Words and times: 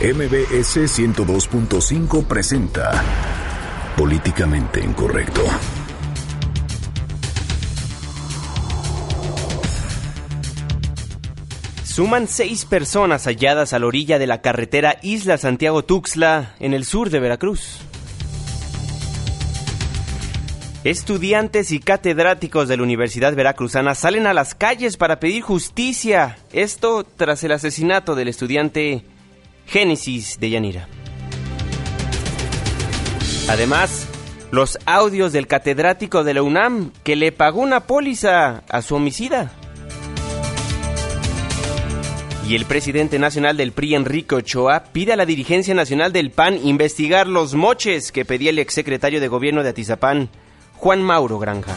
MBS 0.00 0.88
102.5 0.98 2.26
presenta 2.26 3.00
Políticamente 3.96 4.80
Incorrecto. 4.80 5.42
Suman 11.84 12.26
seis 12.26 12.64
personas 12.64 13.24
halladas 13.26 13.72
a 13.72 13.78
la 13.78 13.86
orilla 13.86 14.18
de 14.18 14.26
la 14.26 14.42
carretera 14.42 14.98
Isla 15.00 15.38
Santiago-Tuxtla, 15.38 16.56
en 16.58 16.74
el 16.74 16.84
sur 16.84 17.10
de 17.10 17.20
Veracruz. 17.20 17.78
Estudiantes 20.82 21.70
y 21.70 21.78
catedráticos 21.78 22.66
de 22.66 22.76
la 22.76 22.82
Universidad 22.82 23.32
Veracruzana 23.36 23.94
salen 23.94 24.26
a 24.26 24.34
las 24.34 24.56
calles 24.56 24.96
para 24.96 25.20
pedir 25.20 25.42
justicia. 25.42 26.36
Esto 26.52 27.04
tras 27.04 27.44
el 27.44 27.52
asesinato 27.52 28.16
del 28.16 28.26
estudiante 28.26 29.04
Génesis 29.66 30.38
de 30.38 30.50
Yanira. 30.50 30.88
Además, 33.48 34.08
los 34.50 34.78
audios 34.86 35.32
del 35.32 35.46
catedrático 35.46 36.24
de 36.24 36.34
la 36.34 36.42
UNAM 36.42 36.92
que 37.02 37.16
le 37.16 37.32
pagó 37.32 37.60
una 37.60 37.80
póliza 37.80 38.62
a 38.68 38.82
su 38.82 38.94
homicida. 38.94 39.52
Y 42.46 42.56
el 42.56 42.66
presidente 42.66 43.18
nacional 43.18 43.56
del 43.56 43.72
PRI, 43.72 43.94
Enrique 43.94 44.34
Ochoa, 44.34 44.84
pide 44.92 45.14
a 45.14 45.16
la 45.16 45.24
dirigencia 45.24 45.74
nacional 45.74 46.12
del 46.12 46.30
PAN 46.30 46.60
investigar 46.62 47.26
los 47.26 47.54
moches 47.54 48.12
que 48.12 48.26
pedía 48.26 48.50
el 48.50 48.58
exsecretario 48.58 49.20
de 49.20 49.28
gobierno 49.28 49.62
de 49.62 49.70
Atizapán, 49.70 50.28
Juan 50.74 51.02
Mauro 51.02 51.38
Granja. 51.38 51.74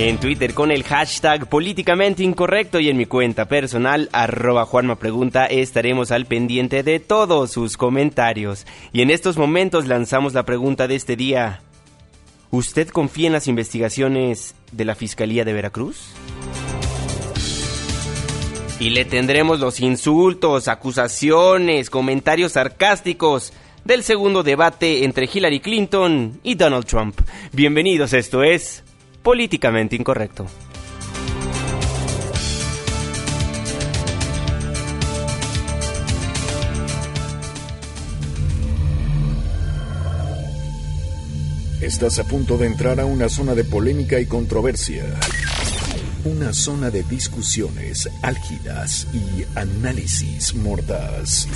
En 0.00 0.18
Twitter 0.18 0.54
con 0.54 0.72
el 0.72 0.82
hashtag 0.82 1.48
políticamente 1.48 2.24
incorrecto 2.24 2.80
y 2.80 2.88
en 2.88 2.96
mi 2.96 3.06
cuenta 3.06 3.44
personal 3.44 4.08
arroba 4.10 4.64
Juanma 4.64 4.96
Pregunta 4.96 5.46
estaremos 5.46 6.10
al 6.10 6.26
pendiente 6.26 6.82
de 6.82 6.98
todos 6.98 7.52
sus 7.52 7.76
comentarios. 7.76 8.66
Y 8.92 9.02
en 9.02 9.10
estos 9.10 9.38
momentos 9.38 9.86
lanzamos 9.86 10.34
la 10.34 10.42
pregunta 10.42 10.88
de 10.88 10.96
este 10.96 11.14
día. 11.14 11.60
¿Usted 12.50 12.88
confía 12.88 13.28
en 13.28 13.34
las 13.34 13.46
investigaciones 13.46 14.56
de 14.72 14.84
la 14.84 14.96
Fiscalía 14.96 15.44
de 15.44 15.52
Veracruz? 15.52 16.08
Y 18.80 18.90
le 18.90 19.04
tendremos 19.04 19.60
los 19.60 19.78
insultos, 19.78 20.66
acusaciones, 20.66 21.88
comentarios 21.88 22.52
sarcásticos 22.52 23.52
del 23.84 24.02
segundo 24.02 24.42
debate 24.42 25.04
entre 25.04 25.30
Hillary 25.32 25.60
Clinton 25.60 26.40
y 26.42 26.56
Donald 26.56 26.84
Trump. 26.86 27.20
Bienvenidos, 27.52 28.12
esto 28.12 28.42
es 28.42 28.83
Políticamente 29.24 29.96
Incorrecto. 29.96 30.44
Estás 41.80 42.18
a 42.18 42.24
punto 42.24 42.58
de 42.58 42.66
entrar 42.66 43.00
a 43.00 43.06
una 43.06 43.30
zona 43.30 43.54
de 43.54 43.64
polémica 43.64 44.20
y 44.20 44.26
controversia. 44.26 45.06
Una 46.26 46.52
zona 46.52 46.90
de 46.90 47.02
discusiones 47.04 48.10
álgidas 48.20 49.08
y 49.14 49.58
análisis 49.58 50.54
mordaz. 50.54 51.48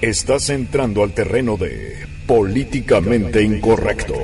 Estás 0.00 0.50
entrando 0.50 1.04
al 1.04 1.14
terreno 1.14 1.56
de 1.56 2.04
políticamente 2.26 3.44
incorrecto. 3.44 4.16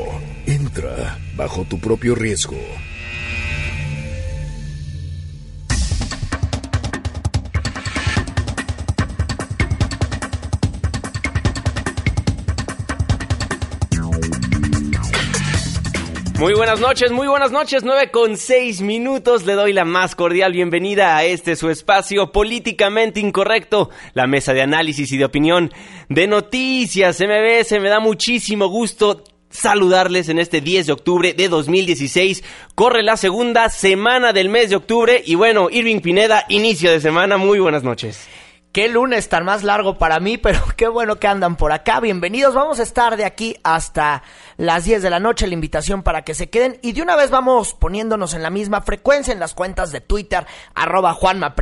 Bajo 1.36 1.64
tu 1.64 1.78
propio 1.78 2.14
riesgo. 2.14 2.56
Muy 16.38 16.52
buenas 16.52 16.80
noches, 16.80 17.10
muy 17.12 17.26
buenas 17.26 17.50
noches, 17.50 17.82
9 17.82 18.10
con 18.10 18.36
6 18.36 18.82
minutos. 18.82 19.46
Le 19.46 19.54
doy 19.54 19.72
la 19.72 19.86
más 19.86 20.14
cordial 20.14 20.52
bienvenida 20.52 21.16
a 21.16 21.24
este 21.24 21.56
su 21.56 21.70
espacio 21.70 22.30
políticamente 22.30 23.20
incorrecto, 23.20 23.88
la 24.12 24.26
mesa 24.26 24.52
de 24.52 24.60
análisis 24.60 25.10
y 25.12 25.16
de 25.16 25.24
opinión 25.24 25.72
de 26.10 26.26
noticias 26.26 27.20
MBS. 27.20 27.80
Me 27.80 27.88
da 27.88 28.00
muchísimo 28.00 28.68
gusto 28.68 29.24
saludarles 29.56 30.28
en 30.28 30.38
este 30.38 30.60
10 30.60 30.86
de 30.86 30.92
octubre 30.92 31.32
de 31.32 31.48
2016. 31.48 32.44
Corre 32.74 33.02
la 33.02 33.16
segunda 33.16 33.68
semana 33.70 34.32
del 34.32 34.48
mes 34.48 34.70
de 34.70 34.76
octubre 34.76 35.22
y 35.24 35.34
bueno, 35.34 35.68
Irving 35.70 36.00
Pineda, 36.00 36.44
inicio 36.48 36.90
de 36.90 37.00
semana. 37.00 37.38
Muy 37.38 37.58
buenas 37.58 37.82
noches. 37.82 38.28
Qué 38.72 38.88
lunes 38.88 39.30
tan 39.30 39.46
más 39.46 39.62
largo 39.62 39.96
para 39.96 40.20
mí, 40.20 40.36
pero 40.42 40.60
qué 40.76 40.86
bueno 40.88 41.16
que 41.16 41.26
andan 41.26 41.56
por 41.56 41.72
acá. 41.72 42.00
Bienvenidos, 42.00 42.54
vamos 42.54 42.78
a 42.78 42.82
estar 42.82 43.16
de 43.16 43.24
aquí 43.24 43.56
hasta 43.64 44.22
las 44.58 44.84
10 44.84 45.02
de 45.02 45.08
la 45.08 45.18
noche, 45.18 45.46
la 45.46 45.54
invitación 45.54 46.02
para 46.02 46.22
que 46.22 46.34
se 46.34 46.50
queden. 46.50 46.78
Y 46.82 46.92
de 46.92 47.00
una 47.00 47.16
vez 47.16 47.30
vamos 47.30 47.72
poniéndonos 47.72 48.34
en 48.34 48.42
la 48.42 48.50
misma 48.50 48.82
frecuencia 48.82 49.32
en 49.32 49.40
las 49.40 49.54
cuentas 49.54 49.92
de 49.92 50.02
Twitter, 50.02 50.46
arroba 50.74 51.14
Juanma 51.14 51.54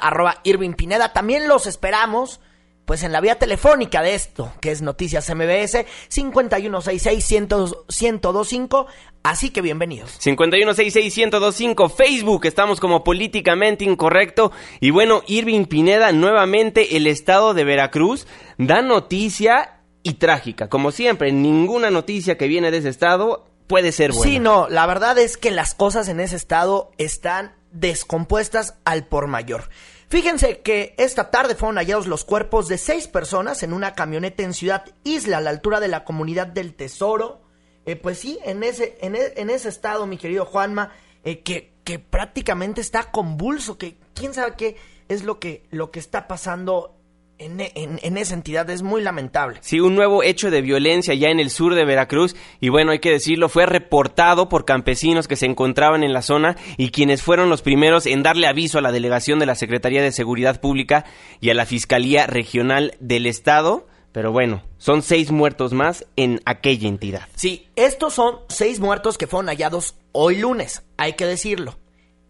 arroba 0.00 0.40
Irving 0.44 0.72
Pineda. 0.72 1.12
También 1.12 1.48
los 1.48 1.66
esperamos 1.66 2.40
pues 2.84 3.02
en 3.02 3.12
la 3.12 3.20
vía 3.20 3.38
telefónica 3.38 4.02
de 4.02 4.14
esto, 4.14 4.52
que 4.60 4.70
es 4.70 4.82
Noticias 4.82 5.34
MBS, 5.34 5.86
5166-1025. 6.10 8.86
Así 9.22 9.48
que 9.50 9.62
bienvenidos. 9.62 10.20
5166-1025, 10.20 11.90
Facebook, 11.90 12.44
estamos 12.44 12.78
como 12.80 13.02
políticamente 13.04 13.84
incorrecto. 13.84 14.52
Y 14.80 14.90
bueno, 14.90 15.22
Irving 15.26 15.64
Pineda, 15.64 16.12
nuevamente 16.12 16.96
el 16.96 17.06
estado 17.06 17.54
de 17.54 17.64
Veracruz 17.64 18.26
da 18.58 18.82
noticia 18.82 19.80
y 20.02 20.14
trágica. 20.14 20.68
Como 20.68 20.90
siempre, 20.90 21.30
ninguna 21.32 21.90
noticia 21.90 22.36
que 22.36 22.48
viene 22.48 22.70
de 22.70 22.76
ese 22.78 22.88
estado 22.90 23.46
puede 23.66 23.92
ser 23.92 24.12
buena. 24.12 24.30
Sí, 24.30 24.38
no, 24.38 24.68
la 24.68 24.84
verdad 24.86 25.16
es 25.18 25.38
que 25.38 25.50
las 25.50 25.74
cosas 25.74 26.08
en 26.08 26.20
ese 26.20 26.36
estado 26.36 26.90
están 26.98 27.54
descompuestas 27.72 28.74
al 28.84 29.06
por 29.06 29.26
mayor. 29.26 29.70
Fíjense 30.14 30.60
que 30.60 30.94
esta 30.96 31.32
tarde 31.32 31.56
fueron 31.56 31.74
hallados 31.74 32.06
los 32.06 32.24
cuerpos 32.24 32.68
de 32.68 32.78
seis 32.78 33.08
personas 33.08 33.64
en 33.64 33.72
una 33.72 33.96
camioneta 33.96 34.44
en 34.44 34.54
Ciudad 34.54 34.84
Isla, 35.02 35.38
a 35.38 35.40
la 35.40 35.50
altura 35.50 35.80
de 35.80 35.88
la 35.88 36.04
comunidad 36.04 36.46
del 36.46 36.76
Tesoro. 36.76 37.42
Eh, 37.84 37.96
pues 37.96 38.20
sí, 38.20 38.38
en 38.44 38.62
ese, 38.62 38.96
en, 39.00 39.16
e, 39.16 39.32
ese 39.52 39.68
estado, 39.68 40.06
mi 40.06 40.16
querido 40.16 40.46
Juanma, 40.46 40.92
eh, 41.24 41.40
que, 41.40 41.74
que 41.82 41.98
prácticamente 41.98 42.80
está 42.80 43.10
convulso, 43.10 43.76
que 43.76 43.96
quién 44.14 44.34
sabe 44.34 44.54
qué 44.56 44.76
es 45.08 45.24
lo 45.24 45.40
que, 45.40 45.66
lo 45.72 45.90
que 45.90 45.98
está 45.98 46.28
pasando 46.28 46.94
en, 47.38 48.16
esa 48.16 48.34
entidad 48.34 48.68
es 48.70 48.82
muy 48.82 49.02
lamentable. 49.02 49.58
Sí, 49.60 49.80
un 49.80 49.94
nuevo 49.94 50.22
hecho 50.22 50.50
de 50.50 50.62
violencia 50.62 51.14
ya 51.14 51.28
en 51.28 51.40
el 51.40 51.50
sur 51.50 51.74
de 51.74 51.84
Veracruz 51.84 52.36
y 52.60 52.68
bueno, 52.68 52.92
hay 52.92 53.00
que 53.00 53.10
decirlo, 53.10 53.48
fue 53.48 53.66
reportado 53.66 54.48
por 54.48 54.64
campesinos 54.64 55.28
que 55.28 55.36
se 55.36 55.46
encontraban 55.46 56.04
en 56.04 56.12
la 56.12 56.22
zona 56.22 56.56
y 56.76 56.90
quienes 56.90 57.22
fueron 57.22 57.50
los 57.50 57.62
primeros 57.62 58.06
en 58.06 58.22
darle 58.22 58.46
aviso 58.46 58.78
a 58.78 58.82
la 58.82 58.92
delegación 58.92 59.38
de 59.38 59.46
la 59.46 59.54
Secretaría 59.54 60.02
de 60.02 60.12
Seguridad 60.12 60.60
Pública 60.60 61.04
y 61.40 61.50
a 61.50 61.54
la 61.54 61.66
Fiscalía 61.66 62.26
Regional 62.26 62.94
del 63.00 63.26
Estado. 63.26 63.86
Pero 64.12 64.30
bueno, 64.30 64.62
son 64.78 65.02
seis 65.02 65.32
muertos 65.32 65.72
más 65.72 66.06
en 66.14 66.40
aquella 66.44 66.88
entidad. 66.88 67.28
Sí, 67.34 67.66
estos 67.74 68.14
son 68.14 68.36
seis 68.48 68.78
muertos 68.78 69.18
que 69.18 69.26
fueron 69.26 69.48
hallados 69.48 69.96
hoy 70.12 70.38
lunes, 70.38 70.84
hay 70.96 71.14
que 71.14 71.26
decirlo. 71.26 71.76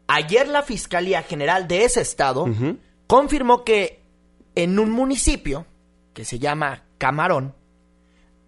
Ayer 0.07 0.49
la 0.49 0.63
Fiscalía 0.63 1.23
General 1.23 1.69
de 1.69 1.85
ese 1.85 2.01
estado 2.01 2.47
confirmó 3.07 3.65
que 3.65 4.04
en 4.55 4.79
un 4.79 4.91
municipio 4.91 5.67
que 6.13 6.25
se 6.25 6.39
llama 6.39 6.85
Camarón, 6.99 7.55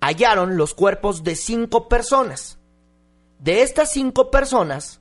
hallaron 0.00 0.56
los 0.56 0.74
cuerpos 0.74 1.24
de 1.24 1.36
cinco 1.36 1.88
personas. 1.88 2.58
De 3.38 3.62
estas 3.62 3.92
cinco 3.92 4.30
personas, 4.30 5.00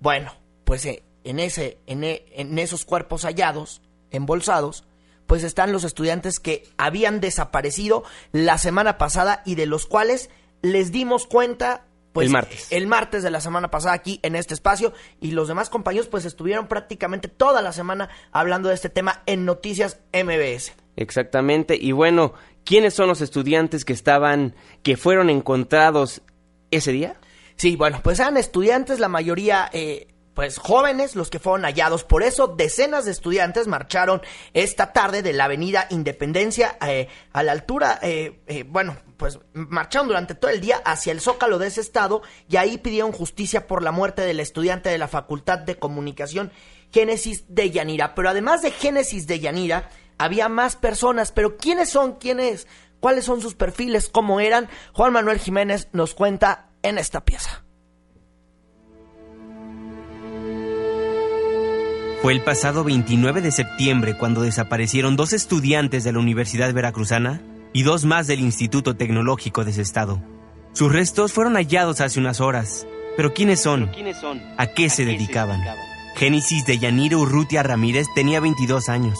bueno, 0.00 0.32
pues 0.64 0.84
eh, 0.86 1.02
en, 1.24 1.38
ese, 1.38 1.78
en, 1.86 2.04
e, 2.04 2.26
en 2.32 2.58
esos 2.58 2.84
cuerpos 2.84 3.24
hallados, 3.24 3.82
embolsados, 4.10 4.84
pues 5.26 5.44
están 5.44 5.72
los 5.72 5.84
estudiantes 5.84 6.40
que 6.40 6.68
habían 6.76 7.20
desaparecido 7.20 8.02
la 8.32 8.58
semana 8.58 8.98
pasada 8.98 9.42
y 9.46 9.54
de 9.54 9.66
los 9.66 9.86
cuales 9.86 10.28
les 10.60 10.90
dimos 10.90 11.26
cuenta 11.26 11.86
pues, 12.12 12.26
el 12.26 12.32
martes. 12.32 12.66
El 12.70 12.86
martes 12.86 13.22
de 13.22 13.30
la 13.30 13.40
semana 13.40 13.70
pasada 13.70 13.94
aquí 13.94 14.20
en 14.22 14.36
este 14.36 14.54
espacio 14.54 14.92
y 15.20 15.30
los 15.32 15.48
demás 15.48 15.70
compañeros 15.70 16.08
pues 16.08 16.24
estuvieron 16.24 16.66
prácticamente 16.66 17.28
toda 17.28 17.62
la 17.62 17.72
semana 17.72 18.08
hablando 18.32 18.68
de 18.68 18.74
este 18.74 18.88
tema 18.88 19.22
en 19.26 19.44
Noticias 19.44 20.00
MBS. 20.12 20.72
Exactamente. 20.96 21.76
Y 21.80 21.92
bueno, 21.92 22.34
¿quiénes 22.64 22.94
son 22.94 23.08
los 23.08 23.20
estudiantes 23.20 23.84
que 23.84 23.92
estaban, 23.92 24.54
que 24.82 24.96
fueron 24.96 25.30
encontrados 25.30 26.22
ese 26.70 26.92
día? 26.92 27.16
Sí, 27.56 27.76
bueno, 27.76 28.00
pues 28.02 28.18
eran 28.18 28.36
estudiantes, 28.36 29.00
la 29.00 29.08
mayoría 29.08 29.68
eh, 29.72 30.08
pues 30.40 30.56
jóvenes 30.56 31.16
los 31.16 31.28
que 31.28 31.38
fueron 31.38 31.66
hallados. 31.66 32.02
Por 32.02 32.22
eso 32.22 32.46
decenas 32.46 33.04
de 33.04 33.10
estudiantes 33.10 33.66
marcharon 33.66 34.22
esta 34.54 34.94
tarde 34.94 35.20
de 35.20 35.34
la 35.34 35.44
Avenida 35.44 35.86
Independencia 35.90 36.78
eh, 36.80 37.08
a 37.34 37.42
la 37.42 37.52
altura, 37.52 37.98
eh, 38.00 38.40
eh, 38.46 38.64
bueno, 38.66 38.96
pues 39.18 39.38
marcharon 39.52 40.08
durante 40.08 40.34
todo 40.34 40.50
el 40.50 40.62
día 40.62 40.80
hacia 40.86 41.12
el 41.12 41.20
zócalo 41.20 41.58
de 41.58 41.66
ese 41.66 41.82
estado 41.82 42.22
y 42.48 42.56
ahí 42.56 42.78
pidieron 42.78 43.12
justicia 43.12 43.66
por 43.66 43.82
la 43.82 43.92
muerte 43.92 44.22
del 44.22 44.40
estudiante 44.40 44.88
de 44.88 44.96
la 44.96 45.08
Facultad 45.08 45.58
de 45.58 45.78
Comunicación 45.78 46.52
Génesis 46.90 47.44
de 47.48 47.70
Yanira. 47.70 48.14
Pero 48.14 48.30
además 48.30 48.62
de 48.62 48.70
Génesis 48.70 49.26
de 49.26 49.40
Yanira, 49.40 49.90
había 50.16 50.48
más 50.48 50.74
personas. 50.74 51.32
Pero 51.32 51.58
¿quiénes 51.58 51.90
son? 51.90 52.14
¿Quiénes? 52.14 52.66
¿Cuáles 52.98 53.26
son 53.26 53.42
sus 53.42 53.56
perfiles? 53.56 54.08
¿Cómo 54.08 54.40
eran? 54.40 54.70
Juan 54.94 55.12
Manuel 55.12 55.38
Jiménez 55.38 55.88
nos 55.92 56.14
cuenta 56.14 56.70
en 56.82 56.96
esta 56.96 57.26
pieza. 57.26 57.62
Fue 62.22 62.34
el 62.34 62.42
pasado 62.42 62.84
29 62.84 63.40
de 63.40 63.50
septiembre 63.50 64.14
cuando 64.14 64.42
desaparecieron 64.42 65.16
dos 65.16 65.32
estudiantes 65.32 66.04
de 66.04 66.12
la 66.12 66.18
Universidad 66.18 66.70
Veracruzana 66.70 67.40
y 67.72 67.82
dos 67.82 68.04
más 68.04 68.26
del 68.26 68.40
Instituto 68.40 68.94
Tecnológico 68.94 69.64
de 69.64 69.70
ese 69.70 69.80
estado. 69.80 70.22
Sus 70.74 70.92
restos 70.92 71.32
fueron 71.32 71.54
hallados 71.54 72.02
hace 72.02 72.20
unas 72.20 72.42
horas. 72.42 72.86
Pero 73.16 73.32
¿quiénes 73.32 73.60
son? 73.60 73.90
¿A 74.58 74.66
qué, 74.66 74.90
se, 74.90 75.06
dedicaban? 75.06 75.62
Génesis 76.14 76.66
de 76.66 76.78
Yanira 76.78 77.16
Urrutia 77.16 77.62
Ramírez 77.62 78.06
tenía 78.14 78.38
22 78.40 78.90
años. 78.90 79.18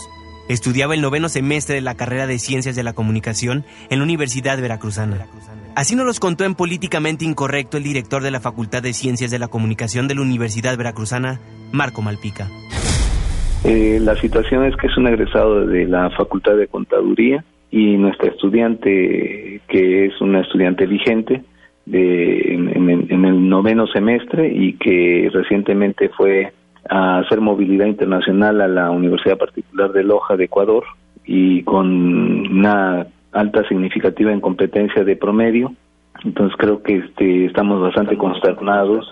Estudiaba 0.50 0.94
el 0.94 1.00
noveno 1.00 1.30
semestre 1.30 1.76
de 1.76 1.80
la 1.80 1.94
carrera 1.94 2.26
de 2.26 2.38
Ciencias 2.38 2.76
de 2.76 2.82
la 2.82 2.92
Comunicación 2.92 3.64
en 3.88 4.00
la 4.00 4.04
Universidad 4.04 4.60
Veracruzana. 4.60 5.26
Así 5.74 5.94
nos 5.94 6.04
los 6.04 6.20
contó 6.20 6.44
en 6.44 6.54
Políticamente 6.54 7.24
Incorrecto 7.24 7.78
el 7.78 7.82
director 7.82 8.22
de 8.22 8.30
la 8.30 8.40
Facultad 8.40 8.82
de 8.82 8.92
Ciencias 8.92 9.30
de 9.30 9.38
la 9.38 9.48
Comunicación 9.48 10.06
de 10.06 10.16
la 10.16 10.20
Universidad 10.20 10.76
Veracruzana, 10.76 11.40
Marco 11.72 12.02
Malpica. 12.02 12.50
Eh, 13.64 13.98
la 14.00 14.16
situación 14.16 14.64
es 14.64 14.74
que 14.76 14.86
es 14.86 14.96
un 14.96 15.06
egresado 15.06 15.66
de 15.66 15.86
la 15.86 16.10
Facultad 16.10 16.56
de 16.56 16.68
Contaduría 16.68 17.44
y 17.70 17.96
nuestra 17.96 18.30
estudiante, 18.30 19.60
que 19.68 20.06
es 20.06 20.20
una 20.20 20.40
estudiante 20.40 20.86
vigente 20.86 21.42
de, 21.86 22.54
en, 22.54 23.24
el 23.24 23.48
noveno 23.48 23.86
semestre 23.86 24.48
y 24.48 24.74
que 24.74 25.28
recientemente 25.32 26.08
fue 26.10 26.52
a 26.88 27.18
hacer 27.18 27.40
movilidad 27.40 27.86
internacional 27.86 28.60
a 28.60 28.68
la 28.68 28.90
Universidad 28.90 29.36
Particular 29.38 29.92
de 29.92 30.04
Loja 30.04 30.36
de 30.36 30.44
Ecuador 30.44 30.84
y 31.24 31.62
con 31.62 31.86
una 31.86 33.06
alta 33.32 33.68
significativa 33.68 34.32
en 34.32 34.40
competencia 34.40 35.04
de 35.04 35.16
promedio. 35.16 35.72
Entonces 36.24 36.56
creo 36.58 36.82
que 36.82 36.96
este, 36.96 37.46
estamos 37.46 37.80
bastante 37.80 38.16
consternados. 38.16 39.08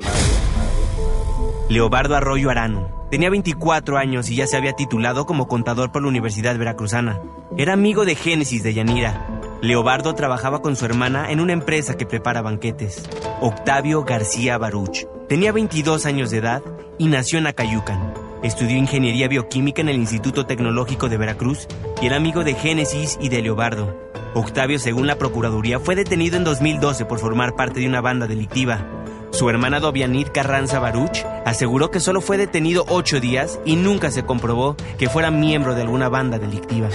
Leobardo 1.68 2.16
Arroyo 2.16 2.48
Arano. 2.48 2.88
Tenía 3.10 3.28
24 3.28 3.98
años 3.98 4.30
y 4.30 4.36
ya 4.36 4.46
se 4.46 4.56
había 4.56 4.72
titulado 4.72 5.26
como 5.26 5.48
contador 5.48 5.92
por 5.92 6.00
la 6.00 6.08
Universidad 6.08 6.56
Veracruzana. 6.56 7.20
Era 7.58 7.74
amigo 7.74 8.06
de 8.06 8.14
Génesis 8.14 8.62
de 8.62 8.72
Yanira. 8.72 9.26
Leobardo 9.60 10.14
trabajaba 10.14 10.62
con 10.62 10.76
su 10.76 10.86
hermana 10.86 11.30
en 11.30 11.40
una 11.40 11.52
empresa 11.52 11.98
que 11.98 12.06
prepara 12.06 12.40
banquetes. 12.40 13.06
Octavio 13.42 14.04
García 14.04 14.56
Baruch. 14.56 15.06
Tenía 15.28 15.52
22 15.52 16.06
años 16.06 16.30
de 16.30 16.38
edad 16.38 16.62
y 16.96 17.08
nació 17.08 17.38
en 17.38 17.48
Acayucan. 17.48 18.14
Estudió 18.42 18.78
ingeniería 18.78 19.28
bioquímica 19.28 19.82
en 19.82 19.90
el 19.90 19.96
Instituto 19.96 20.46
Tecnológico 20.46 21.10
de 21.10 21.18
Veracruz 21.18 21.66
y 22.00 22.06
era 22.06 22.16
amigo 22.16 22.44
de 22.44 22.54
Génesis 22.54 23.18
y 23.20 23.28
de 23.28 23.42
Leobardo. 23.42 23.94
Octavio, 24.34 24.78
según 24.78 25.06
la 25.06 25.18
Procuraduría, 25.18 25.80
fue 25.80 25.96
detenido 25.96 26.38
en 26.38 26.44
2012 26.44 27.04
por 27.04 27.18
formar 27.18 27.56
parte 27.56 27.80
de 27.80 27.88
una 27.88 28.00
banda 28.00 28.26
delictiva. 28.26 28.86
Su 29.30 29.48
hermana 29.50 29.78
Dobianit 29.78 30.30
Carranza 30.30 30.80
Baruch 30.80 31.24
aseguró 31.44 31.90
que 31.90 32.00
solo 32.00 32.20
fue 32.20 32.36
detenido 32.36 32.84
ocho 32.88 33.20
días 33.20 33.60
y 33.64 33.76
nunca 33.76 34.10
se 34.10 34.24
comprobó 34.24 34.76
que 34.98 35.08
fuera 35.08 35.30
miembro 35.30 35.74
de 35.74 35.82
alguna 35.82 36.08
banda 36.08 36.38
delictiva. 36.38 36.88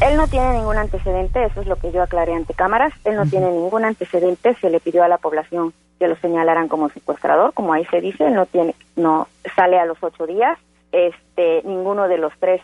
Él 0.00 0.16
no 0.16 0.28
tiene 0.28 0.52
ningún 0.52 0.76
antecedente, 0.76 1.44
eso 1.44 1.62
es 1.62 1.66
lo 1.66 1.76
que 1.76 1.90
yo 1.90 2.02
aclaré 2.02 2.34
ante 2.34 2.52
cámaras. 2.52 2.92
Él 3.04 3.16
no 3.16 3.24
tiene 3.24 3.50
ningún 3.50 3.84
antecedente, 3.84 4.54
se 4.60 4.68
le 4.68 4.80
pidió 4.80 5.02
a 5.04 5.08
la 5.08 5.16
población 5.16 5.72
que 5.98 6.08
lo 6.08 6.16
señalaran 6.16 6.68
como 6.68 6.90
secuestrador, 6.90 7.54
como 7.54 7.72
ahí 7.72 7.86
se 7.86 8.02
dice, 8.02 8.26
él 8.26 8.34
no 8.34 8.44
tiene, 8.44 8.74
no 8.96 9.28
sale 9.54 9.78
a 9.78 9.86
los 9.86 9.96
ocho 10.02 10.26
días. 10.26 10.58
Este, 10.92 11.62
ninguno 11.64 12.08
de 12.08 12.18
los 12.18 12.32
tres 12.38 12.60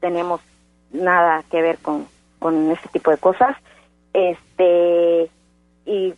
tenemos 0.00 0.40
nada 0.92 1.42
que 1.50 1.62
ver 1.62 1.78
con, 1.78 2.06
con 2.38 2.70
este 2.70 2.88
tipo 2.90 3.10
de 3.10 3.18
cosas. 3.18 3.56
Este, 4.12 5.28
y, 5.84 6.14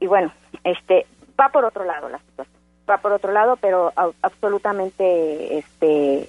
y 0.00 0.06
bueno, 0.06 0.32
este, 0.64 1.06
va 1.40 1.48
por 1.50 1.64
otro 1.64 1.84
lado 1.84 2.08
la 2.08 2.18
situación, 2.18 2.56
va 2.88 2.98
por 2.98 3.12
otro 3.12 3.32
lado, 3.32 3.56
pero 3.56 3.92
absolutamente 4.22 5.58
este 5.58 6.28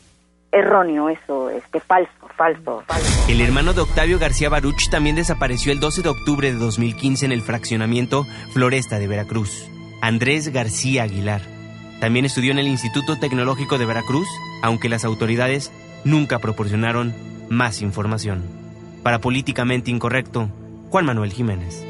erróneo 0.51 1.09
eso, 1.09 1.50
este 1.50 1.79
falso, 1.79 2.11
falso, 2.35 2.83
falso. 2.88 3.25
El 3.31 3.41
hermano 3.41 3.73
de 3.73 3.81
Octavio 3.81 4.17
García 4.19 4.50
Baruch 4.50 4.89
también 4.89 5.15
desapareció 5.15 5.71
el 5.71 5.79
12 5.79 6.01
de 6.01 6.09
octubre 6.09 6.51
de 6.51 6.57
2015 6.57 7.25
en 7.25 7.31
el 7.31 7.41
fraccionamiento 7.41 8.25
Floresta 8.53 9.00
de 9.00 9.07
Veracruz. 9.07 9.69
Andrés 10.01 10.51
García 10.51 11.03
Aguilar. 11.03 11.41
También 12.00 12.25
estudió 12.25 12.51
en 12.51 12.59
el 12.59 12.67
Instituto 12.67 13.19
Tecnológico 13.19 13.77
de 13.77 13.85
Veracruz, 13.85 14.27
aunque 14.63 14.89
las 14.89 15.03
autoridades 15.03 15.71
nunca 16.05 16.39
proporcionaron 16.39 17.13
más 17.50 17.81
información. 17.81 18.44
Para 19.03 19.19
Políticamente 19.19 19.91
Incorrecto, 19.91 20.50
Juan 20.89 21.05
Manuel 21.05 21.33
Jiménez. 21.33 21.85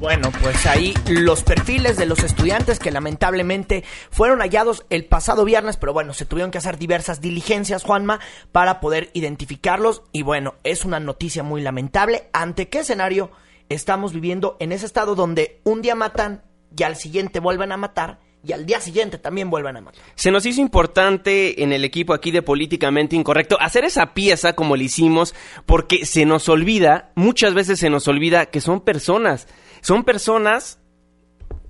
Bueno, 0.00 0.32
pues 0.42 0.64
ahí 0.64 0.94
los 1.10 1.42
perfiles 1.42 1.98
de 1.98 2.06
los 2.06 2.24
estudiantes 2.24 2.78
que 2.78 2.90
lamentablemente 2.90 3.84
fueron 4.10 4.40
hallados 4.40 4.86
el 4.88 5.04
pasado 5.04 5.44
viernes, 5.44 5.76
pero 5.76 5.92
bueno, 5.92 6.14
se 6.14 6.24
tuvieron 6.24 6.50
que 6.50 6.56
hacer 6.56 6.78
diversas 6.78 7.20
diligencias, 7.20 7.84
Juanma, 7.84 8.18
para 8.50 8.80
poder 8.80 9.10
identificarlos. 9.12 10.02
Y 10.10 10.22
bueno, 10.22 10.54
es 10.64 10.86
una 10.86 11.00
noticia 11.00 11.42
muy 11.42 11.60
lamentable. 11.60 12.30
¿Ante 12.32 12.70
qué 12.70 12.78
escenario 12.78 13.30
estamos 13.68 14.14
viviendo 14.14 14.56
en 14.58 14.72
ese 14.72 14.86
estado 14.86 15.14
donde 15.14 15.60
un 15.64 15.82
día 15.82 15.94
matan 15.94 16.44
y 16.74 16.82
al 16.82 16.96
siguiente 16.96 17.38
vuelven 17.38 17.70
a 17.70 17.76
matar? 17.76 18.20
y 18.42 18.52
al 18.52 18.64
día 18.64 18.80
siguiente 18.80 19.18
también 19.18 19.50
vuelven 19.50 19.76
a 19.76 19.82
matar. 19.82 20.02
Se 20.14 20.30
nos 20.30 20.46
hizo 20.46 20.62
importante 20.62 21.62
en 21.62 21.74
el 21.74 21.84
equipo 21.84 22.14
aquí 22.14 22.30
de 22.30 22.40
Políticamente 22.40 23.14
Incorrecto 23.14 23.58
hacer 23.60 23.84
esa 23.84 24.14
pieza 24.14 24.54
como 24.54 24.78
lo 24.78 24.82
hicimos 24.82 25.34
porque 25.66 26.06
se 26.06 26.24
nos 26.24 26.48
olvida, 26.48 27.12
muchas 27.16 27.52
veces 27.52 27.78
se 27.78 27.90
nos 27.90 28.08
olvida 28.08 28.46
que 28.46 28.62
son 28.62 28.80
personas 28.80 29.46
son 29.80 30.04
personas, 30.04 30.80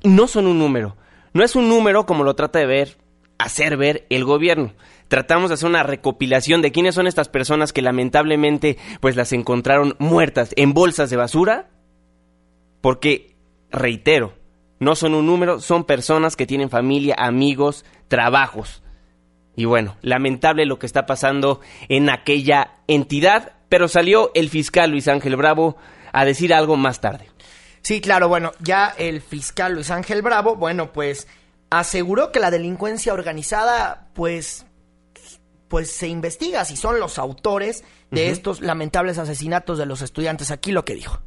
no 0.02 0.26
son 0.26 0.46
un 0.46 0.58
número. 0.58 0.96
No 1.32 1.44
es 1.44 1.54
un 1.54 1.68
número 1.68 2.06
como 2.06 2.24
lo 2.24 2.34
trata 2.34 2.58
de 2.58 2.66
ver, 2.66 2.98
hacer 3.38 3.76
ver 3.76 4.06
el 4.10 4.24
gobierno. 4.24 4.74
Tratamos 5.08 5.50
de 5.50 5.54
hacer 5.54 5.68
una 5.68 5.82
recopilación 5.82 6.62
de 6.62 6.72
quiénes 6.72 6.94
son 6.94 7.06
estas 7.06 7.28
personas 7.28 7.72
que 7.72 7.82
lamentablemente 7.82 8.78
pues 9.00 9.16
las 9.16 9.32
encontraron 9.32 9.96
muertas 9.98 10.52
en 10.56 10.72
bolsas 10.72 11.10
de 11.10 11.16
basura. 11.16 11.70
Porque, 12.80 13.36
reitero, 13.70 14.34
no 14.78 14.94
son 14.96 15.14
un 15.14 15.26
número, 15.26 15.60
son 15.60 15.84
personas 15.84 16.36
que 16.36 16.46
tienen 16.46 16.70
familia, 16.70 17.14
amigos, 17.18 17.84
trabajos. 18.08 18.82
Y 19.56 19.64
bueno, 19.64 19.96
lamentable 20.00 20.64
lo 20.64 20.78
que 20.78 20.86
está 20.86 21.06
pasando 21.06 21.60
en 21.88 22.08
aquella 22.08 22.78
entidad, 22.86 23.52
pero 23.68 23.88
salió 23.88 24.30
el 24.34 24.48
fiscal 24.48 24.90
Luis 24.90 25.08
Ángel 25.08 25.36
Bravo 25.36 25.76
a 26.12 26.24
decir 26.24 26.54
algo 26.54 26.76
más 26.76 27.00
tarde. 27.00 27.29
Sí, 27.82 28.00
claro, 28.00 28.28
bueno, 28.28 28.52
ya 28.62 28.92
el 28.98 29.20
fiscal 29.20 29.74
Luis 29.74 29.90
Ángel 29.90 30.22
Bravo, 30.22 30.56
bueno, 30.56 30.92
pues 30.92 31.26
aseguró 31.70 32.32
que 32.32 32.40
la 32.40 32.50
delincuencia 32.50 33.14
organizada, 33.14 34.08
pues, 34.14 34.66
pues 35.68 35.90
se 35.90 36.08
investiga 36.08 36.64
si 36.64 36.76
son 36.76 37.00
los 37.00 37.18
autores 37.18 37.84
de 38.10 38.28
estos 38.28 38.60
lamentables 38.60 39.18
asesinatos 39.18 39.78
de 39.78 39.86
los 39.86 40.02
estudiantes. 40.02 40.50
Aquí 40.50 40.72
lo 40.72 40.84
que 40.84 40.94
dijo. 40.94 41.20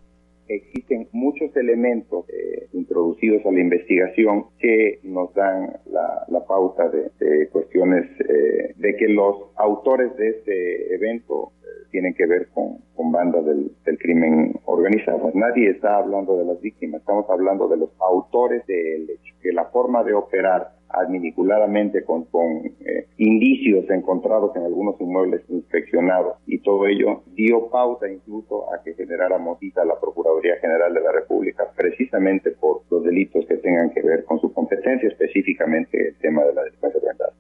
Existen 0.48 1.08
muchos 1.14 1.56
elementos 1.56 2.26
eh, 2.30 2.68
introducidos 2.74 3.46
a 3.46 3.52
la 3.52 3.62
investigación 3.62 4.48
que 4.60 5.00
nos 5.04 5.34
dan 5.34 5.80
la, 5.86 6.46
pauta 6.46 6.90
de, 6.90 7.48
cuestiones 7.50 8.06
eh, 8.20 8.74
de 8.76 8.96
que 8.98 9.08
los 9.08 9.38
autores 9.56 10.16
de 10.18 10.30
este 10.30 10.94
evento 10.94 11.54
tienen 11.94 12.16
que 12.16 12.26
ver 12.26 12.48
con, 12.50 12.80
con 12.96 13.12
bandas 13.12 13.46
del, 13.46 13.72
crimen 14.00 14.60
organizado. 14.66 15.32
Nadie 15.36 15.70
está 15.70 15.98
hablando 15.98 16.36
de 16.36 16.44
las 16.44 16.60
víctimas, 16.60 17.02
estamos 17.02 17.30
hablando 17.30 17.70
de 17.70 17.78
los 17.78 17.90
autores 18.00 18.66
del 18.66 19.10
hecho, 19.12 19.36
que 19.42 19.54
la 19.54 19.66
forma 19.66 20.04
de 20.04 20.14
operar 20.14 20.72
adminiculadamente 20.90 22.04
con, 22.04 22.26
con 22.26 22.66
eh, 22.66 23.08
indicios 23.18 23.90
encontrados 23.90 24.56
en 24.56 24.64
algunos 24.64 25.00
inmuebles 25.00 25.42
inspeccionados 25.50 26.38
y 26.48 26.60
todo 26.60 26.88
ello 26.88 27.24
dio 27.36 27.70
pauta 27.70 28.12
incluso 28.12 28.74
a 28.74 28.84
que 28.84 28.94
generáramos 28.96 29.60
cita 29.60 29.84
a 29.84 29.86
la 29.86 30.00
Procuraduría 30.00 30.58
General 30.58 30.94
de 30.94 31.02
la 31.02 31.12
República 31.12 31.72
precisamente 31.76 32.52
por 32.52 32.82
los 32.90 33.04
delitos 33.04 33.46
que 33.46 33.58
tengan 33.58 33.92
que 33.92 34.02
ver 34.02 34.26
con 34.26 34.40
su 34.40 34.52
competencia, 34.52 35.10
específicamente 35.10 36.10
el 36.10 36.16
tema 36.18 36.44
de 36.44 36.54
la 36.54 36.64
defensa 36.64 36.98
organizada. 36.98 37.34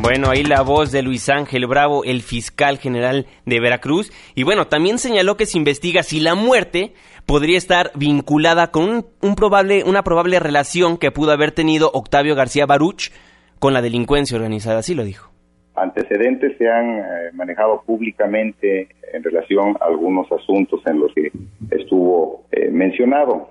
Bueno, 0.00 0.30
ahí 0.30 0.44
la 0.44 0.62
voz 0.62 0.92
de 0.92 1.02
Luis 1.02 1.28
Ángel 1.28 1.66
Bravo, 1.66 2.04
el 2.04 2.22
fiscal 2.22 2.78
general 2.78 3.26
de 3.46 3.58
Veracruz. 3.58 4.12
Y 4.36 4.44
bueno, 4.44 4.68
también 4.68 4.98
señaló 4.98 5.36
que 5.36 5.44
se 5.44 5.58
investiga 5.58 6.04
si 6.04 6.20
la 6.20 6.36
muerte 6.36 6.94
podría 7.26 7.58
estar 7.58 7.90
vinculada 7.96 8.70
con 8.70 9.06
un, 9.20 9.34
probable, 9.34 9.82
una 9.84 10.04
probable 10.04 10.38
relación 10.38 10.98
que 10.98 11.10
pudo 11.10 11.32
haber 11.32 11.50
tenido 11.50 11.90
Octavio 11.92 12.36
García 12.36 12.64
Baruch 12.64 13.10
con 13.58 13.74
la 13.74 13.82
delincuencia 13.82 14.36
organizada. 14.36 14.78
Así 14.78 14.94
lo 14.94 15.02
dijo 15.02 15.32
antecedentes 15.82 16.56
se 16.58 16.68
han 16.68 17.02
manejado 17.34 17.82
públicamente 17.86 18.88
en 19.12 19.22
relación 19.22 19.76
a 19.80 19.86
algunos 19.86 20.30
asuntos 20.30 20.80
en 20.86 21.00
los 21.00 21.12
que 21.14 21.30
estuvo 21.70 22.44
mencionado. 22.70 23.48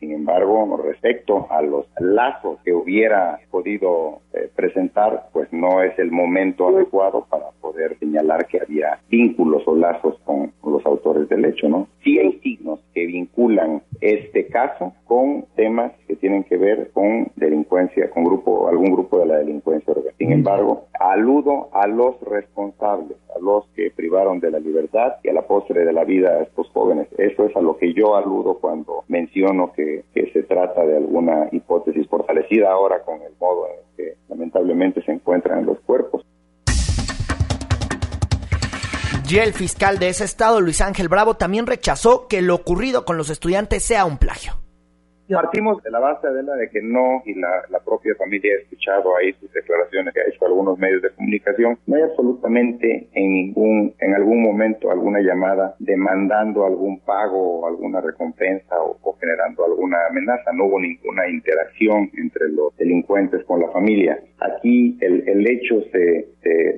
sin 0.00 0.12
embargo, 0.12 0.80
respecto 0.84 1.46
a 1.50 1.62
los 1.62 1.86
lazos 1.98 2.58
que 2.64 2.72
hubiera 2.72 3.38
podido 3.50 4.20
presentar, 4.54 5.28
pues 5.32 5.52
no 5.52 5.82
es 5.82 5.98
el 5.98 6.10
momento 6.10 6.68
adecuado 6.68 7.26
para 7.28 7.50
poder 7.60 7.98
señalar 7.98 8.46
que 8.46 8.60
había 8.60 8.98
vínculos 9.08 9.62
o 9.66 9.76
lazos 9.76 10.18
con 10.24 10.52
los 10.64 10.84
autores 10.86 11.28
del 11.28 11.44
hecho, 11.44 11.68
¿no? 11.68 11.88
Sí 12.04 12.18
hay 12.18 12.38
signos 12.40 12.80
que 12.94 13.06
vinculan 13.06 13.82
este 14.00 14.46
caso 14.46 14.92
con 15.06 15.44
temas 15.56 15.92
que 16.06 16.16
tienen 16.16 16.44
que 16.44 16.56
ver 16.56 16.90
con 16.92 17.28
delincuencia, 17.36 18.10
con 18.10 18.24
grupo, 18.24 18.68
algún 18.68 18.92
grupo 18.92 19.18
de 19.20 19.26
la 19.26 19.38
delincuencia. 19.38 19.94
Sin 20.18 20.32
embargo, 20.32 20.86
aludo 21.00 21.47
a 21.72 21.86
los 21.86 22.20
responsables, 22.20 23.16
a 23.34 23.38
los 23.38 23.66
que 23.74 23.90
privaron 23.90 24.40
de 24.40 24.50
la 24.50 24.58
libertad 24.58 25.14
y 25.22 25.28
a 25.28 25.32
la 25.32 25.42
postre 25.42 25.84
de 25.84 25.92
la 25.92 26.04
vida 26.04 26.30
a 26.30 26.42
estos 26.42 26.68
jóvenes. 26.70 27.08
Eso 27.16 27.46
es 27.46 27.56
a 27.56 27.60
lo 27.60 27.76
que 27.76 27.92
yo 27.92 28.16
aludo 28.16 28.58
cuando 28.58 29.04
menciono 29.08 29.72
que, 29.72 30.04
se 30.32 30.42
trata 30.42 30.84
de 30.84 30.96
alguna 30.96 31.48
hipótesis 31.52 32.06
fortalecida 32.08 32.70
ahora 32.70 33.02
con 33.02 33.22
el 33.22 33.32
modo 33.40 33.66
en 33.68 33.96
que 33.96 34.14
lamentablemente 34.28 35.02
se 35.02 35.12
encuentran 35.12 35.60
en 35.60 35.66
los 35.66 35.80
cuerpos. 35.80 36.24
Y 39.28 39.38
el 39.38 39.52
fiscal 39.52 39.98
de 39.98 40.08
ese 40.08 40.24
estado, 40.24 40.60
Luis 40.60 40.80
Ángel 40.80 41.08
Bravo, 41.08 41.34
también 41.34 41.66
rechazó 41.66 42.28
que 42.28 42.40
lo 42.40 42.54
ocurrido 42.54 43.04
con 43.04 43.16
los 43.16 43.30
estudiantes 43.30 43.84
sea 43.84 44.04
un 44.04 44.18
plagio. 44.18 44.54
Partimos 45.28 45.82
de 45.82 45.90
la 45.90 45.98
base 45.98 46.28
de 46.28 46.42
la 46.42 46.54
de 46.54 46.70
que 46.70 46.80
no, 46.82 47.22
y 47.26 47.34
la, 47.34 47.62
propia 47.84 48.14
familia 48.16 48.52
ha 48.54 48.62
escuchado 48.62 49.16
ahí 49.16 49.32
sus 49.34 49.52
declaraciones 49.52 50.12
que 50.12 50.20
ha 50.20 50.28
hecho 50.28 50.44
algunos 50.46 50.78
medios 50.78 51.02
de 51.02 51.10
comunicación, 51.10 51.78
no 51.86 51.96
hay 51.96 52.02
absolutamente 52.02 53.08
en 53.12 53.32
ningún, 53.32 53.94
en 53.98 54.14
algún 54.14 54.42
momento 54.42 54.90
alguna 54.90 55.20
llamada 55.20 55.74
demandando 55.78 56.66
algún 56.66 57.00
pago 57.00 57.60
o 57.60 57.66
alguna 57.66 58.00
recompensa 58.00 58.76
o, 58.80 59.16
generando 59.20 59.64
alguna 59.64 59.98
amenaza. 60.08 60.52
No 60.52 60.66
hubo 60.66 60.80
ninguna 60.80 61.28
interacción 61.28 62.10
entre 62.16 62.48
los 62.50 62.76
delincuentes 62.76 63.44
con 63.44 63.60
la 63.60 63.68
familia. 63.70 64.18
Aquí 64.38 64.96
el, 65.00 65.28
el 65.28 65.46
hecho 65.46 65.82
se, 65.92 66.28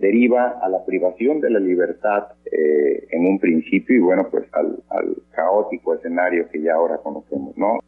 deriva 0.00 0.58
a 0.62 0.68
la 0.68 0.84
privación 0.84 1.40
de 1.40 1.50
la 1.50 1.60
libertad 1.60 2.28
eh, 2.50 3.06
en 3.10 3.26
un 3.26 3.38
principio 3.38 3.96
y 3.96 4.00
bueno, 4.00 4.26
pues 4.28 4.44
al 4.52 4.82
caótico 5.32 5.94
escenario 5.94 6.48
que 6.50 6.60
ya 6.60 6.74
ahora 6.74 6.98
conocemos, 6.98 7.56
¿no? 7.56 7.78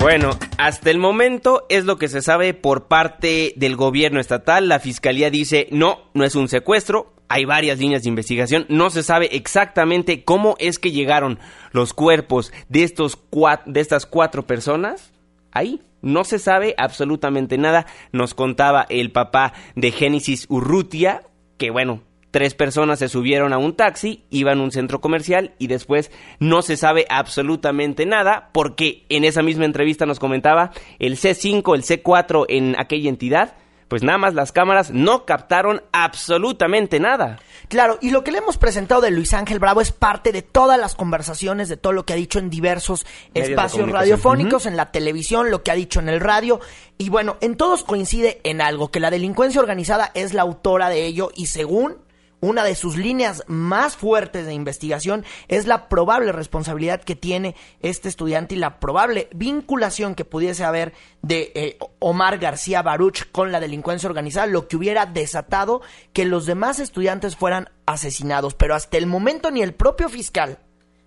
Bueno, 0.00 0.30
hasta 0.58 0.90
el 0.90 0.98
momento 0.98 1.64
es 1.68 1.84
lo 1.84 1.96
que 1.96 2.08
se 2.08 2.20
sabe 2.20 2.52
por 2.52 2.88
parte 2.88 3.54
del 3.56 3.76
gobierno 3.76 4.20
estatal. 4.20 4.68
La 4.68 4.80
fiscalía 4.80 5.30
dice 5.30 5.68
no, 5.70 6.10
no 6.12 6.24
es 6.24 6.34
un 6.34 6.48
secuestro. 6.48 7.14
Hay 7.28 7.46
varias 7.46 7.78
líneas 7.78 8.02
de 8.02 8.10
investigación. 8.10 8.66
No 8.68 8.90
se 8.90 9.02
sabe 9.02 9.34
exactamente 9.34 10.24
cómo 10.24 10.56
es 10.58 10.78
que 10.78 10.92
llegaron 10.92 11.38
los 11.72 11.94
cuerpos 11.94 12.52
de, 12.68 12.84
estos 12.84 13.18
de 13.66 13.80
estas 13.80 14.04
cuatro 14.04 14.46
personas 14.46 15.12
ahí. 15.52 15.80
No 16.02 16.24
se 16.24 16.38
sabe 16.38 16.74
absolutamente 16.76 17.56
nada. 17.56 17.86
Nos 18.12 18.34
contaba 18.34 18.84
el 18.90 19.10
papá 19.10 19.54
de 19.74 19.90
Génesis 19.90 20.44
Urrutia, 20.50 21.22
que 21.56 21.70
bueno, 21.70 22.02
Tres 22.34 22.52
personas 22.52 22.98
se 22.98 23.08
subieron 23.08 23.52
a 23.52 23.58
un 23.58 23.76
taxi, 23.76 24.24
iban 24.28 24.58
a 24.58 24.64
un 24.64 24.72
centro 24.72 25.00
comercial 25.00 25.54
y 25.60 25.68
después 25.68 26.10
no 26.40 26.62
se 26.62 26.76
sabe 26.76 27.06
absolutamente 27.08 28.06
nada 28.06 28.50
porque 28.52 29.04
en 29.08 29.22
esa 29.22 29.40
misma 29.40 29.66
entrevista 29.66 30.04
nos 30.04 30.18
comentaba 30.18 30.72
el 30.98 31.16
C5, 31.16 31.76
el 31.76 31.84
C4 31.84 32.46
en 32.48 32.74
aquella 32.76 33.08
entidad 33.08 33.54
pues 33.86 34.02
nada 34.02 34.18
más 34.18 34.34
las 34.34 34.50
cámaras 34.50 34.90
no 34.90 35.26
captaron 35.26 35.82
absolutamente 35.92 36.98
nada. 36.98 37.38
Claro, 37.68 37.98
y 38.00 38.10
lo 38.10 38.24
que 38.24 38.32
le 38.32 38.38
hemos 38.38 38.58
presentado 38.58 39.00
de 39.00 39.12
Luis 39.12 39.32
Ángel 39.34 39.60
Bravo 39.60 39.80
es 39.80 39.92
parte 39.92 40.32
de 40.32 40.42
todas 40.42 40.80
las 40.80 40.96
conversaciones, 40.96 41.68
de 41.68 41.76
todo 41.76 41.92
lo 41.92 42.04
que 42.04 42.14
ha 42.14 42.16
dicho 42.16 42.40
en 42.40 42.50
diversos 42.50 43.06
espacios 43.34 43.88
radiofónicos, 43.88 44.66
en 44.66 44.76
la 44.76 44.90
televisión, 44.90 45.52
lo 45.52 45.62
que 45.62 45.70
ha 45.70 45.74
dicho 45.74 46.00
en 46.00 46.08
el 46.08 46.18
radio. 46.18 46.58
Y 46.98 47.10
bueno, 47.10 47.36
en 47.40 47.56
todos 47.56 47.84
coincide 47.84 48.40
en 48.42 48.60
algo, 48.60 48.90
que 48.90 48.98
la 48.98 49.10
delincuencia 49.10 49.60
organizada 49.60 50.10
es 50.14 50.34
la 50.34 50.42
autora 50.42 50.88
de 50.88 51.06
ello 51.06 51.30
y 51.36 51.46
según 51.46 52.02
una 52.44 52.64
de 52.64 52.74
sus 52.74 52.96
líneas 52.96 53.42
más 53.46 53.96
fuertes 53.96 54.46
de 54.46 54.54
investigación 54.54 55.24
es 55.48 55.66
la 55.66 55.88
probable 55.88 56.32
responsabilidad 56.32 57.02
que 57.02 57.16
tiene 57.16 57.54
este 57.80 58.08
estudiante 58.08 58.54
y 58.54 58.58
la 58.58 58.80
probable 58.80 59.28
vinculación 59.34 60.14
que 60.14 60.24
pudiese 60.24 60.64
haber 60.64 60.92
de 61.22 61.52
eh, 61.54 61.78
Omar 61.98 62.38
García 62.38 62.82
Baruch 62.82 63.30
con 63.32 63.52
la 63.52 63.60
delincuencia 63.60 64.08
organizada, 64.08 64.46
lo 64.46 64.68
que 64.68 64.76
hubiera 64.76 65.06
desatado 65.06 65.82
que 66.12 66.24
los 66.24 66.46
demás 66.46 66.78
estudiantes 66.78 67.36
fueran 67.36 67.70
asesinados. 67.86 68.54
Pero 68.54 68.74
hasta 68.74 68.98
el 68.98 69.06
momento 69.06 69.50
ni 69.50 69.62
el 69.62 69.74
propio 69.74 70.08
fiscal 70.08 70.58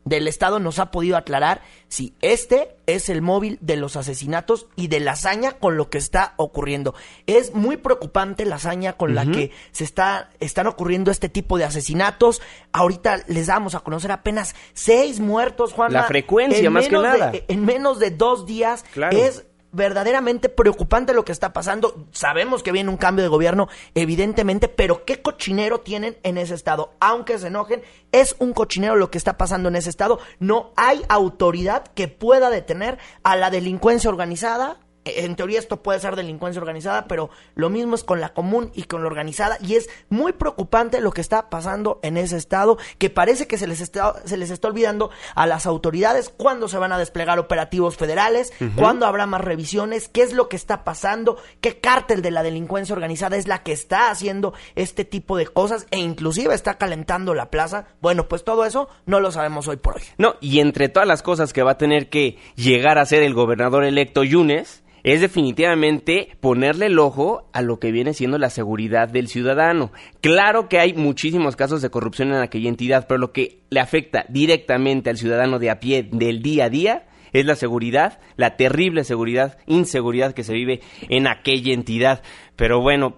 del 0.08 0.28
Estado 0.28 0.60
nos 0.60 0.80
ha 0.80 0.92
podido 0.92 1.18
aclarar 1.18 1.62
si 1.88 2.14
este 2.22 2.76
es 2.86 3.10
el 3.10 3.22
móvil 3.22 3.58
de 3.62 3.76
los 3.76 3.96
asesinatos 3.96 4.68
y 4.76 4.88
de 4.88 5.00
la 5.00 5.12
hazaña 5.12 5.54
con 5.54 5.78
lo 5.78 5.90
que 5.90 5.98
está 5.98 6.34
ocurriendo. 6.38 6.96
Es 7.26 7.54
muy 7.54 7.78
preocupante 7.78 8.46
la 8.46 8.56
hazaña 8.56 8.94
con 8.94 9.16
la 9.16 9.26
que 9.26 9.52
se 9.72 9.84
está, 9.84 10.30
están 10.40 10.68
ocurriendo 10.68 11.12
este 11.12 11.30
tipo 11.30 11.58
de 11.58 11.66
asesinatos. 11.66 12.42
Ahorita 12.72 13.24
les 13.28 13.48
damos 13.48 13.76
a 13.76 13.82
conocer 13.82 14.12
apenas 14.12 14.56
seis 14.74 15.20
muertos, 15.20 15.74
Juan. 15.74 15.94
La 15.94 16.04
frecuencia, 16.04 16.70
más 16.70 16.88
que 16.88 16.98
nada. 16.98 17.32
en 17.48 17.66
menos 17.66 18.00
de 18.00 18.12
dos 18.12 18.46
días 18.46 18.86
es 19.12 19.46
verdaderamente 19.78 20.50
preocupante 20.50 21.14
lo 21.14 21.24
que 21.24 21.32
está 21.32 21.54
pasando. 21.54 22.08
Sabemos 22.12 22.64
que 22.64 22.72
viene 22.72 22.90
un 22.90 22.98
cambio 22.98 23.24
de 23.24 23.30
gobierno, 23.30 23.70
evidentemente, 23.94 24.68
pero 24.68 25.06
qué 25.06 25.22
cochinero 25.22 25.82
tienen 25.82 26.18
en 26.24 26.38
ese 26.38 26.56
estado. 26.56 26.96
Aunque 27.00 27.38
se 27.38 27.48
enojen, 27.48 27.84
es 28.12 28.36
un 28.40 28.54
cochinero 28.54 28.96
lo 28.96 29.12
que 29.12 29.20
está 29.20 29.38
pasando 29.38 29.70
en 29.70 29.76
ese 29.76 29.92
estado. 29.92 30.20
No 30.40 30.74
hay 30.76 31.04
autoridad 31.10 31.86
que 31.94 32.08
pueda 32.08 32.50
detener 32.50 32.98
a 33.22 33.36
la 33.36 33.52
delincuencia 33.52 34.10
organizada 34.10 34.80
en 35.18 35.36
teoría 35.36 35.60
esto 35.60 35.82
puede 35.82 36.00
ser 36.00 36.16
delincuencia 36.16 36.62
organizada, 36.62 37.08
pero 37.08 37.30
lo 37.56 37.70
mismo 37.70 37.96
es 37.96 38.04
con 38.04 38.22
la 38.22 38.34
común 38.34 38.72
y 38.74 38.84
con 38.84 39.02
la 39.02 39.08
organizada 39.08 39.58
y 39.62 39.76
es 39.76 39.90
muy 40.10 40.34
preocupante 40.34 41.02
lo 41.02 41.12
que 41.12 41.22
está 41.22 41.50
pasando 41.50 42.00
en 42.04 42.18
ese 42.18 42.38
estado, 42.38 42.78
que 42.98 43.10
parece 43.10 43.48
que 43.48 43.58
se 43.58 43.68
les 43.68 43.82
está, 43.82 44.16
se 44.26 44.38
les 44.38 44.50
está 44.50 44.68
olvidando 44.68 45.10
a 45.36 45.48
las 45.48 45.66
autoridades 45.66 46.30
cuándo 46.30 46.68
se 46.68 46.78
van 46.78 46.92
a 46.92 46.98
desplegar 46.98 47.40
operativos 47.40 47.98
federales, 47.98 48.52
cuándo 48.76 49.06
habrá 49.06 49.26
más 49.26 49.42
revisiones, 49.42 50.08
qué 50.08 50.22
es 50.22 50.34
lo 50.34 50.50
que 50.50 50.56
está 50.56 50.84
pasando, 50.84 51.38
qué 51.62 51.80
cártel 51.80 52.22
de 52.22 52.32
la 52.32 52.44
delincuencia 52.44 52.94
organizada 52.94 53.38
es 53.38 53.48
la 53.48 53.64
que 53.64 53.72
está 53.72 54.10
haciendo 54.10 54.54
este 54.76 55.06
tipo 55.06 55.38
de 55.38 55.48
cosas 55.48 55.88
e 55.92 56.00
inclusive 56.00 56.54
está 56.54 56.78
calentando 56.78 57.34
la 57.34 57.50
plaza. 57.50 57.88
Bueno, 58.02 58.28
pues 58.28 58.44
todo 58.44 58.66
eso 58.66 58.90
no 59.06 59.20
lo 59.20 59.32
sabemos 59.32 59.68
hoy 59.68 59.78
por 59.78 59.98
hoy. 59.98 60.04
No, 60.18 60.36
y 60.42 60.60
entre 60.60 60.90
todas 60.90 61.08
las 61.08 61.22
cosas 61.22 61.54
que 61.54 61.64
va 61.64 61.72
a 61.72 61.78
tener 61.78 62.10
que 62.10 62.38
llegar 62.56 62.98
a 62.98 63.06
ser 63.06 63.24
el 63.24 63.34
gobernador 63.34 63.84
electo 63.84 64.24
Yunes, 64.24 64.84
es 65.14 65.22
definitivamente 65.22 66.36
ponerle 66.42 66.88
el 66.88 67.00
ojo 67.00 67.48
a 67.54 67.62
lo 67.62 67.80
que 67.80 67.94
viene 67.94 68.14
siendo 68.14 68.38
la 68.38 68.50
seguridad 68.50 69.08
del 69.08 69.30
ciudadano. 69.30 69.94
Claro 70.20 70.68
que 70.68 70.80
hay 70.80 70.94
muchísimos 70.94 71.56
casos 71.56 71.82
de 71.82 71.90
corrupción 71.90 72.34
en 72.34 72.42
aquella 72.42 72.68
entidad, 72.68 73.08
pero 73.08 73.18
lo 73.18 73.32
que 73.32 73.62
le 73.70 73.80
afecta 73.80 74.26
directamente 74.28 75.10
al 75.10 75.16
ciudadano 75.16 75.60
de 75.60 75.70
a 75.70 75.80
pie 75.80 76.04
del 76.12 76.42
día 76.42 76.66
a 76.66 76.70
día 76.70 77.08
es 77.32 77.46
la 77.46 77.56
seguridad, 77.56 78.20
la 78.36 78.58
terrible 78.58 79.06
seguridad, 79.06 79.58
inseguridad 79.66 80.34
que 80.34 80.44
se 80.44 80.54
vive 80.54 80.82
en 81.08 81.28
aquella 81.28 81.74
entidad. 81.74 82.22
Pero 82.58 82.82
bueno, 82.82 83.16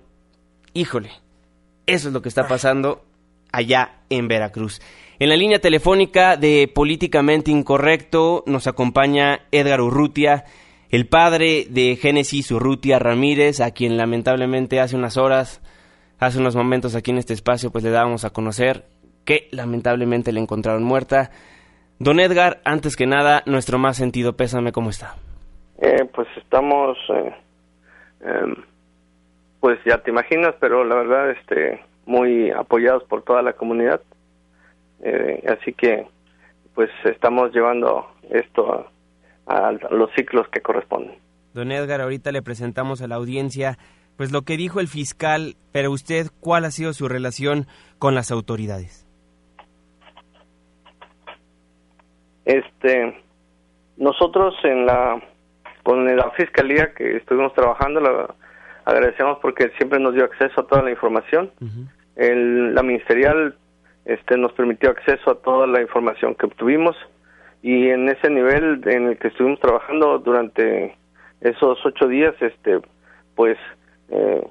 híjole, 0.75 1.09
eso 1.87 2.09
es 2.09 2.13
lo 2.13 2.21
que 2.21 2.29
está 2.29 2.47
pasando 2.47 3.03
allá 3.51 4.03
en 4.11 4.27
Veracruz. 4.27 4.79
En 5.17 5.29
la 5.29 5.35
línea 5.35 5.57
telefónica 5.57 6.37
de 6.37 6.71
Políticamente 6.71 7.49
Incorrecto 7.49 8.43
nos 8.45 8.67
acompaña 8.67 9.47
Edgar 9.51 9.81
Urrutia 9.81 10.45
el 10.89 11.07
padre 11.07 11.65
de 11.69 11.95
Génesis 11.95 12.51
Urrutia 12.51 12.97
Ramírez, 12.97 13.61
a 13.61 13.71
quien 13.71 13.97
lamentablemente 13.97 14.79
hace 14.79 14.95
unas 14.95 15.17
horas, 15.17 15.61
hace 16.19 16.39
unos 16.39 16.55
momentos 16.55 16.95
aquí 16.95 17.11
en 17.11 17.17
este 17.17 17.33
espacio, 17.33 17.71
pues 17.71 17.83
le 17.83 17.91
dábamos 17.91 18.25
a 18.25 18.31
conocer 18.31 18.85
que 19.23 19.47
lamentablemente 19.51 20.31
le 20.31 20.39
encontraron 20.39 20.83
muerta. 20.83 21.29
Don 21.99 22.19
Edgar, 22.19 22.61
antes 22.65 22.95
que 22.95 23.05
nada, 23.05 23.43
nuestro 23.45 23.77
más 23.77 23.97
sentido 23.97 24.33
pésame, 24.33 24.71
¿cómo 24.71 24.89
está? 24.89 25.15
Eh, 25.79 26.05
pues 26.13 26.27
estamos, 26.37 26.97
eh, 27.09 27.35
em, 28.21 28.55
pues 29.59 29.77
ya 29.85 29.99
te 29.99 30.09
imaginas, 30.09 30.55
pero 30.59 30.83
la 30.83 30.95
verdad, 30.95 31.29
este, 31.31 31.81
muy 32.05 32.49
apoyados 32.49 33.03
por 33.03 33.21
toda 33.21 33.43
la 33.43 33.53
comunidad. 33.53 34.01
Eh, 35.03 35.43
así 35.47 35.73
que, 35.73 36.07
pues 36.73 36.89
estamos 37.05 37.53
llevando 37.53 38.07
esto 38.31 38.73
a 38.73 38.87
a 39.49 39.71
los 39.71 40.11
ciclos 40.15 40.47
que 40.49 40.61
corresponden. 40.61 41.17
Don 41.53 41.71
Edgar, 41.71 42.01
ahorita 42.01 42.31
le 42.31 42.43
presentamos 42.43 43.01
a 43.01 43.07
la 43.07 43.15
audiencia 43.15 43.77
pues 44.15 44.31
lo 44.31 44.43
que 44.43 44.57
dijo 44.57 44.79
el 44.79 44.87
fiscal, 44.87 45.55
pero 45.71 45.91
usted, 45.91 46.27
¿cuál 46.41 46.65
ha 46.65 46.71
sido 46.71 46.91
su 46.93 47.07
relación 47.07 47.67
con 47.99 48.15
las 48.15 48.31
autoridades? 48.31 49.07
Este, 52.43 53.23
nosotros 53.97 54.55
en 54.63 54.85
la 54.85 55.21
con 55.83 56.05
la 56.05 56.29
fiscalía 56.31 56.93
que 56.93 57.17
estuvimos 57.17 57.53
trabajando, 57.53 58.35
agradecemos 58.85 59.39
porque 59.41 59.71
siempre 59.77 59.99
nos 59.99 60.13
dio 60.13 60.25
acceso 60.25 60.61
a 60.61 60.67
toda 60.67 60.83
la 60.83 60.91
información. 60.91 61.51
el, 62.15 62.75
la 62.75 62.83
ministerial 62.83 63.55
este, 64.05 64.37
nos 64.37 64.51
permitió 64.53 64.91
acceso 64.91 65.31
a 65.31 65.35
toda 65.35 65.65
la 65.65 65.81
información 65.81 66.35
que 66.35 66.45
obtuvimos 66.45 66.95
y 67.61 67.89
en 67.89 68.07
ese 68.09 68.29
nivel 68.29 68.81
en 68.85 69.07
el 69.09 69.17
que 69.17 69.29
estuvimos 69.29 69.59
trabajando 69.59 70.19
durante 70.19 70.95
esos 71.41 71.77
ocho 71.85 72.07
días, 72.07 72.33
este, 72.41 72.79
pues 73.35 73.57
eh, 74.09 74.47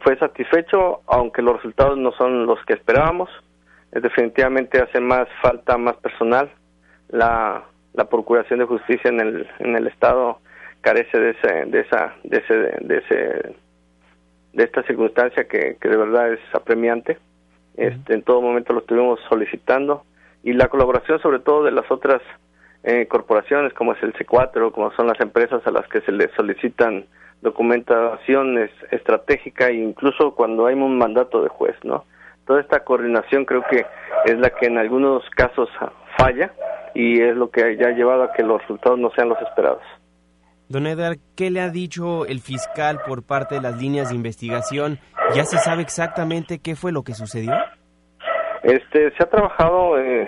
fue 0.00 0.18
satisfecho, 0.18 1.00
aunque 1.06 1.42
los 1.42 1.56
resultados 1.56 1.96
no 1.96 2.12
son 2.12 2.46
los 2.46 2.62
que 2.66 2.74
esperábamos. 2.74 3.30
Eh, 3.92 4.00
definitivamente 4.00 4.80
hace 4.80 5.00
más 5.00 5.28
falta 5.40 5.78
más 5.78 5.96
personal. 5.96 6.50
La, 7.08 7.64
la 7.94 8.04
procuración 8.06 8.58
de 8.58 8.66
justicia 8.66 9.08
en 9.08 9.20
el 9.20 9.48
en 9.60 9.76
el 9.76 9.86
estado 9.86 10.38
carece 10.80 11.18
de 11.18 11.30
ese 11.30 11.64
de 11.66 11.80
esa 11.80 12.14
de 12.24 12.38
ese 12.38 12.54
de 12.54 12.98
ese 12.98 13.54
de 14.52 14.64
esta 14.64 14.82
circunstancia 14.84 15.44
que, 15.44 15.76
que 15.80 15.88
de 15.88 15.96
verdad 15.96 16.32
es 16.32 16.40
apremiante. 16.52 17.18
Este, 17.76 18.14
en 18.14 18.22
todo 18.22 18.40
momento 18.40 18.72
lo 18.72 18.80
estuvimos 18.80 19.18
solicitando 19.28 20.04
y 20.44 20.52
la 20.52 20.68
colaboración 20.68 21.20
sobre 21.20 21.40
todo 21.40 21.64
de 21.64 21.72
las 21.72 21.90
otras 21.90 22.22
eh, 22.84 23.06
corporaciones 23.08 23.72
como 23.72 23.94
es 23.94 24.02
el 24.02 24.12
C4, 24.12 24.70
como 24.72 24.92
son 24.92 25.06
las 25.06 25.18
empresas 25.20 25.66
a 25.66 25.70
las 25.70 25.88
que 25.88 26.02
se 26.02 26.12
les 26.12 26.30
solicitan 26.36 27.06
documentación 27.40 28.58
estratégica 28.90 29.68
e 29.68 29.74
incluso 29.74 30.34
cuando 30.34 30.66
hay 30.66 30.74
un 30.74 30.96
mandato 30.98 31.42
de 31.42 31.48
juez, 31.48 31.76
¿no? 31.82 32.04
Toda 32.46 32.60
esta 32.60 32.84
coordinación 32.84 33.46
creo 33.46 33.62
que 33.70 33.86
es 34.26 34.38
la 34.38 34.50
que 34.50 34.66
en 34.66 34.78
algunos 34.78 35.22
casos 35.30 35.68
falla 36.18 36.52
y 36.94 37.22
es 37.22 37.34
lo 37.34 37.50
que 37.50 37.76
ya 37.76 37.88
ha 37.88 37.92
llevado 37.92 38.24
a 38.24 38.32
que 38.32 38.42
los 38.42 38.60
resultados 38.60 38.98
no 38.98 39.10
sean 39.10 39.30
los 39.30 39.40
esperados. 39.40 39.82
Don 40.68 40.86
Edgar, 40.86 41.16
¿qué 41.36 41.50
le 41.50 41.60
ha 41.60 41.70
dicho 41.70 42.26
el 42.26 42.40
fiscal 42.40 43.00
por 43.06 43.22
parte 43.22 43.56
de 43.56 43.60
las 43.60 43.78
líneas 43.78 44.10
de 44.10 44.14
investigación? 44.14 44.98
¿Ya 45.34 45.44
se 45.44 45.58
sabe 45.58 45.82
exactamente 45.82 46.58
qué 46.58 46.76
fue 46.76 46.92
lo 46.92 47.02
que 47.02 47.14
sucedió? 47.14 47.52
Este, 48.64 49.10
se 49.12 49.22
ha 49.22 49.26
trabajado 49.26 50.00
eh, 50.00 50.26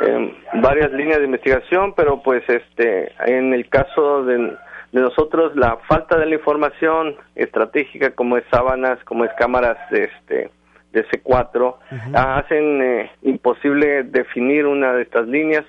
en 0.00 0.34
varias 0.60 0.92
líneas 0.92 1.18
de 1.18 1.24
investigación, 1.24 1.94
pero 1.94 2.22
pues 2.22 2.42
este, 2.48 3.12
en 3.26 3.54
el 3.54 3.68
caso 3.68 4.24
de, 4.24 4.56
nosotros 4.92 5.54
la 5.54 5.76
falta 5.88 6.18
de 6.18 6.26
la 6.26 6.34
información 6.34 7.16
estratégica 7.34 8.10
como 8.10 8.36
es 8.36 8.44
sábanas, 8.50 8.98
como 9.04 9.24
es 9.24 9.32
cámaras 9.34 9.76
de 9.90 10.04
este 10.04 10.50
de 10.92 11.06
C4 11.08 11.76
hacen 12.14 12.82
eh, 12.82 13.10
imposible 13.20 14.04
definir 14.04 14.64
una 14.64 14.94
de 14.94 15.02
estas 15.02 15.28
líneas. 15.28 15.64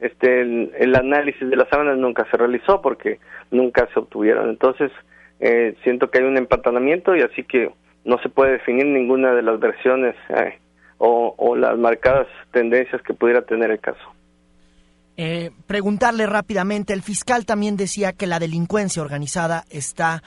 Este 0.00 0.40
el, 0.40 0.96
análisis 0.96 1.48
de 1.48 1.54
las 1.54 1.68
sábanas 1.68 1.96
nunca 1.96 2.26
se 2.28 2.36
realizó 2.36 2.82
porque 2.82 3.20
nunca 3.52 3.88
se 3.94 4.00
obtuvieron. 4.00 4.50
Entonces 4.50 4.90
eh, 5.38 5.76
siento 5.84 6.10
que 6.10 6.18
hay 6.18 6.24
un 6.24 6.36
empatanamiento 6.36 7.14
y 7.14 7.22
así 7.22 7.44
que 7.44 7.70
no 8.04 8.18
se 8.18 8.28
puede 8.28 8.52
definir 8.52 8.86
ninguna 8.86 9.32
de 9.32 9.42
las 9.42 9.60
versiones 9.60 10.16
eh, 10.30 10.58
o, 10.98 11.56
las 11.56 11.78
marcadas 11.78 12.26
tendencias 12.52 13.00
que 13.02 13.14
pudiera 13.14 13.42
tener 13.42 13.70
el 13.70 13.80
caso. 13.80 14.14
Eh, 15.16 15.50
preguntarle 15.66 16.26
rápidamente, 16.26 16.92
el 16.92 17.02
fiscal 17.02 17.46
también 17.46 17.76
decía 17.76 18.12
que 18.12 18.26
la 18.26 18.38
delincuencia 18.38 19.02
organizada 19.02 19.64
está, 19.70 20.22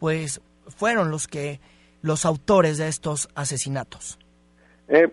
pues, 0.00 0.40
fueron 0.66 1.10
los 1.10 1.28
que 1.28 1.60
los 2.02 2.24
autores 2.24 2.78
de 2.78 2.88
estos 2.88 3.28
asesinatos. 3.34 4.18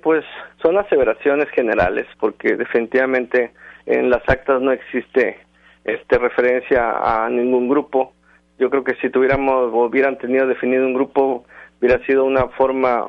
pues 0.01 0.25
son 0.61 0.77
aseveraciones 0.77 1.49
generales, 1.51 2.05
porque 2.19 2.55
definitivamente 2.55 3.53
en 3.85 4.09
las 4.09 4.27
actas 4.27 4.61
no 4.61 4.71
existe 4.71 5.39
este 5.83 6.17
referencia 6.17 7.23
a 7.23 7.29
ningún 7.29 7.69
grupo. 7.69 8.13
Yo 8.57 8.69
creo 8.69 8.83
que 8.83 8.95
si 8.95 9.09
tuviéramos 9.09 9.73
o 9.73 9.85
hubieran 9.85 10.17
tenido 10.17 10.47
definido 10.47 10.85
un 10.85 10.93
grupo, 10.93 11.45
hubiera 11.79 12.03
sido 12.05 12.25
una 12.25 12.47
forma 12.49 13.07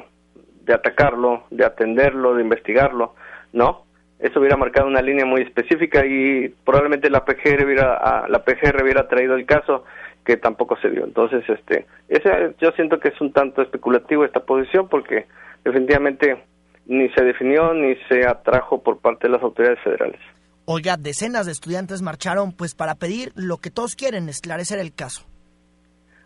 de 0.62 0.74
atacarlo, 0.74 1.44
de 1.50 1.64
atenderlo, 1.64 2.34
de 2.34 2.42
investigarlo, 2.42 3.14
¿no? 3.52 3.84
Eso 4.18 4.38
hubiera 4.38 4.56
marcado 4.56 4.86
una 4.86 5.00
línea 5.00 5.24
muy 5.24 5.42
específica 5.42 6.04
y 6.04 6.48
probablemente 6.64 7.08
la 7.08 7.24
PGR 7.24 7.64
hubiera, 7.64 8.28
la 8.28 8.44
PGR 8.44 8.82
hubiera 8.82 9.08
traído 9.08 9.34
el 9.34 9.46
caso 9.46 9.84
que 10.24 10.36
tampoco 10.36 10.76
se 10.76 10.90
dio. 10.90 11.04
Entonces, 11.04 11.42
este, 11.48 11.86
ese, 12.08 12.54
yo 12.60 12.70
siento 12.72 13.00
que 13.00 13.08
es 13.08 13.20
un 13.20 13.32
tanto 13.32 13.62
especulativo 13.62 14.24
esta 14.24 14.40
posición 14.40 14.88
porque 14.88 15.26
definitivamente 15.64 16.44
ni 16.86 17.08
se 17.10 17.24
definió 17.24 17.72
ni 17.72 17.94
se 18.08 18.26
atrajo 18.26 18.82
por 18.82 18.98
parte 18.98 19.26
de 19.26 19.34
las 19.34 19.42
autoridades 19.42 19.82
federales. 19.82 20.20
Oiga, 20.66 20.96
decenas 20.96 21.46
de 21.46 21.52
estudiantes 21.52 22.02
marcharon 22.02 22.52
pues 22.52 22.74
para 22.74 22.94
pedir 22.94 23.32
lo 23.34 23.56
que 23.56 23.70
todos 23.70 23.96
quieren, 23.96 24.28
esclarecer 24.28 24.78
el 24.78 24.94
caso. 24.94 25.24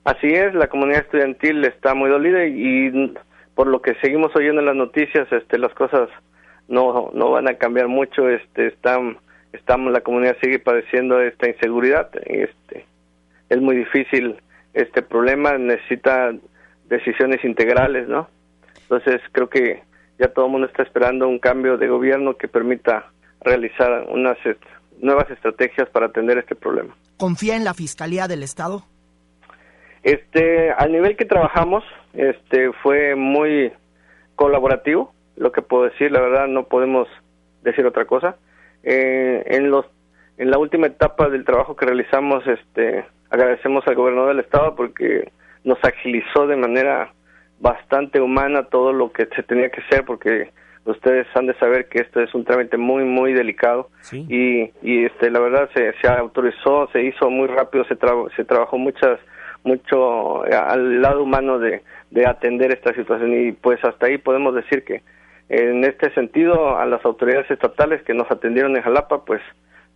Así 0.04 0.26
es, 0.26 0.54
la 0.54 0.68
comunidad 0.68 1.02
estudiantil 1.02 1.64
está 1.64 1.94
muy 1.94 2.10
dolida 2.10 2.44
y, 2.44 3.14
por 3.54 3.66
lo 3.66 3.80
que 3.82 3.94
seguimos 3.96 4.34
oyendo 4.34 4.60
en 4.60 4.66
las 4.66 4.76
noticias, 4.76 5.30
este, 5.32 5.58
las 5.58 5.72
cosas 5.74 6.08
no, 6.68 7.10
no 7.12 7.30
van 7.30 7.48
a 7.48 7.54
cambiar 7.54 7.88
mucho, 7.88 8.28
este, 8.28 8.68
están, 8.68 9.18
estamos, 9.52 9.92
la 9.92 10.00
comunidad 10.00 10.36
sigue 10.42 10.58
padeciendo 10.58 11.20
esta 11.20 11.48
inseguridad, 11.48 12.10
este, 12.24 12.86
es 13.48 13.60
muy 13.60 13.76
difícil 13.76 14.36
este 14.72 15.02
problema, 15.02 15.56
necesita 15.56 16.32
decisiones 16.88 17.44
integrales, 17.44 18.08
¿no? 18.08 18.28
Entonces 18.82 19.20
creo 19.32 19.48
que 19.48 19.82
ya 20.18 20.28
todo 20.28 20.46
el 20.46 20.52
mundo 20.52 20.66
está 20.66 20.82
esperando 20.82 21.28
un 21.28 21.38
cambio 21.38 21.76
de 21.76 21.88
gobierno 21.88 22.36
que 22.36 22.48
permita 22.48 23.10
realizar 23.40 24.06
unas 24.08 24.36
nuevas 25.00 25.30
estrategias 25.30 25.88
para 25.90 26.06
atender 26.06 26.38
este 26.38 26.54
problema. 26.54 26.96
¿Confía 27.16 27.56
en 27.56 27.64
la 27.64 27.74
Fiscalía 27.74 28.26
del 28.26 28.42
Estado? 28.42 28.84
Este, 30.04 30.70
al 30.70 30.92
nivel 30.92 31.16
que 31.16 31.24
trabajamos, 31.24 31.82
este, 32.12 32.72
fue 32.82 33.14
muy 33.14 33.72
colaborativo, 34.36 35.14
lo 35.36 35.50
que 35.50 35.62
puedo 35.62 35.84
decir, 35.84 36.12
la 36.12 36.20
verdad 36.20 36.46
no 36.46 36.64
podemos 36.64 37.08
decir 37.62 37.86
otra 37.86 38.04
cosa. 38.04 38.36
Eh, 38.82 39.42
en 39.46 39.70
los, 39.70 39.86
en 40.36 40.50
la 40.50 40.58
última 40.58 40.88
etapa 40.88 41.30
del 41.30 41.46
trabajo 41.46 41.74
que 41.74 41.86
realizamos, 41.86 42.46
este, 42.46 43.06
agradecemos 43.30 43.82
al 43.86 43.94
gobernador 43.94 44.28
del 44.28 44.44
estado 44.44 44.76
porque 44.76 45.32
nos 45.64 45.82
agilizó 45.82 46.46
de 46.46 46.56
manera 46.56 47.10
bastante 47.58 48.20
humana 48.20 48.64
todo 48.64 48.92
lo 48.92 49.10
que 49.10 49.26
se 49.34 49.42
tenía 49.42 49.70
que 49.70 49.80
hacer 49.80 50.04
porque 50.04 50.50
ustedes 50.84 51.26
han 51.34 51.46
de 51.46 51.54
saber 51.54 51.88
que 51.88 52.00
esto 52.00 52.20
es 52.20 52.34
un 52.34 52.44
trámite 52.44 52.76
muy 52.76 53.04
muy 53.04 53.32
delicado. 53.32 53.88
Y, 54.12 54.70
y 54.82 55.06
este 55.06 55.30
la 55.30 55.40
verdad 55.40 55.70
se, 55.72 55.94
se 56.02 56.08
autorizó 56.08 56.90
se 56.92 57.02
hizo 57.02 57.30
muy 57.30 57.48
rápido 57.48 57.84
se 57.84 57.96
se 58.36 58.44
trabajó 58.44 58.76
muchas 58.76 59.18
mucho 59.64 60.46
eh, 60.46 60.54
al 60.54 61.02
lado 61.02 61.22
humano 61.22 61.58
de, 61.58 61.82
de 62.10 62.26
atender 62.26 62.72
esta 62.72 62.94
situación. 62.94 63.34
Y 63.34 63.52
pues 63.52 63.82
hasta 63.84 64.06
ahí 64.06 64.18
podemos 64.18 64.54
decir 64.54 64.84
que 64.84 65.02
en 65.48 65.84
este 65.84 66.12
sentido 66.14 66.78
a 66.78 66.86
las 66.86 67.04
autoridades 67.04 67.50
estatales 67.50 68.02
que 68.02 68.14
nos 68.14 68.30
atendieron 68.30 68.76
en 68.76 68.82
Jalapa 68.82 69.24
pues 69.24 69.42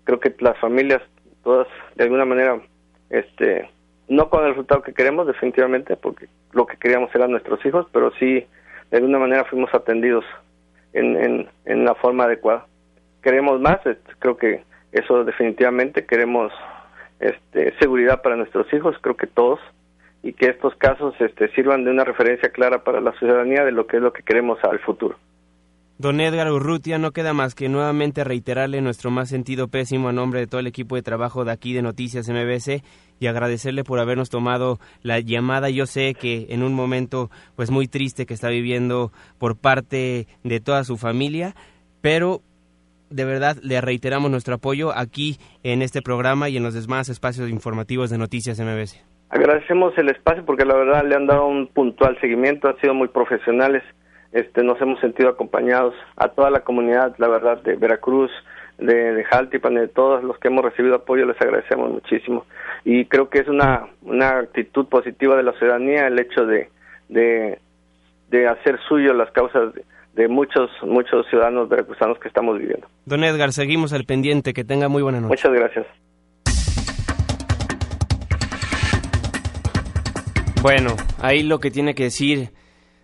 creo 0.05 0.21
que 0.21 0.35
las 0.41 0.59
familias 0.59 1.01
todas 1.43 1.67
de 1.95 2.05
alguna 2.05 2.25
manera 2.25 2.61
este 3.09 3.71
no 4.09 4.29
con 4.29 4.45
el 4.45 4.51
resultado 4.51 4.83
que 4.83 4.93
queremos 4.93 5.27
definitivamente 5.27 5.97
porque 5.97 6.27
lo 6.53 6.67
que 6.67 6.77
queríamos 6.77 7.15
eran 7.15 7.31
nuestros 7.31 7.65
hijos 7.65 7.87
pero 7.93 8.11
sí 8.19 8.47
de 8.91 8.97
alguna 8.97 9.19
manera 9.19 9.45
fuimos 9.45 9.73
atendidos 9.75 10.25
en, 10.93 11.17
en, 11.17 11.49
en 11.67 11.85
la 11.85 11.95
forma 11.95 12.25
adecuada. 12.25 12.67
Queremos 13.23 13.61
más 13.61 13.79
creo 14.19 14.37
que 14.37 14.65
eso 14.93 15.25
definitivamente 15.25 16.07
queremos 16.07 16.53
este, 17.21 17.75
seguridad 17.79 18.23
para 18.23 18.37
nuestros 18.37 18.73
hijos, 18.73 18.97
creo 19.01 19.17
que 19.17 19.27
todos, 19.27 19.61
y 20.23 20.33
que 20.33 20.47
estos 20.47 20.75
casos 20.77 21.15
este, 21.21 21.49
sirvan 21.55 21.85
de 21.85 21.91
una 21.91 22.05
referencia 22.05 22.51
clara 22.51 22.85
para 22.85 23.01
la 23.01 23.13
ciudadanía 23.19 23.65
de 23.65 23.73
lo 23.73 23.87
que 23.87 23.99
es 23.99 24.03
lo 24.03 24.13
que 24.13 24.23
queremos 24.23 24.59
al 24.65 24.79
futuro. 24.81 25.17
Don 26.01 26.21
Edgar 26.21 26.53
Urrutia, 26.53 26.97
no 26.99 27.11
queda 27.11 27.33
más 27.33 27.57
que 27.57 27.69
nuevamente 27.69 28.23
reiterarle 28.23 28.81
nuestro 28.81 29.11
más 29.11 29.29
sentido 29.29 29.67
pésimo 29.67 30.09
a 30.09 30.13
nombre 30.13 30.39
de 30.39 30.47
todo 30.47 30.61
el 30.61 30.69
equipo 30.69 30.95
de 30.95 31.03
trabajo 31.03 31.45
de 31.45 31.51
aquí 31.51 31.73
de 31.73 31.83
Noticias 31.83 32.29
MBC 32.29 32.85
y 33.19 33.27
agradecerle 33.27 33.83
por 33.83 33.99
habernos 33.99 34.31
tomado 34.31 34.79
la 35.03 35.19
llamada. 35.19 35.71
Yo 35.71 35.87
sé 35.87 36.15
que 36.15 36.47
en 36.51 36.63
un 36.63 36.73
momento 36.73 37.33
pues 37.57 37.73
muy 37.73 37.89
triste 37.89 38.27
que 38.27 38.35
está 38.35 38.49
viviendo 38.49 39.11
por 39.39 39.57
parte 39.57 40.29
de 40.45 40.61
toda 40.61 40.85
su 40.85 40.97
familia, 40.99 41.57
pero 42.01 42.43
de 43.11 43.25
verdad 43.25 43.57
le 43.63 43.81
reiteramos 43.81 44.31
nuestro 44.31 44.55
apoyo 44.55 44.93
aquí 44.97 45.39
en 45.63 45.83
este 45.83 46.03
programa 46.03 46.49
y 46.49 46.57
en 46.57 46.63
los 46.63 46.75
demás 46.75 47.09
espacios 47.09 47.49
informativos 47.51 48.11
de 48.11 48.19
Noticias 48.19 48.61
MBC. 48.61 49.03
Agradecemos 49.31 49.97
el 49.99 50.09
espacio 50.09 50.45
porque 50.45 50.65
la 50.65 50.75
verdad 50.75 51.05
le 51.05 51.15
han 51.15 51.27
dado 51.27 51.47
un 51.47 51.67
puntual 51.67 52.19
seguimiento, 52.21 52.69
han 52.69 52.79
sido 52.81 52.95
muy 52.95 53.09
profesionales, 53.09 53.83
este, 54.33 54.63
nos 54.63 54.81
hemos 54.81 55.01
sentido 55.01 55.29
acompañados 55.29 55.95
a 56.17 56.29
toda 56.29 56.51
la 56.51 56.61
comunidad, 56.61 57.15
la 57.19 57.29
verdad, 57.29 57.63
de 57.63 57.77
Veracruz, 57.77 58.31
de, 58.79 59.13
de 59.13 59.25
Jaltipan, 59.25 59.75
de 59.75 59.89
todos 59.89 60.23
los 60.23 60.39
que 60.39 60.49
hemos 60.49 60.65
recibido 60.65 60.97
apoyo, 60.97 61.27
les 61.27 61.41
agradecemos 61.41 61.91
muchísimo. 61.91 62.47
Y 62.85 63.07
creo 63.07 63.29
que 63.29 63.41
es 63.41 63.49
una, 63.49 63.89
una 64.03 64.39
actitud 64.39 64.87
positiva 64.87 65.37
de 65.37 65.43
la 65.43 65.53
ciudadanía 65.53 66.07
el 66.07 66.19
hecho 66.19 66.47
de, 66.47 66.71
de, 67.09 67.59
de 68.31 68.47
hacer 68.47 68.79
suyo 68.89 69.13
las 69.13 69.31
causas 69.33 69.75
de, 69.75 69.85
de 70.19 70.27
muchos, 70.27 70.69
muchos 70.83 71.27
ciudadanos 71.31 71.69
veracruzanos 71.69 72.19
que 72.19 72.27
estamos 72.27 72.59
viviendo. 72.59 72.89
Don 73.07 73.23
Edgar, 73.23 73.53
seguimos 73.53 73.93
al 73.93 74.05
pendiente. 74.05 74.53
Que 74.53 74.65
tenga 74.65 74.89
muy 74.89 75.01
buena 75.01 75.21
noche. 75.21 75.31
Muchas 75.31 75.53
gracias. 75.53 75.87
Bueno, 80.61 80.97
ahí 81.23 81.45
lo 81.45 81.61
que 81.61 81.71
tiene 81.71 81.95
que 81.95 82.03
decir 82.05 82.51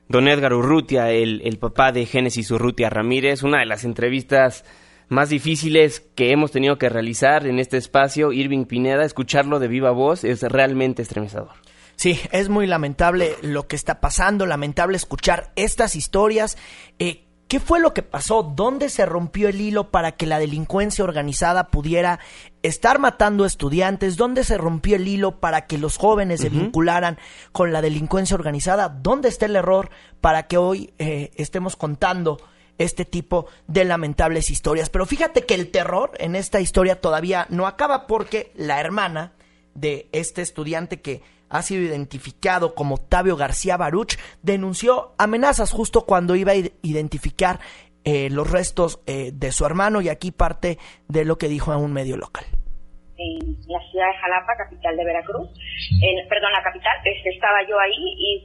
don 0.09 0.27
Edgar 0.27 0.55
Urrutia, 0.55 1.13
el, 1.13 1.41
el 1.45 1.59
papá 1.59 1.93
de 1.93 2.05
Génesis 2.05 2.51
Urrutia 2.51 2.91
Ramírez, 2.91 3.45
una 3.45 3.61
de 3.61 3.67
las 3.67 3.85
entrevistas 3.85 4.65
más 5.09 5.29
difíciles 5.29 6.01
que 6.17 6.33
hemos 6.33 6.51
tenido 6.51 6.79
que 6.79 6.89
realizar 6.89 7.47
en 7.47 7.61
este 7.61 7.77
espacio, 7.77 8.33
Irving 8.33 8.65
Pineda, 8.65 9.05
escucharlo 9.05 9.61
de 9.61 9.69
viva 9.69 9.93
voz 9.93 10.25
es 10.25 10.43
realmente 10.43 11.03
estremecedor. 11.03 11.53
Sí, 11.97 12.21
es 12.33 12.49
muy 12.49 12.67
lamentable 12.67 13.37
lo 13.43 13.67
que 13.67 13.77
está 13.77 14.01
pasando, 14.01 14.47
lamentable 14.47 14.97
escuchar 14.97 15.53
estas 15.57 15.97
historias. 15.97 16.57
Eh, 16.99 17.25
¿Qué 17.49 17.61
fue 17.61 17.79
lo 17.79 17.93
que 17.93 18.03
pasó? 18.03 18.43
¿Dónde 18.43 18.89
se 18.89 19.05
rompió 19.05 19.49
el 19.49 19.61
hilo 19.61 19.91
para 19.91 20.13
que 20.13 20.27
la 20.27 20.39
delincuencia 20.39 21.05
organizada 21.05 21.69
pudiera 21.69 22.19
estar 22.63 22.99
matando 22.99 23.45
estudiantes? 23.45 24.17
¿Dónde 24.17 24.45
se 24.45 24.57
rompió 24.57 24.97
el 24.97 25.07
hilo 25.07 25.41
para 25.41 25.67
que 25.67 25.77
los 25.77 25.99
jóvenes 25.99 26.41
se 26.41 26.49
vincularan 26.49 27.19
con 27.53 27.73
la 27.73 27.83
delincuencia 27.83 28.35
organizada? 28.35 28.89
¿Dónde 28.89 29.29
está 29.29 29.47
el 29.47 29.57
error 29.57 29.91
para 30.21 30.47
que 30.47 30.57
hoy 30.57 30.95
eh, 30.99 31.33
estemos 31.37 31.77
contando 31.77 32.39
este 32.79 33.05
tipo 33.05 33.47
de 33.67 33.85
lamentables 33.85 34.49
historias? 34.49 34.89
Pero 34.89 35.05
fíjate 35.05 35.45
que 35.45 35.55
el 35.55 35.71
terror 35.71 36.13
en 36.19 36.37
esta 36.37 36.61
historia 36.61 37.01
todavía 37.01 37.47
no 37.51 37.67
acaba 37.67 38.07
porque 38.07 38.53
la 38.57 38.81
hermana 38.81 39.35
de 39.75 40.09
este 40.13 40.41
estudiante 40.41 41.03
que 41.03 41.23
ha 41.49 41.63
sido 41.63 41.83
identificado 41.83 42.75
como 42.75 42.97
Octavio 42.97 43.37
García 43.37 43.77
Baruch, 43.77 44.17
denunció 44.43 45.15
amenazas 45.19 45.73
justo 45.73 46.07
cuando 46.07 46.37
iba 46.37 46.53
a 46.53 46.57
identificar 46.83 47.61
eh, 48.05 48.29
los 48.31 48.51
restos 48.51 49.01
eh, 49.07 49.31
de 49.33 49.53
su 49.53 49.65
hermano 49.65 50.01
y 50.03 50.09
aquí 50.09 50.31
parte 50.31 50.79
de 51.09 51.25
lo 51.25 51.39
que 51.39 51.49
dijo 51.49 51.73
a 51.73 51.77
un 51.77 51.93
medio 51.93 52.17
local. 52.17 52.45
En 53.17 53.57
la 53.69 53.81
ciudad 53.91 54.09
de 54.09 54.19
Jalapa, 54.21 54.57
capital 54.57 54.97
de 54.97 55.05
Veracruz, 55.05 55.49
perdón, 56.29 56.53
la 56.53 56.63
capital, 56.63 56.93
este, 57.05 57.31
estaba 57.31 57.63
yo 57.69 57.79
ahí 57.79 57.95
y 57.95 58.45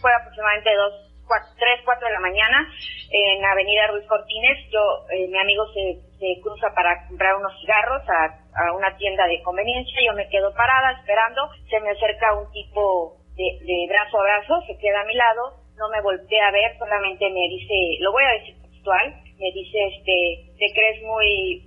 fue 0.00 0.10
aproximadamente 0.12 0.70
dos 0.74 1.09
3, 1.38 1.80
4 1.84 2.06
de 2.06 2.12
la 2.12 2.20
mañana 2.20 2.66
en 3.10 3.44
Avenida 3.44 3.86
Ruiz 3.88 4.06
Cortines. 4.06 4.58
Yo, 4.70 4.80
eh, 5.10 5.28
mi 5.28 5.38
amigo 5.38 5.64
se, 5.72 6.02
se, 6.18 6.40
cruza 6.42 6.74
para 6.74 7.06
comprar 7.06 7.36
unos 7.36 7.52
cigarros 7.60 8.02
a, 8.08 8.34
a, 8.54 8.72
una 8.74 8.96
tienda 8.96 9.26
de 9.26 9.42
conveniencia. 9.42 10.02
Yo 10.04 10.12
me 10.14 10.28
quedo 10.28 10.52
parada 10.54 10.98
esperando. 10.98 11.48
Se 11.68 11.78
me 11.80 11.90
acerca 11.90 12.34
un 12.34 12.50
tipo 12.50 13.16
de, 13.36 13.64
de 13.64 13.86
brazo 13.88 14.18
a 14.18 14.22
brazo, 14.22 14.60
se 14.66 14.76
queda 14.78 15.02
a 15.02 15.06
mi 15.06 15.14
lado. 15.14 15.54
No 15.78 15.88
me 15.88 16.02
voltea 16.02 16.48
a 16.48 16.52
ver, 16.52 16.76
solamente 16.78 17.30
me 17.30 17.48
dice, 17.48 17.96
lo 18.00 18.12
voy 18.12 18.24
a 18.24 18.36
decir 18.36 18.60
textual, 18.60 19.14
me 19.38 19.50
dice, 19.54 19.78
este, 19.96 20.52
te 20.58 20.66
crees 20.74 21.02
muy 21.04 21.64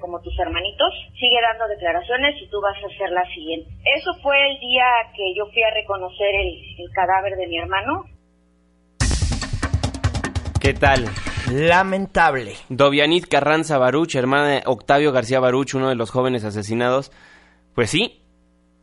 como 0.00 0.20
tus 0.22 0.38
hermanitos, 0.38 0.94
sigue 1.18 1.40
dando 1.42 1.66
declaraciones 1.66 2.40
y 2.40 2.48
tú 2.48 2.60
vas 2.62 2.76
a 2.78 2.96
ser 2.96 3.10
la 3.10 3.24
siguiente. 3.34 3.68
Eso 3.96 4.14
fue 4.22 4.38
el 4.48 4.58
día 4.60 4.86
que 5.14 5.34
yo 5.34 5.44
fui 5.46 5.62
a 5.62 5.74
reconocer 5.74 6.34
el 6.34 6.90
cadáver 6.94 7.36
de 7.36 7.48
mi 7.48 7.58
hermano. 7.58 8.04
¿Qué 10.68 10.74
tal? 10.74 11.06
Lamentable. 11.50 12.54
Dovianit 12.68 13.26
Carranza 13.26 13.78
Baruch, 13.78 14.14
hermana 14.16 14.48
de 14.48 14.62
Octavio 14.66 15.12
García 15.12 15.40
Baruch, 15.40 15.72
uno 15.72 15.88
de 15.88 15.94
los 15.94 16.10
jóvenes 16.10 16.44
asesinados, 16.44 17.10
pues 17.74 17.88
sí, 17.88 18.20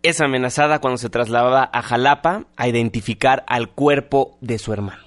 es 0.01 0.19
amenazada 0.19 0.81
cuando 0.81 0.97
se 0.97 1.11
trasladaba 1.11 1.69
a 1.71 1.83
Jalapa 1.83 2.45
a 2.55 2.67
identificar 2.67 3.45
al 3.47 3.69
cuerpo 3.69 4.35
de 4.41 4.57
su 4.57 4.73
hermano. 4.73 5.03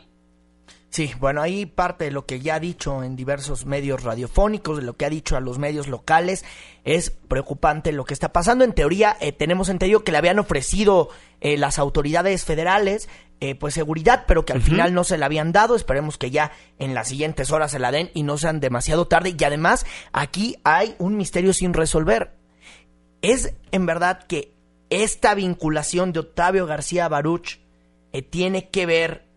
Sí, 0.91 1.11
bueno, 1.19 1.43
ahí 1.43 1.67
parte 1.67 2.07
de 2.07 2.11
lo 2.13 2.27
que 2.27 2.41
ya 2.41 2.55
ha 2.55 2.61
dicho 2.61 3.03
en 3.03 3.15
diversos 3.15 3.67
medios 3.67 4.05
radiofónicos, 4.05 4.79
de 4.79 4.85
lo 4.85 4.97
que 4.97 5.05
ha 5.05 5.11
dicho 5.11 5.37
a 5.37 5.41
los 5.41 5.59
medios 5.59 5.89
locales, 5.89 6.45
es 6.85 7.11
preocupante 7.11 7.93
lo 7.93 8.05
que 8.05 8.15
está 8.15 8.33
pasando. 8.33 8.65
En 8.65 8.73
teoría, 8.73 9.17
eh, 9.21 9.33
tenemos 9.33 9.69
entendido 9.69 10.05
que 10.05 10.13
le 10.13 10.19
habían 10.19 10.39
ofrecido 10.39 11.11
eh, 11.41 11.59
las 11.59 11.79
autoridades 11.79 12.45
federales 12.45 13.09
eh, 13.41 13.55
pues 13.55 13.75
seguridad, 13.75 14.25
pero 14.27 14.45
que 14.45 14.53
al 14.53 14.63
final 14.63 14.95
no 14.95 15.05
se 15.05 15.19
la 15.19 15.27
habían 15.27 15.53
dado. 15.53 15.77
Esperemos 15.77 16.19
que 16.19 16.31
ya 16.31 16.53
en 16.79 16.95
las 16.95 17.09
siguientes 17.09 17.51
horas 17.51 17.71
se 17.71 17.79
la 17.79 17.91
den 17.91 18.11
y 18.15 18.23
no 18.23 18.39
sean 18.39 18.61
demasiado 18.61 19.07
tarde. 19.07 19.35
Y 19.39 19.45
además, 19.45 19.87
aquí 20.13 20.57
hay 20.65 20.95
un 20.99 21.17
misterio 21.17 21.53
sin 21.53 21.75
resolver. 21.75 22.33
Es 23.23 23.55
en 23.73 23.87
verdad 23.87 24.25
que 24.27 24.55
esta 24.91 25.35
vinculación 25.35 26.13
de 26.13 26.21
Octavio 26.21 26.67
García 26.67 27.09
Baruch 27.09 27.61
tiene 28.31 28.71
que 28.71 28.87
ver 28.87 29.29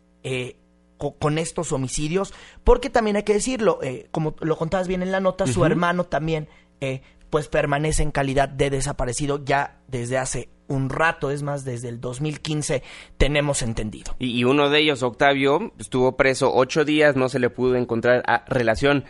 con 1.20 1.38
estos 1.38 1.72
homicidios, 1.72 2.34
porque 2.64 2.90
también 2.90 3.16
hay 3.16 3.24
que 3.24 3.34
decirlo, 3.34 3.80
eh, 3.82 4.08
como 4.12 4.36
lo 4.40 4.58
contabas 4.58 4.88
bien 4.88 5.02
en 5.02 5.12
la 5.12 5.20
nota, 5.20 5.48
su 5.48 5.66
hermano 5.66 6.04
también, 6.06 6.48
eh, 6.80 7.02
pues 7.30 7.48
permanece 7.48 8.04
en 8.04 8.12
calidad 8.12 8.50
de 8.50 8.70
desaparecido 8.70 9.44
ya 9.44 9.80
desde 9.88 10.18
hace 10.18 10.50
un 10.72 10.90
rato, 10.90 11.32
es 11.32 11.44
más, 11.44 11.66
desde 11.66 11.90
el 11.90 12.02
2015 12.02 12.82
tenemos 13.18 13.62
entendido. 13.62 14.16
Y, 14.20 14.44
uno 14.44 14.70
de 14.70 14.80
ellos, 14.80 15.04
Octavio, 15.04 15.72
estuvo 15.78 16.18
preso 16.18 16.52
ocho 16.54 16.86
días, 16.86 17.16
no 17.16 17.30
se 17.30 17.40
le 17.40 17.50
pudo 17.50 17.76
encontrar 17.76 18.24
a, 18.26 18.46
relación 18.48 19.06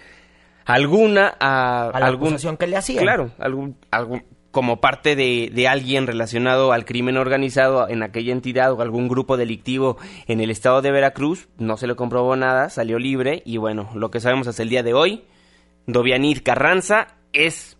alguna 0.65 1.35
a, 1.39 1.89
a 1.89 1.99
la 1.99 2.07
acusación 2.07 2.57
que 2.57 2.67
le 2.67 2.77
hacían. 2.77 3.03
Claro, 3.03 3.31
algún, 3.39 3.77
algún, 3.91 4.23
como 4.51 4.81
parte 4.81 5.15
de, 5.15 5.49
de, 5.53 5.67
alguien 5.67 6.07
relacionado 6.07 6.73
al 6.73 6.85
crimen 6.85 7.17
organizado 7.17 7.87
en 7.87 8.03
aquella 8.03 8.33
entidad 8.33 8.73
o 8.73 8.81
algún 8.81 9.07
grupo 9.07 9.37
delictivo 9.37 9.97
en 10.27 10.41
el 10.41 10.51
estado 10.51 10.81
de 10.81 10.91
Veracruz. 10.91 11.47
No 11.57 11.77
se 11.77 11.87
le 11.87 11.95
comprobó 11.95 12.35
nada, 12.35 12.69
salió 12.69 12.99
libre 12.99 13.41
y 13.45 13.57
bueno, 13.57 13.89
lo 13.95 14.11
que 14.11 14.19
sabemos 14.19 14.47
hasta 14.47 14.63
el 14.63 14.69
día 14.69 14.83
de 14.83 14.93
hoy, 14.93 15.23
Dovianir 15.87 16.43
Carranza 16.43 17.07
es 17.33 17.77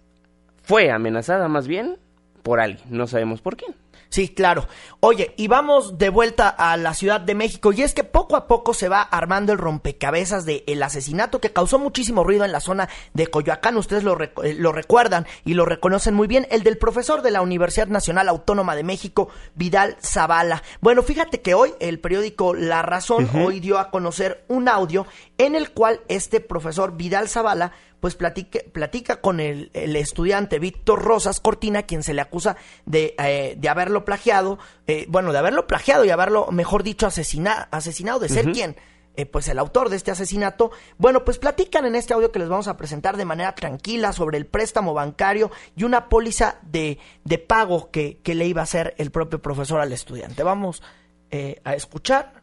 fue 0.63 0.91
amenazada 0.91 1.47
más 1.47 1.67
bien 1.67 1.97
por 2.43 2.59
alguien, 2.59 2.85
no 2.89 3.07
sabemos 3.07 3.41
por 3.41 3.55
qué. 3.55 3.65
Sí, 4.11 4.27
claro. 4.27 4.67
Oye, 4.99 5.33
y 5.37 5.47
vamos 5.47 5.97
de 5.97 6.09
vuelta 6.09 6.49
a 6.49 6.75
la 6.75 6.93
Ciudad 6.93 7.21
de 7.21 7.33
México. 7.33 7.71
Y 7.71 7.81
es 7.81 7.93
que 7.93 8.03
poco 8.03 8.35
a 8.35 8.45
poco 8.45 8.73
se 8.73 8.89
va 8.89 9.01
armando 9.01 9.53
el 9.53 9.57
rompecabezas 9.57 10.45
del 10.45 10.65
el 10.67 10.83
asesinato 10.83 11.39
que 11.39 11.53
causó 11.53 11.79
muchísimo 11.79 12.25
ruido 12.25 12.43
en 12.43 12.51
la 12.51 12.59
zona 12.59 12.89
de 13.13 13.27
Coyoacán. 13.27 13.77
Ustedes 13.77 14.03
lo, 14.03 14.21
eh, 14.21 14.53
lo 14.57 14.73
recuerdan 14.73 15.27
y 15.45 15.53
lo 15.53 15.63
reconocen 15.63 16.13
muy 16.13 16.27
bien. 16.27 16.45
El 16.51 16.63
del 16.63 16.77
profesor 16.77 17.21
de 17.21 17.31
la 17.31 17.41
Universidad 17.41 17.87
Nacional 17.87 18.27
Autónoma 18.27 18.75
de 18.75 18.83
México, 18.83 19.29
Vidal 19.55 19.95
Zavala. 20.01 20.61
Bueno, 20.81 21.03
fíjate 21.03 21.39
que 21.39 21.53
hoy 21.53 21.73
el 21.79 22.01
periódico 22.01 22.53
La 22.53 22.81
Razón 22.81 23.29
hoy 23.33 23.61
dio 23.61 23.79
a 23.79 23.91
conocer 23.91 24.43
un 24.49 24.67
audio 24.67 25.07
en 25.37 25.55
el 25.55 25.71
cual 25.71 26.01
este 26.09 26.41
profesor 26.41 26.97
Vidal 26.97 27.29
Zavala 27.29 27.71
pues 28.01 28.15
platica 28.15 29.21
con 29.21 29.39
el, 29.39 29.69
estudiante 29.73 30.57
Víctor 30.59 31.03
Rosas 31.03 31.39
Cortina, 31.39 31.83
quien 31.83 32.01
se 32.01 32.15
le 32.15 32.21
acusa 32.21 32.57
de, 32.85 33.15
eh, 33.19 33.55
de 33.57 33.69
haberlo 33.69 34.03
plagiado, 34.03 34.57
eh, 34.87 35.05
bueno, 35.07 35.31
de 35.31 35.37
haberlo 35.37 35.67
plagiado 35.67 36.03
y 36.03 36.09
haberlo, 36.09 36.47
mejor 36.51 36.81
dicho, 36.81 37.05
asesinado, 37.05 38.19
de 38.19 38.27
ser 38.27 38.51
quien, 38.51 38.75
eh, 39.15 39.27
pues 39.27 39.47
el 39.49 39.59
autor 39.59 39.89
de 39.89 39.97
este 39.97 40.09
asesinato. 40.09 40.71
Bueno, 40.97 41.23
pues 41.23 41.37
platican 41.37 41.85
en 41.85 41.93
este 41.93 42.15
audio 42.15 42.31
que 42.31 42.39
les 42.39 42.49
vamos 42.49 42.67
a 42.67 42.75
presentar 42.75 43.17
de 43.17 43.25
manera 43.25 43.53
tranquila 43.53 44.13
sobre 44.13 44.39
el 44.39 44.47
préstamo 44.47 44.95
bancario 44.95 45.51
y 45.75 45.83
una 45.83 46.09
póliza 46.09 46.57
de, 46.63 46.97
de 47.23 47.37
pago 47.37 47.91
que, 47.91 48.17
que 48.23 48.33
le 48.33 48.47
iba 48.47 48.61
a 48.61 48.63
hacer 48.63 48.95
el 48.97 49.11
propio 49.11 49.39
profesor 49.43 49.79
al 49.79 49.93
estudiante. 49.93 50.41
Vamos 50.41 50.81
a 51.63 51.75
escuchar 51.75 52.40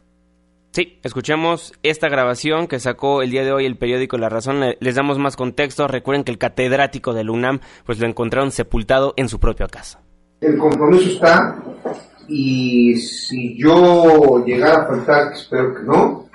Sí, 0.71 0.99
escuchemos 1.03 1.73
esta 1.81 2.09
grabación 2.09 2.67
que 2.67 2.79
sacó 2.79 3.23
el 3.23 3.31
día 3.31 3.43
de 3.43 3.51
hoy 3.51 3.65
el 3.65 3.77
periódico 3.77 4.19
La 4.19 4.29
Razón. 4.29 4.61
Les 4.79 4.95
damos 4.95 5.17
más 5.17 5.35
contexto. 5.35 5.87
Recuerden 5.87 6.23
que 6.23 6.31
el 6.31 6.37
catedrático 6.37 7.13
del 7.13 7.31
UNAM 7.31 7.59
pues 7.85 7.99
lo 7.99 8.07
encontraron 8.07 8.51
sepultado 8.51 9.13
en 9.17 9.29
su 9.29 9.39
propia 9.39 9.67
casa. 9.67 9.99
El 10.41 10.57
compromiso 10.57 11.09
está 11.09 11.57
y 12.27 12.95
si 12.97 13.57
yo 13.57 14.45
llegara 14.45 14.83
a 14.83 14.87
faltar, 14.87 15.33
espero 15.33 15.73
que 15.73 15.83
no, 15.83 16.25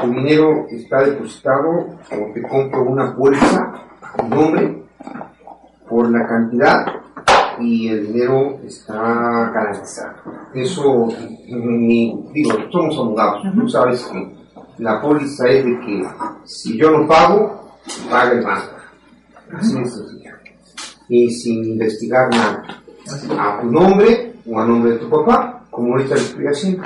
tu 0.00 0.10
dinero 0.10 0.66
está 0.70 1.02
depositado 1.02 1.98
como 2.08 2.32
te 2.34 2.42
compro 2.42 2.82
una 2.82 3.10
bolsa 3.12 3.82
a 4.18 4.22
nombre 4.22 4.82
por 5.88 6.10
la 6.10 6.28
cantidad 6.28 6.84
y 7.60 7.88
el 7.88 8.06
dinero 8.06 8.58
está 8.64 9.50
garantizado. 9.54 10.14
Eso, 10.54 11.08
digo, 11.46 12.52
somos 12.70 12.96
abogados, 12.96 13.42
tú 13.54 13.68
sabes 13.68 14.04
que 14.04 14.40
la 14.78 15.00
póliza 15.00 15.46
es 15.48 15.64
de 15.64 15.80
que 15.80 16.06
si 16.44 16.78
yo 16.78 16.90
no 16.90 17.06
pago, 17.06 17.78
paga 18.10 18.32
el 18.32 18.44
banco. 18.44 18.76
Así 19.52 19.78
es 19.78 19.94
sencillo. 19.94 20.30
Y 21.08 21.30
sin 21.30 21.64
investigar 21.64 22.30
nada. 22.30 22.82
A 23.38 23.60
tu 23.60 23.66
nombre 23.66 24.34
o 24.46 24.58
a 24.58 24.64
nombre 24.64 24.92
de 24.92 24.98
tu 24.98 25.10
papá, 25.10 25.64
como 25.70 25.92
ahorita 25.92 26.14
le 26.14 26.20
estoy 26.20 26.46
haciendo. 26.46 26.82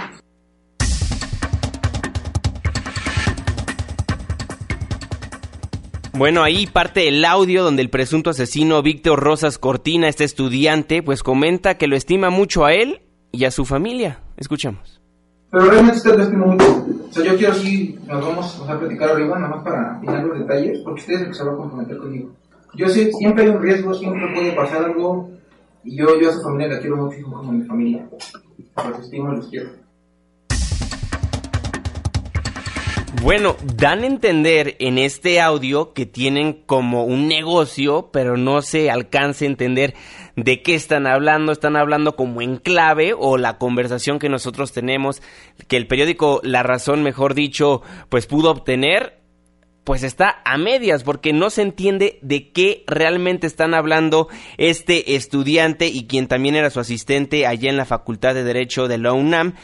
Bueno, 6.17 6.45
ahí 6.45 6.69
parte 6.69 7.09
el 7.09 7.25
audio 7.25 7.65
donde 7.65 7.83
el 7.83 7.91
presunto 7.91 8.31
asesino 8.31 8.83
Víctor 8.83 9.19
Rosas 9.19 9.59
Cortina, 9.59 10.07
este 10.09 10.23
estudiante, 10.23 11.03
pues 11.03 11.25
comenta 11.25 11.77
que 11.77 11.89
lo 11.89 11.97
estima 11.97 12.31
mucho 12.31 12.65
a 12.65 12.73
él 12.73 13.03
y 13.33 13.47
a 13.47 13.51
su 13.51 13.65
familia. 13.65 14.21
Escuchamos. 14.37 15.03
Pero 15.51 15.65
realmente 15.65 15.97
usted 15.97 16.17
lo 16.17 16.23
estima 16.23 16.47
mucho. 16.47 16.87
O 17.11 17.13
sea, 17.13 17.25
yo 17.25 17.37
quiero 17.37 17.53
así, 17.53 17.99
nos 18.07 18.25
vamos 18.25 18.65
a 18.69 18.79
platicar 18.79 19.11
arriba, 19.11 19.41
nada 19.41 19.57
más 19.57 19.65
para 19.65 19.97
afinar 19.97 20.25
los 20.25 20.39
detalles, 20.39 20.79
porque 20.85 21.01
usted 21.01 21.15
es 21.15 21.21
el 21.23 21.27
que 21.29 21.35
se 21.35 21.45
va 21.45 21.53
a 21.53 21.57
comprometer 21.57 21.99
conmigo. 21.99 22.31
Yo 22.77 22.89
sé, 22.89 23.11
siempre 23.13 23.43
hay 23.43 23.51
un 23.51 23.61
riesgo, 23.61 23.93
siempre 23.93 24.33
puede 24.33 24.53
pasar 24.53 24.85
algo, 24.85 25.31
y 25.83 25.97
yo, 25.97 26.21
yo 26.21 26.31
a 26.31 26.33
su 26.33 26.43
familia 26.43 26.75
la 26.75 26.81
quiero 26.81 26.97
mucho 26.97 27.17
como 27.25 27.53
mi 27.53 27.65
familia. 27.65 28.09
Los 28.77 28.99
estimo 29.01 29.33
y 29.33 29.37
los 29.37 29.49
quiero. 29.49 29.71
Bueno, 33.23 33.57
dan 33.77 34.03
a 34.03 34.07
entender 34.07 34.77
en 34.81 34.99
este 34.99 35.41
audio 35.41 35.93
que 35.95 36.05
tienen 36.05 36.53
como 36.53 37.05
un 37.05 37.27
negocio, 37.27 38.11
pero 38.13 38.37
no 38.37 38.61
se 38.61 38.91
alcanza 38.91 39.45
a 39.45 39.49
entender 39.49 39.95
de 40.37 40.63
qué 40.63 40.75
están 40.75 41.07
hablando. 41.07 41.53
Están 41.53 41.77
hablando 41.77 42.17
como 42.17 42.43
en 42.43 42.57
clave 42.57 43.15
o 43.17 43.39
la 43.39 43.57
conversación 43.57 44.19
que 44.19 44.29
nosotros 44.29 44.73
tenemos, 44.73 45.23
que 45.69 45.77
el 45.77 45.87
periódico 45.87 46.41
La 46.43 46.63
Razón, 46.63 47.03
mejor 47.03 47.35
dicho, 47.35 47.83
pues 48.11 48.27
pudo 48.27 48.51
obtener 48.51 49.25
pues 49.85 50.03
está 50.03 50.41
a 50.47 50.57
medias 50.57 51.05
porque 51.05 51.35
no 51.35 51.51
se 51.51 51.61
entiende 51.61 52.19
de 52.23 52.51
qué 52.53 52.85
realmente 52.87 53.47
están 53.47 53.75
hablando 53.75 54.29
este 54.57 55.15
estudiante 55.15 55.89
y 55.89 56.07
quien 56.07 56.27
también 56.27 56.57
era 56.57 56.71
su 56.71 56.81
asistente 56.81 57.47
allá 57.47 57.69
en 57.69 57.77
la 57.77 57.85
Facultad 57.85 58.35
de 58.35 58.45
Derecho 58.45 58.89
de 58.89 58.97
la 58.97 59.13
UNAM. 59.13 59.55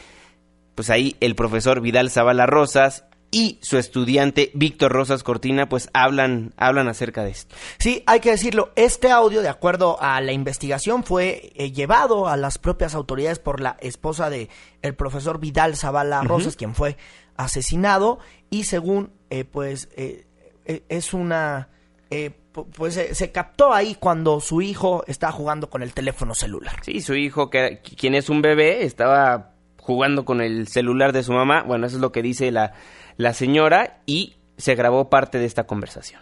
Pues 0.75 0.91
ahí 0.91 1.15
el 1.21 1.33
profesor 1.33 1.81
Vidal 1.81 2.11
Zavala 2.11 2.45
Rosas 2.45 3.05
y 3.31 3.57
su 3.61 3.77
estudiante 3.77 4.51
Víctor 4.53 4.91
Rosas 4.91 5.23
Cortina 5.23 5.69
pues 5.69 5.89
hablan 5.93 6.53
hablan 6.57 6.89
acerca 6.89 7.23
de 7.23 7.31
esto. 7.31 7.55
Sí, 7.79 8.03
hay 8.05 8.19
que 8.19 8.31
decirlo, 8.31 8.71
este 8.75 9.09
audio 9.09 9.41
de 9.41 9.47
acuerdo 9.49 9.97
a 10.01 10.19
la 10.19 10.33
investigación 10.33 11.03
fue 11.03 11.53
eh, 11.55 11.71
llevado 11.71 12.27
a 12.27 12.35
las 12.35 12.57
propias 12.57 12.93
autoridades 12.93 13.39
por 13.39 13.61
la 13.61 13.77
esposa 13.79 14.29
de 14.29 14.49
el 14.81 14.93
profesor 14.93 15.39
Vidal 15.39 15.77
Zavala 15.77 16.21
Rosas, 16.23 16.57
quien 16.57 16.75
fue 16.75 16.97
asesinado 17.37 18.19
y 18.49 18.65
según 18.65 19.11
eh, 19.29 19.45
pues 19.45 19.89
eh, 19.95 20.25
eh, 20.65 20.83
es 20.89 21.13
una 21.13 21.69
pues 22.73 22.95
se 22.95 23.31
captó 23.31 23.73
ahí 23.73 23.95
cuando 23.97 24.41
su 24.41 24.61
hijo 24.61 25.05
estaba 25.07 25.31
jugando 25.31 25.69
con 25.69 25.81
el 25.81 25.93
teléfono 25.93 26.35
celular. 26.35 26.75
Sí, 26.81 26.99
su 26.99 27.15
hijo, 27.15 27.49
que 27.49 27.79
quien 27.79 28.15
es 28.15 28.29
un 28.29 28.41
bebé, 28.41 28.83
estaba 28.83 29.51
jugando 29.77 30.25
con 30.25 30.41
el 30.41 30.67
celular 30.67 31.13
de 31.13 31.23
su 31.23 31.31
mamá. 31.31 31.63
Bueno, 31.63 31.87
eso 31.87 31.95
es 31.95 32.01
lo 32.01 32.11
que 32.11 32.21
dice 32.21 32.51
la, 32.51 32.73
la 33.17 33.33
señora 33.33 34.01
y 34.05 34.35
se 34.57 34.75
grabó 34.75 35.09
parte 35.09 35.39
de 35.39 35.45
esta 35.45 35.65
conversación. 35.65 36.21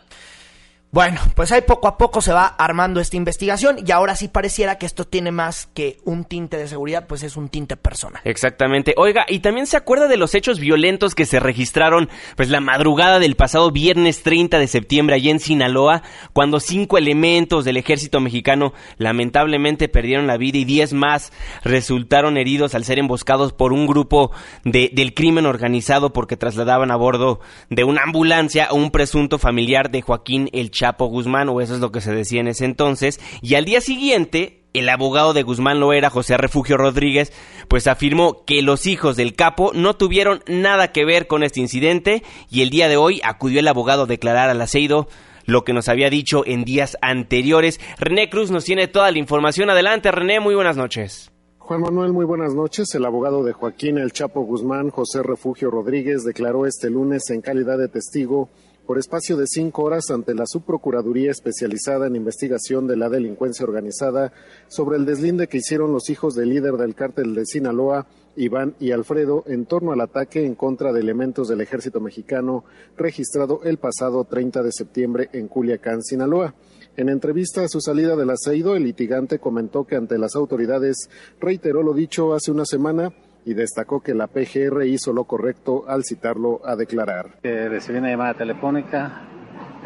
Bueno, 0.92 1.22
pues 1.36 1.52
ahí 1.52 1.62
poco 1.62 1.88
a 1.88 2.00
poco 2.00 2.20
se 2.20 2.34
va 2.34 2.48
armando 2.48 3.00
esta 3.00 3.16
investigación 3.16 3.78
y 3.86 3.92
ahora 3.92 4.16
sí 4.16 4.28
pareciera 4.28 4.80
que 4.80 4.88
esto 4.88 5.06
tiene 5.06 5.30
más 5.32 5.68
que 5.76 5.98
un 6.04 6.24
tinte 6.24 6.58
de 6.58 6.68
seguridad, 6.68 7.06
pues 7.06 7.22
es 7.22 7.38
un 7.38 7.48
tinte 7.48 7.78
personal. 7.78 8.20
Exactamente. 8.26 8.96
Oiga, 8.98 9.24
y 9.30 9.40
también 9.40 9.68
se 9.68 9.78
acuerda 9.78 10.08
de 10.08 10.18
los 10.18 10.34
hechos 10.34 10.60
violentos 10.60 11.14
que 11.14 11.28
se 11.28 11.40
registraron 11.40 12.10
pues 12.36 12.50
la 12.50 12.60
madrugada 12.60 13.20
del 13.20 13.36
pasado 13.36 13.70
viernes 13.70 14.24
30 14.24 14.58
de 14.58 14.66
septiembre 14.66 15.16
allá 15.16 15.30
en 15.30 15.40
Sinaloa, 15.40 16.02
cuando 16.34 16.60
cinco 16.60 16.98
elementos 16.98 17.66
del 17.66 17.78
ejército 17.78 18.20
mexicano 18.20 18.74
lamentablemente 18.98 19.90
perdieron 19.90 20.26
la 20.26 20.38
vida 20.38 20.58
y 20.58 20.66
diez 20.66 20.94
más 20.94 21.32
resultaron 21.64 22.36
heridos 22.36 22.74
al 22.74 22.84
ser 22.84 22.98
emboscados 22.98 23.54
por 23.54 23.74
un 23.74 23.86
grupo 23.86 24.32
de, 24.64 24.90
del 24.92 25.14
crimen 25.14 25.46
organizado 25.46 26.14
porque 26.14 26.36
trasladaban 26.36 26.90
a 26.90 26.96
bordo 26.96 27.42
de 27.70 27.84
una 27.84 28.02
ambulancia 28.02 28.66
a 28.66 28.74
un 28.74 28.90
presunto 28.90 29.38
familiar 29.38 29.92
de 29.92 30.02
Joaquín 30.02 30.50
El 30.52 30.72
Chapo 30.80 31.08
Guzmán, 31.08 31.50
o 31.50 31.60
eso 31.60 31.76
es 31.76 31.82
lo 31.82 31.92
que 31.92 32.00
se 32.00 32.14
decía 32.14 32.40
en 32.40 32.48
ese 32.48 32.64
entonces, 32.64 33.20
y 33.42 33.56
al 33.56 33.66
día 33.66 33.82
siguiente, 33.82 34.62
el 34.74 34.88
abogado 34.88 35.34
de 35.34 35.44
Guzmán 35.44 35.82
Loera, 35.82 36.10
José 36.10 36.38
Refugio 36.38 36.78
Rodríguez, 36.78 37.34
pues 37.68 37.86
afirmó 37.86 38.46
que 38.46 38.62
los 38.62 38.86
hijos 38.86 39.18
del 39.18 39.36
capo 39.36 39.72
no 39.74 39.98
tuvieron 39.98 40.42
nada 40.48 40.94
que 40.94 41.04
ver 41.04 41.28
con 41.28 41.44
este 41.44 41.60
incidente 41.60 42.24
y 42.50 42.62
el 42.62 42.70
día 42.70 42.88
de 42.88 42.96
hoy 42.96 43.20
acudió 43.26 43.60
el 43.60 43.68
abogado 43.68 44.04
a 44.04 44.06
declarar 44.06 44.50
al 44.50 44.62
aceido 44.62 45.10
lo 45.46 45.66
que 45.66 45.74
nos 45.74 45.90
había 45.90 46.10
dicho 46.10 46.44
en 46.46 46.64
días 46.64 46.98
anteriores. 47.02 47.82
René 47.98 48.30
Cruz 48.30 48.50
nos 48.50 48.64
tiene 48.64 48.88
toda 48.88 49.12
la 49.12 49.20
información. 49.20 49.70
Adelante, 49.70 50.12
René, 50.12 50.40
muy 50.40 50.56
buenas 50.56 50.78
noches. 50.78 51.30
Juan 51.58 51.82
Manuel, 51.82 52.14
muy 52.14 52.24
buenas 52.24 52.54
noches. 52.54 52.96
El 52.96 53.04
abogado 53.04 53.44
de 53.44 53.52
Joaquín 53.52 53.98
El 53.98 54.14
Chapo 54.14 54.44
Guzmán, 54.44 54.92
José 54.92 55.24
Refugio 55.24 55.70
Rodríguez, 55.70 56.24
declaró 56.24 56.66
este 56.66 56.90
lunes 56.90 57.30
en 57.32 57.42
calidad 57.42 57.78
de 57.78 57.90
testigo 57.90 58.48
por 58.90 58.98
espacio 58.98 59.38
de 59.38 59.46
cinco 59.46 59.84
horas 59.84 60.10
ante 60.10 60.34
la 60.34 60.48
Subprocuraduría 60.48 61.30
especializada 61.30 62.08
en 62.08 62.16
investigación 62.16 62.88
de 62.88 62.98
la 62.98 63.08
delincuencia 63.08 63.64
organizada 63.64 64.34
sobre 64.68 64.98
el 64.98 65.06
deslinde 65.06 65.46
que 65.46 65.60
hicieron 65.60 65.94
los 65.94 66.10
hijos 66.10 66.34
del 66.34 66.50
líder 66.50 66.74
del 66.74 66.96
cártel 66.96 67.36
de 67.36 67.46
Sinaloa, 67.46 68.08
Iván 68.36 68.74
y 68.80 68.90
Alfredo, 68.90 69.44
en 69.46 69.68
torno 69.68 69.92
al 69.92 70.02
ataque 70.02 70.44
en 70.44 70.56
contra 70.56 70.92
de 70.92 71.02
elementos 71.02 71.48
del 71.48 71.62
ejército 71.62 72.00
mexicano 72.00 72.64
registrado 72.98 73.62
el 73.64 73.78
pasado 73.78 74.24
30 74.24 74.64
de 74.64 74.72
septiembre 74.72 75.30
en 75.34 75.50
Culiacán, 75.50 76.02
Sinaloa. 76.02 76.56
En 76.98 77.10
entrevista 77.10 77.64
a 77.64 77.70
su 77.70 77.82
salida 77.82 78.16
del 78.16 78.32
aceido, 78.32 78.76
el 78.76 78.86
litigante 78.86 79.38
comentó 79.38 79.86
que 79.86 79.98
ante 79.98 80.18
las 80.18 80.36
autoridades 80.36 81.12
reiteró 81.40 81.84
lo 81.84 81.94
dicho 81.94 82.34
hace 82.34 82.50
una 82.50 82.66
semana 82.66 83.14
y 83.46 83.54
destacó 83.54 84.02
que 84.02 84.14
la 84.14 84.28
PGR 84.28 84.86
hizo 84.86 85.14
lo 85.14 85.24
correcto 85.24 85.86
al 85.88 86.04
citarlo 86.04 86.62
a 86.66 86.76
declarar. 86.76 87.40
recibí 87.44 87.98
una 87.98 88.10
llamada 88.10 88.34
telefónica 88.34 89.24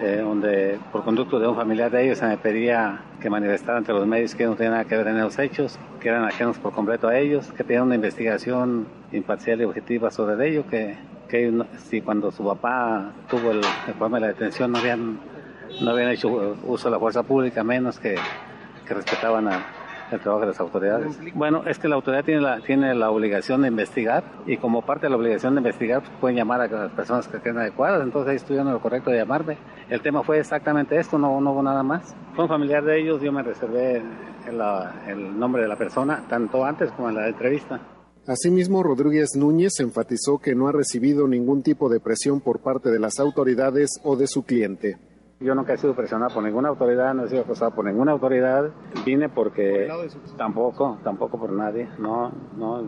eh, 0.02 0.22
donde 0.24 0.80
por 0.92 1.04
conducto 1.04 1.40
de 1.40 1.48
un 1.48 1.56
familiar 1.56 1.92
de 1.92 2.04
ellos 2.04 2.18
se 2.18 2.26
me 2.26 2.38
pedía 2.38 3.00
que 3.22 3.30
manifestara 3.30 3.78
ante 3.78 3.94
los 3.94 4.08
medios 4.08 4.34
que 4.34 4.46
no 4.46 4.56
tenía 4.56 4.72
nada 4.72 4.86
que 4.86 4.98
ver 4.98 5.08
en 5.08 5.22
los 5.22 5.38
hechos, 5.38 5.78
que 6.00 6.10
eran 6.10 6.26
ajenos 6.26 6.58
por 6.58 6.74
completo 6.74 7.08
a 7.08 7.18
ellos, 7.20 7.52
que 7.56 7.64
tenían 7.64 7.84
una 7.84 7.96
investigación 7.96 8.88
imparcial 9.12 9.62
y 9.62 9.66
objetiva 9.66 10.10
sobre 10.10 10.50
ello, 10.50 10.66
que, 10.68 10.98
que 11.30 11.54
si 11.78 12.02
cuando 12.02 12.32
su 12.32 12.44
papá 12.44 13.14
tuvo 13.30 13.52
el, 13.52 13.62
problema 13.86 14.18
de 14.18 14.22
la 14.22 14.28
detención 14.30 14.72
no 14.72 14.80
habían, 14.80 15.20
no 15.80 15.92
habían 15.92 16.10
hecho 16.10 16.58
uso 16.66 16.88
de 16.88 16.92
la 16.92 17.00
fuerza 17.00 17.22
pública, 17.22 17.64
menos 17.64 18.00
que, 18.00 18.16
que 18.88 18.94
respetaban 18.96 19.48
a, 19.48 19.64
el 20.14 20.22
trabajo 20.22 20.42
de 20.42 20.48
las 20.48 20.60
autoridades. 20.60 21.18
Bueno, 21.34 21.64
es 21.66 21.80
que 21.80 21.88
la 21.88 21.96
autoridad 21.96 22.24
tiene 22.24 22.42
la, 22.42 22.60
tiene 22.62 22.94
la 22.96 23.10
obligación 23.10 23.62
de 23.62 23.68
investigar 23.68 24.24
y 24.46 24.58
como 24.58 24.82
parte 24.84 25.08
de 25.08 25.12
la 25.12 25.18
obligación 25.18 25.56
de 25.56 25.60
investigar 25.60 26.02
pues, 26.02 26.12
pueden 26.20 26.38
llamar 26.38 26.62
a 26.62 26.68
las 26.68 26.92
personas 26.92 27.28
que 27.28 27.38
estén 27.38 27.58
adecuadas, 27.58 28.04
entonces 28.04 28.30
ahí 28.30 28.36
estudiando 28.36 28.72
lo 28.72 28.82
correcto 28.82 29.10
de 29.10 29.18
llamarme. 29.18 29.58
El 29.90 30.02
tema 30.02 30.24
fue 30.24 30.40
exactamente 30.40 30.98
esto, 30.98 31.18
no, 31.18 31.40
no 31.42 31.52
hubo 31.52 31.64
nada 31.64 31.84
más. 31.84 32.16
Fue 32.36 32.46
un 32.46 32.50
familiar 32.50 32.84
de 32.84 33.02
ellos, 33.02 33.22
yo 33.22 33.32
me 33.32 33.44
reservé 33.44 33.98
el, 33.98 34.62
el 35.08 35.40
nombre 35.40 35.62
de 35.62 35.68
la 35.68 35.78
persona, 35.78 36.24
tanto 36.30 36.66
antes 36.66 36.92
como 36.92 37.10
en 37.10 37.16
la 37.16 37.28
entrevista. 37.28 37.80
Asimismo, 38.26 38.84
Rodríguez 38.84 39.32
Núñez 39.36 39.80
enfatizó 39.82 40.38
que 40.38 40.56
no 40.56 40.70
ha 40.70 40.72
recibido 40.72 41.28
ningún 41.28 41.62
tipo 41.62 41.90
de 41.90 42.00
presión 42.00 42.40
por 42.40 42.62
parte 42.62 42.90
de 42.90 43.00
las 43.00 43.20
autoridades 43.20 44.00
o 44.04 44.16
de 44.16 44.28
su 44.28 44.44
cliente. 44.44 44.98
Yo 45.44 45.54
nunca 45.56 45.74
he 45.74 45.78
sido 45.78 45.94
presionado 45.94 46.34
por 46.34 46.42
ninguna 46.42 46.70
autoridad, 46.70 47.14
no 47.14 47.26
he 47.26 47.30
sido 47.30 47.42
acosado 47.42 47.72
por 47.72 47.84
ninguna 47.84 48.14
autoridad. 48.14 48.70
Vine 49.06 49.28
porque 49.28 49.90
tampoco, 50.38 50.98
tampoco 51.04 51.38
por 51.38 51.52
nadie. 51.52 51.90
No, 52.00 52.32
no. 52.58 52.84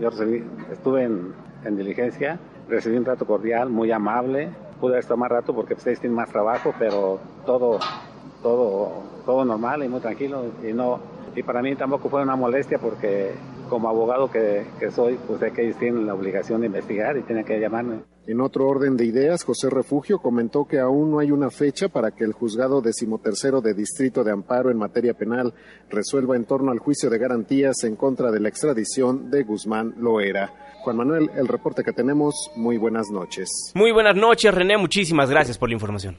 Yo 0.00 0.08
recibí, 0.08 0.42
estuve 0.72 1.04
en, 1.04 1.34
en 1.62 1.76
diligencia, 1.76 2.38
recibí 2.68 2.96
un 2.96 3.04
trato 3.04 3.26
cordial, 3.26 3.68
muy 3.68 3.92
amable. 3.92 4.48
Pude 4.80 4.98
estar 4.98 5.18
más 5.18 5.28
rato 5.28 5.54
porque 5.54 5.74
ustedes 5.74 6.00
tienen 6.00 6.16
más 6.16 6.30
trabajo, 6.30 6.72
pero 6.78 7.20
todo, 7.44 7.78
todo, 8.42 9.02
todo 9.26 9.44
normal 9.44 9.84
y 9.84 9.88
muy 9.88 10.00
tranquilo. 10.00 10.46
Y 10.66 10.72
no, 10.72 11.00
y 11.36 11.42
para 11.42 11.60
mí 11.60 11.76
tampoco 11.76 12.08
fue 12.08 12.22
una 12.22 12.34
molestia 12.34 12.78
porque 12.78 13.34
como 13.70 13.88
abogado 13.88 14.30
que, 14.30 14.66
que, 14.78 14.90
soy, 14.90 15.18
pues 15.26 15.40
sé 15.40 15.52
que 15.52 15.62
ellos 15.62 15.78
tienen 15.78 16.06
la 16.06 16.14
obligación 16.14 16.60
de 16.60 16.66
investigar 16.66 17.16
y 17.16 17.22
tienen 17.22 17.44
que 17.44 17.58
llamarme. 17.58 18.00
En 18.26 18.40
otro 18.40 18.68
orden 18.68 18.96
de 18.96 19.06
ideas, 19.06 19.44
José 19.44 19.70
Refugio 19.70 20.18
comentó 20.18 20.66
que 20.66 20.78
aún 20.78 21.10
no 21.10 21.20
hay 21.20 21.30
una 21.30 21.50
fecha 21.50 21.88
para 21.88 22.10
que 22.10 22.24
el 22.24 22.32
juzgado 22.32 22.82
decimotercero 22.82 23.60
de 23.60 23.72
Distrito 23.72 24.22
de 24.22 24.32
Amparo 24.32 24.70
en 24.70 24.76
materia 24.76 25.14
penal 25.14 25.54
resuelva 25.88 26.36
en 26.36 26.44
torno 26.44 26.70
al 26.70 26.78
juicio 26.78 27.08
de 27.08 27.18
garantías 27.18 27.82
en 27.84 27.96
contra 27.96 28.30
de 28.30 28.40
la 28.40 28.48
extradición 28.48 29.30
de 29.30 29.44
Guzmán 29.44 29.94
Loera. 29.98 30.52
Juan 30.82 30.96
Manuel, 30.96 31.30
el 31.36 31.48
reporte 31.48 31.82
que 31.82 31.92
tenemos, 31.92 32.50
muy 32.56 32.76
buenas 32.76 33.10
noches. 33.10 33.72
Muy 33.74 33.92
buenas 33.92 34.16
noches, 34.16 34.52
René, 34.54 34.76
muchísimas 34.76 35.30
gracias 35.30 35.58
por 35.58 35.68
la 35.68 35.74
información. 35.74 36.16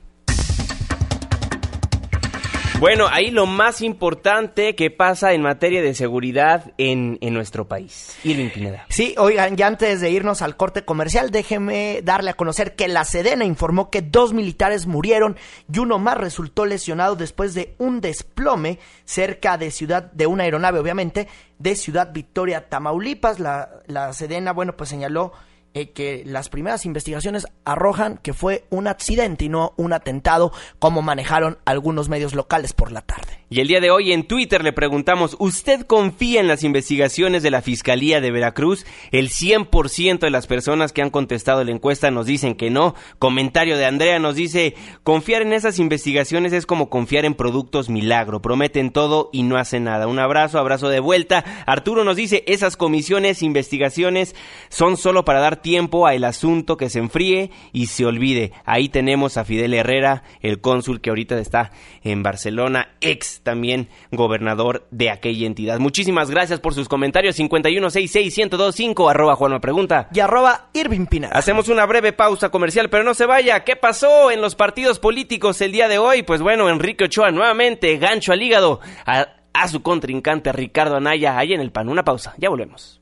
Bueno, 2.82 3.06
ahí 3.12 3.30
lo 3.30 3.46
más 3.46 3.84
importante 3.84 4.76
que 4.76 4.90
pasa 4.90 5.34
en 5.34 5.44
materia 5.44 5.84
de 5.84 5.94
seguridad 5.94 6.74
en, 6.80 7.20
en 7.22 7.32
nuestro 7.32 7.68
país. 7.68 8.18
Irving 8.24 8.50
Pineda. 8.50 8.88
Sí, 8.90 9.14
oigan, 9.20 9.56
ya 9.56 9.68
antes 9.68 10.02
de 10.02 10.10
irnos 10.10 10.42
al 10.42 10.58
corte 10.58 10.84
comercial, 10.84 11.30
déjeme 11.30 12.02
darle 12.04 12.32
a 12.32 12.34
conocer 12.34 12.76
que 12.76 12.88
la 12.88 13.06
Sedena 13.06 13.46
informó 13.46 13.92
que 13.92 14.02
dos 14.02 14.34
militares 14.34 14.88
murieron 14.88 15.38
y 15.72 15.78
uno 15.78 16.00
más 16.00 16.18
resultó 16.18 16.66
lesionado 16.66 17.16
después 17.16 17.54
de 17.54 17.76
un 17.78 18.02
desplome 18.02 18.80
cerca 19.06 19.60
de 19.60 19.70
ciudad, 19.70 20.12
de 20.12 20.26
una 20.26 20.46
aeronave, 20.46 20.80
obviamente, 20.80 21.28
de 21.60 21.76
Ciudad 21.76 22.12
Victoria, 22.12 22.68
Tamaulipas. 22.68 23.40
La, 23.40 23.70
la 23.86 24.12
Sedena, 24.12 24.54
bueno, 24.54 24.76
pues 24.76 24.90
señaló 24.90 25.34
eh, 25.74 25.92
que 25.92 26.24
las 26.26 26.50
primeras 26.50 26.86
investigaciones 26.86 27.48
arrojan 27.64 28.18
que 28.18 28.34
fue 28.34 28.66
un 28.70 28.88
accidente 28.88 29.46
y 29.46 29.50
no 29.50 29.74
un 29.78 29.94
atentado 29.94 30.52
como 30.80 31.02
manejaron 31.02 31.60
algunos 31.66 32.10
medios 32.10 32.36
locales 32.36 32.74
por 32.74 32.92
la 32.92 33.02
tarde. 33.02 33.42
Y 33.50 33.60
el 33.60 33.68
día 33.68 33.82
de 33.82 33.92
hoy 33.92 34.14
en 34.14 34.28
Twitter 34.28 34.64
le 34.64 34.72
preguntamos, 34.72 35.36
¿usted 35.38 35.82
confía 35.82 36.40
en 36.40 36.48
las 36.48 36.64
investigaciones 36.64 37.44
de 37.44 37.52
la 37.52 37.62
Fiscalía 37.62 38.22
de 38.22 38.32
Veracruz? 38.32 38.86
El 39.12 39.30
100% 39.30 40.20
de 40.20 40.30
las 40.30 40.48
personas 40.48 40.94
que 40.94 41.02
han 41.02 41.10
contestado 41.10 41.62
la 41.64 41.72
encuesta 41.72 42.12
nos 42.12 42.26
dicen 42.26 42.56
que 42.56 42.70
no. 42.70 42.96
Comentario 43.20 43.78
de 43.78 43.86
Andrea 43.86 44.20
nos 44.20 44.36
dice, 44.36 44.76
confiar 45.04 45.42
en 45.42 45.52
esas 45.52 45.80
investigaciones 45.80 46.54
es 46.54 46.66
como 46.66 46.90
confiar 46.90 47.26
en 47.26 47.34
productos 47.34 47.90
milagro, 47.90 48.42
prometen 48.42 48.92
todo 48.92 49.30
y 49.34 49.44
no 49.44 49.58
hacen 49.58 49.84
nada. 49.84 50.08
Un 50.08 50.20
abrazo, 50.20 50.58
abrazo 50.58 50.88
de 50.88 51.02
vuelta. 51.02 51.44
Arturo 51.66 52.06
nos 52.06 52.16
dice, 52.16 52.46
esas 52.48 52.78
comisiones, 52.78 53.44
investigaciones 53.44 54.34
son 54.70 54.96
solo 54.96 55.26
para 55.26 55.42
dar 55.42 55.61
tiempo 55.62 56.08
a 56.08 56.14
el 56.14 56.24
asunto 56.24 56.78
que 56.78 56.90
se 56.90 57.00
enfríe 57.00 57.52
y 57.72 57.88
se 57.88 58.06
olvide. 58.06 58.52
Ahí 58.66 58.90
tenemos 58.90 59.38
a 59.38 59.46
Fidel 59.46 59.74
Herrera, 59.74 60.24
el 60.42 60.62
cónsul 60.62 61.02
que 61.02 61.10
ahorita 61.10 61.38
está 61.40 61.72
en 62.04 62.24
Barcelona, 62.24 62.90
ex 63.02 63.42
también 63.42 63.90
gobernador 64.12 64.88
de 64.92 65.10
aquella 65.10 65.48
entidad. 65.48 65.80
Muchísimas 65.80 66.30
gracias 66.30 66.60
por 66.60 66.74
sus 66.74 66.88
comentarios. 66.88 67.40
5166125 67.40 69.10
arroba 69.10 69.36
Juanma 69.36 69.60
Pregunta. 69.60 70.08
Y 70.14 70.20
arroba 70.20 70.70
Irving 70.74 71.06
Pina. 71.06 71.30
Hacemos 71.30 71.70
una 71.70 71.86
breve 71.86 72.14
pausa 72.14 72.50
comercial, 72.50 72.90
pero 72.90 73.04
no 73.04 73.14
se 73.14 73.26
vaya. 73.26 73.64
¿Qué 73.64 73.76
pasó 73.76 74.32
en 74.32 74.42
los 74.42 74.56
partidos 74.56 75.00
políticos 75.00 75.62
el 75.62 75.72
día 75.72 75.88
de 75.88 75.98
hoy? 75.98 76.24
Pues 76.24 76.42
bueno, 76.42 76.70
Enrique 76.70 77.06
Ochoa 77.06 77.32
nuevamente, 77.32 77.98
gancho 77.98 78.32
al 78.32 78.42
hígado 78.42 78.80
a, 79.06 79.28
a 79.54 79.68
su 79.68 79.82
contrincante 79.82 80.52
Ricardo 80.52 80.96
Anaya, 80.96 81.38
ahí 81.38 81.54
en 81.54 81.62
el 81.62 81.72
PAN. 81.72 81.90
Una 81.90 82.04
pausa, 82.04 82.34
ya 82.38 82.50
volvemos. 82.50 83.01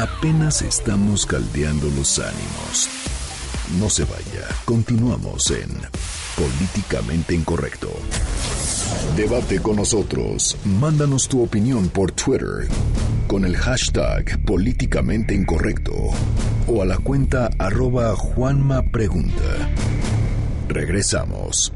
Apenas 0.00 0.62
estamos 0.62 1.26
caldeando 1.26 1.90
los 1.90 2.18
ánimos. 2.18 2.88
No 3.78 3.90
se 3.90 4.04
vaya, 4.04 4.48
continuamos 4.64 5.50
en 5.50 5.68
Políticamente 6.38 7.34
Incorrecto. 7.34 7.92
Debate 9.14 9.60
con 9.60 9.76
nosotros, 9.76 10.56
mándanos 10.64 11.28
tu 11.28 11.42
opinión 11.42 11.90
por 11.90 12.12
Twitter 12.12 12.66
con 13.26 13.44
el 13.44 13.54
hashtag 13.58 14.42
Políticamente 14.46 15.34
Incorrecto 15.34 15.92
o 16.66 16.80
a 16.80 16.86
la 16.86 16.96
cuenta 16.96 17.50
arroba 17.58 18.16
Juanma. 18.16 18.82
Regresamos. 20.66 21.74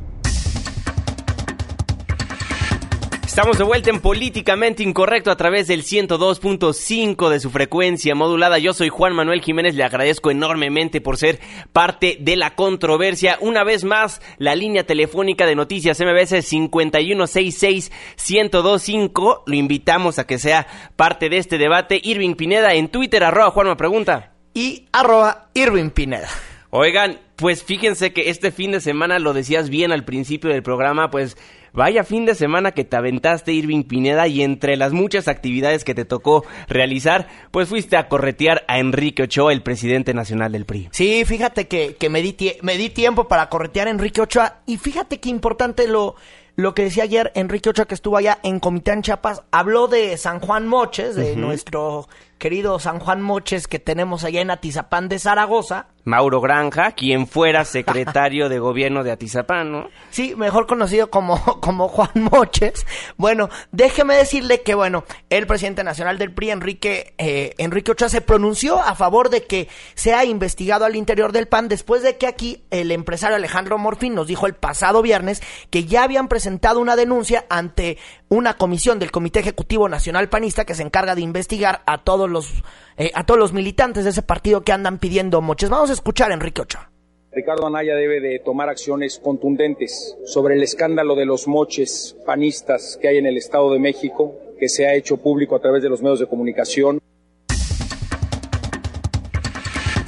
Estamos 3.34 3.58
de 3.58 3.64
vuelta 3.64 3.90
en 3.90 3.98
Políticamente 3.98 4.84
Incorrecto 4.84 5.32
a 5.32 5.36
través 5.36 5.66
del 5.66 5.82
102.5 5.82 7.30
de 7.30 7.40
su 7.40 7.50
frecuencia 7.50 8.14
modulada. 8.14 8.60
Yo 8.60 8.72
soy 8.72 8.90
Juan 8.90 9.12
Manuel 9.12 9.40
Jiménez, 9.40 9.74
le 9.74 9.82
agradezco 9.82 10.30
enormemente 10.30 11.00
por 11.00 11.16
ser 11.16 11.40
parte 11.72 12.16
de 12.20 12.36
la 12.36 12.54
controversia. 12.54 13.36
Una 13.40 13.64
vez 13.64 13.82
más, 13.82 14.22
la 14.38 14.54
línea 14.54 14.86
telefónica 14.86 15.46
de 15.46 15.56
noticias 15.56 15.98
MBS 15.98 16.48
5166-1025. 16.48 19.42
Lo 19.46 19.54
invitamos 19.56 20.20
a 20.20 20.28
que 20.28 20.38
sea 20.38 20.68
parte 20.94 21.28
de 21.28 21.38
este 21.38 21.58
debate. 21.58 22.00
Irving 22.04 22.36
Pineda 22.36 22.74
en 22.74 22.86
Twitter, 22.86 23.24
arroba 23.24 23.50
Juanma 23.50 23.76
Pregunta. 23.76 24.30
Y 24.54 24.86
arroba 24.92 25.48
Irving 25.54 25.90
Pineda. 25.90 26.28
Oigan, 26.70 27.18
pues 27.34 27.64
fíjense 27.64 28.12
que 28.12 28.30
este 28.30 28.52
fin 28.52 28.70
de 28.70 28.80
semana, 28.80 29.18
lo 29.18 29.32
decías 29.32 29.70
bien 29.70 29.90
al 29.90 30.04
principio 30.04 30.50
del 30.50 30.62
programa, 30.62 31.10
pues 31.10 31.36
Vaya 31.74 32.04
fin 32.04 32.24
de 32.24 32.36
semana 32.36 32.70
que 32.70 32.84
te 32.84 32.96
aventaste, 32.96 33.52
Irving 33.52 33.82
Pineda, 33.82 34.28
y 34.28 34.42
entre 34.42 34.76
las 34.76 34.92
muchas 34.92 35.26
actividades 35.26 35.82
que 35.82 35.92
te 35.92 36.04
tocó 36.04 36.44
realizar, 36.68 37.26
pues 37.50 37.68
fuiste 37.68 37.96
a 37.96 38.06
corretear 38.08 38.64
a 38.68 38.78
Enrique 38.78 39.24
Ochoa, 39.24 39.52
el 39.52 39.64
presidente 39.64 40.14
nacional 40.14 40.52
del 40.52 40.66
PRI. 40.66 40.88
Sí, 40.92 41.24
fíjate 41.24 41.66
que, 41.66 41.96
que 41.96 42.08
me, 42.08 42.22
di 42.22 42.36
me 42.62 42.78
di 42.78 42.90
tiempo 42.90 43.26
para 43.26 43.48
corretear 43.48 43.88
a 43.88 43.90
Enrique 43.90 44.20
Ochoa, 44.20 44.60
y 44.66 44.76
fíjate 44.76 45.18
qué 45.18 45.30
importante 45.30 45.88
lo, 45.88 46.14
lo 46.54 46.74
que 46.74 46.84
decía 46.84 47.02
ayer 47.02 47.32
Enrique 47.34 47.70
Ochoa, 47.70 47.86
que 47.86 47.96
estuvo 47.96 48.16
allá 48.16 48.38
en 48.44 48.60
Comitán 48.60 49.02
Chiapas, 49.02 49.42
habló 49.50 49.88
de 49.88 50.16
San 50.16 50.38
Juan 50.38 50.68
Moches, 50.68 51.16
de 51.16 51.34
nuestro 51.34 52.08
querido 52.38 52.78
San 52.78 52.98
Juan 52.98 53.22
Moches 53.22 53.68
que 53.68 53.78
tenemos 53.78 54.24
allá 54.24 54.40
en 54.40 54.50
Atizapán 54.50 55.08
de 55.08 55.18
Zaragoza. 55.18 55.88
Mauro 56.04 56.42
Granja, 56.42 56.92
quien 56.92 57.26
fuera 57.26 57.64
secretario 57.64 58.50
de 58.50 58.58
gobierno 58.58 59.04
de 59.04 59.10
Atizapán, 59.10 59.72
¿no? 59.72 59.88
Sí, 60.10 60.34
mejor 60.36 60.66
conocido 60.66 61.08
como, 61.08 61.38
como 61.60 61.88
Juan 61.88 62.10
Moches. 62.14 62.86
Bueno, 63.16 63.48
déjeme 63.72 64.14
decirle 64.14 64.60
que, 64.60 64.74
bueno, 64.74 65.04
el 65.30 65.46
presidente 65.46 65.82
nacional 65.82 66.18
del 66.18 66.32
PRI, 66.32 66.50
Enrique, 66.50 67.14
eh, 67.16 67.54
Enrique 67.56 67.92
Ochoa, 67.92 68.10
se 68.10 68.20
pronunció 68.20 68.80
a 68.80 68.94
favor 68.94 69.30
de 69.30 69.44
que 69.44 69.68
sea 69.94 70.26
investigado 70.26 70.84
al 70.84 70.96
interior 70.96 71.32
del 71.32 71.48
PAN 71.48 71.68
después 71.68 72.02
de 72.02 72.18
que 72.18 72.26
aquí 72.26 72.64
el 72.70 72.92
empresario 72.92 73.36
Alejandro 73.36 73.78
Morfín 73.78 74.14
nos 74.14 74.26
dijo 74.26 74.46
el 74.46 74.54
pasado 74.54 75.00
viernes 75.00 75.42
que 75.70 75.84
ya 75.84 76.02
habían 76.02 76.28
presentado 76.28 76.80
una 76.80 76.96
denuncia 76.96 77.46
ante 77.48 77.96
una 78.28 78.54
comisión 78.56 78.98
del 78.98 79.10
Comité 79.10 79.40
Ejecutivo 79.40 79.88
Nacional 79.88 80.28
Panista 80.28 80.64
que 80.64 80.74
se 80.74 80.82
encarga 80.82 81.14
de 81.14 81.20
investigar 81.20 81.82
a 81.86 81.98
todos 81.98 82.23
los, 82.30 82.62
eh, 82.96 83.10
a 83.14 83.24
todos 83.24 83.38
los 83.38 83.52
militantes 83.52 84.04
de 84.04 84.10
ese 84.10 84.22
partido 84.22 84.62
que 84.62 84.72
andan 84.72 84.98
pidiendo 84.98 85.40
moches. 85.40 85.70
Vamos 85.70 85.90
a 85.90 85.92
escuchar 85.92 86.30
a 86.30 86.34
Enrique 86.34 86.62
Ochoa. 86.62 86.90
Ricardo 87.32 87.66
Anaya 87.66 87.96
debe 87.96 88.20
de 88.20 88.38
tomar 88.38 88.68
acciones 88.68 89.18
contundentes 89.18 90.16
sobre 90.24 90.54
el 90.54 90.62
escándalo 90.62 91.16
de 91.16 91.26
los 91.26 91.48
moches 91.48 92.16
panistas 92.24 92.96
que 93.02 93.08
hay 93.08 93.18
en 93.18 93.26
el 93.26 93.36
Estado 93.36 93.72
de 93.72 93.80
México, 93.80 94.34
que 94.58 94.68
se 94.68 94.86
ha 94.86 94.94
hecho 94.94 95.16
público 95.16 95.56
a 95.56 95.60
través 95.60 95.82
de 95.82 95.88
los 95.88 96.00
medios 96.00 96.20
de 96.20 96.26
comunicación. 96.26 97.00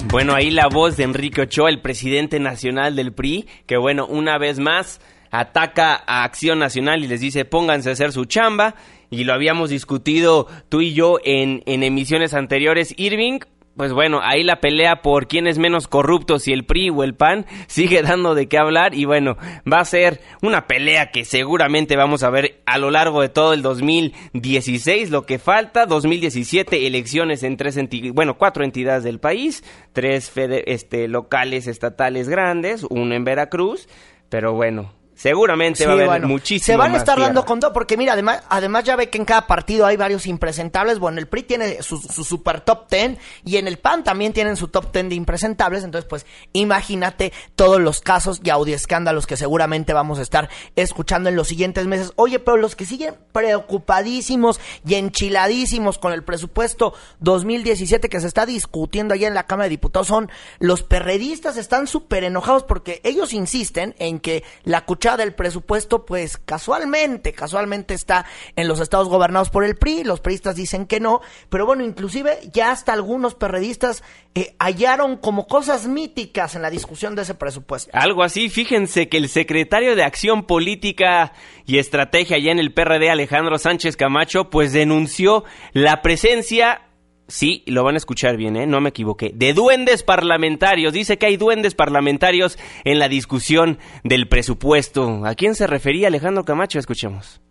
Bueno, 0.09 0.33
ahí 0.33 0.51
la 0.51 0.67
voz 0.67 0.95
de 0.95 1.03
Enrique 1.03 1.41
Ochoa, 1.41 1.69
el 1.69 1.81
presidente 1.81 2.39
nacional 2.39 2.95
del 2.95 3.11
PRI, 3.11 3.45
que 3.65 3.75
bueno, 3.75 4.07
una 4.07 4.37
vez 4.37 4.57
más 4.57 5.01
ataca 5.31 6.03
a 6.05 6.23
Acción 6.23 6.59
Nacional 6.59 7.03
y 7.03 7.07
les 7.07 7.21
dice 7.21 7.45
pónganse 7.45 7.89
a 7.89 7.93
hacer 7.93 8.11
su 8.11 8.25
chamba. 8.25 8.75
Y 9.09 9.23
lo 9.23 9.33
habíamos 9.33 9.69
discutido 9.69 10.47
tú 10.67 10.81
y 10.81 10.93
yo 10.93 11.19
en, 11.23 11.63
en 11.65 11.83
emisiones 11.83 12.33
anteriores. 12.33 12.93
Irving, 12.97 13.39
pues 13.77 13.93
bueno, 13.93 14.19
ahí 14.23 14.43
la 14.43 14.59
pelea 14.59 15.03
por 15.03 15.27
quién 15.27 15.45
es 15.45 15.59
menos 15.59 15.87
corrupto, 15.87 16.39
si 16.39 16.51
el 16.51 16.65
PRI 16.65 16.89
o 16.89 17.03
el 17.03 17.13
PAN, 17.13 17.45
sigue 17.67 18.01
dando 18.01 18.33
de 18.33 18.47
qué 18.47 18.57
hablar 18.57 18.95
y 18.95 19.05
bueno, 19.05 19.37
va 19.71 19.79
a 19.79 19.85
ser 19.85 20.19
una 20.41 20.65
pelea 20.65 21.11
que 21.11 21.23
seguramente 21.23 21.95
vamos 21.95 22.23
a 22.23 22.31
ver 22.31 22.59
a 22.65 22.79
lo 22.79 22.89
largo 22.89 23.21
de 23.21 23.29
todo 23.29 23.53
el 23.53 23.61
2016, 23.61 25.11
lo 25.11 25.27
que 25.27 25.37
falta, 25.37 25.85
2017, 25.85 26.87
elecciones 26.87 27.43
en 27.43 27.55
tres 27.55 27.77
bueno, 28.13 28.39
cuatro 28.39 28.63
entidades 28.63 29.03
del 29.03 29.19
país, 29.19 29.63
tres 29.93 30.31
este, 30.35 31.07
locales 31.07 31.67
estatales 31.67 32.27
grandes, 32.27 32.83
uno 32.89 33.13
en 33.13 33.23
Veracruz, 33.23 33.87
pero 34.29 34.53
bueno, 34.53 34.91
Seguramente 35.17 35.83
va 35.87 35.93
a 35.93 35.95
haber 35.95 36.27
muchísimo 36.27 36.65
Se 36.73 36.77
van 36.77 36.93
a 36.93 36.97
estar 36.97 37.19
dando 37.19 37.43
con 37.43 37.59
todo, 37.59 37.73
porque 37.73 37.97
mira, 37.97 38.13
además, 38.13 38.43
además 38.49 38.83
ya 38.83 38.95
ve 38.95 39.09
que 39.09 39.17
en 39.17 39.25
cada 39.25 39.47
partido 39.47 39.87
hay 39.87 39.97
varios 39.97 40.27
impresentables. 40.27 40.99
Bueno, 40.99 41.17
el 41.17 41.27
PRI 41.27 41.41
tiene 41.41 41.81
su, 41.81 41.97
super 41.97 42.61
top 42.61 42.87
ten 42.87 43.17
y 43.43 43.57
en 43.57 43.67
el 43.67 43.79
PAN 43.79 44.03
también 44.03 44.31
tienen 44.31 44.55
su 44.55 44.67
top 44.67 44.91
ten 44.91 45.09
de 45.09 45.15
impresentables. 45.15 45.83
Entonces, 45.83 46.07
pues, 46.07 46.27
imagínate 46.53 47.33
todos 47.55 47.81
los 47.81 47.99
casos 47.99 48.41
y 48.43 48.51
audio 48.51 48.75
escándalos 48.75 49.25
que 49.25 49.37
seguramente 49.37 49.91
vamos 49.91 50.19
a 50.19 50.21
estar 50.21 50.49
escuchando 50.75 51.29
en 51.29 51.35
los 51.35 51.47
siguientes 51.47 51.87
meses. 51.87 52.13
Oye, 52.15 52.37
pero 52.37 52.57
los 52.57 52.75
que 52.75 52.85
siguen 52.85 53.15
preocupadísimos 53.31 54.59
y 54.85 54.93
enchiladísimos 54.93 55.97
con 55.97 56.13
el 56.13 56.23
presupuesto 56.23 56.93
2017 57.21 58.07
que 58.07 58.21
se 58.21 58.27
está 58.27 58.45
discutiendo 58.45 59.15
allá 59.15 59.27
en 59.27 59.33
la 59.33 59.47
Cámara 59.47 59.63
de 59.63 59.71
Diputados 59.71 60.05
son 60.05 60.29
los 60.59 60.83
perredistas. 60.83 61.57
Están 61.57 61.87
súper 61.87 62.23
enojados 62.23 62.61
porque 62.61 63.01
ellos 63.03 63.33
insisten 63.33 63.95
en 63.97 64.19
que 64.19 64.43
la 64.63 64.85
cuchara 64.85 65.06
del 65.15 65.33
presupuesto, 65.33 66.05
pues 66.05 66.37
casualmente, 66.37 67.31
casualmente 67.31 67.93
está 67.93 68.25
en 68.55 68.67
los 68.67 68.81
estados 68.81 69.07
gobernados 69.07 69.49
por 69.49 69.63
el 69.63 69.75
PRI, 69.75 70.03
los 70.03 70.19
priistas 70.19 70.55
dicen 70.55 70.85
que 70.87 70.99
no, 70.99 71.21
pero 71.49 71.65
bueno, 71.65 71.85
inclusive 71.85 72.39
ya 72.51 72.71
hasta 72.71 72.93
algunos 72.93 73.35
perredistas 73.35 74.03
eh, 74.35 74.55
hallaron 74.59 75.17
como 75.17 75.47
cosas 75.47 75.87
míticas 75.87 76.55
en 76.55 76.61
la 76.61 76.69
discusión 76.69 77.15
de 77.15 77.21
ese 77.21 77.35
presupuesto. 77.35 77.91
Algo 77.93 78.23
así, 78.23 78.49
fíjense 78.49 79.07
que 79.07 79.17
el 79.17 79.29
secretario 79.29 79.95
de 79.95 80.03
Acción 80.03 80.45
Política 80.45 81.33
y 81.65 81.77
Estrategia 81.77 82.37
allá 82.37 82.51
en 82.51 82.59
el 82.59 82.73
PRD, 82.73 83.09
Alejandro 83.09 83.57
Sánchez 83.57 83.95
Camacho, 83.95 84.49
pues 84.49 84.73
denunció 84.73 85.43
la 85.73 86.01
presencia 86.01 86.86
Sí, 87.27 87.63
lo 87.67 87.83
van 87.83 87.95
a 87.95 87.97
escuchar 87.97 88.37
bien, 88.37 88.55
¿eh? 88.55 88.67
no 88.67 88.79
me 88.79 88.89
equivoqué. 88.89 89.33
De 89.35 89.53
duendes 89.53 90.01
parlamentarios. 90.01 90.93
Dice 90.93 91.17
que 91.17 91.25
hay 91.25 91.35
duendes 91.35 91.75
parlamentarios 91.75 92.57
en 92.85 92.99
la 92.99 93.09
discusión 93.09 93.79
del 94.05 94.29
presupuesto. 94.29 95.25
¿A 95.25 95.35
quién 95.35 95.53
se 95.53 95.67
refería 95.67 96.07
Alejandro 96.07 96.45
Camacho? 96.45 96.79
Escuchemos. 96.79 97.41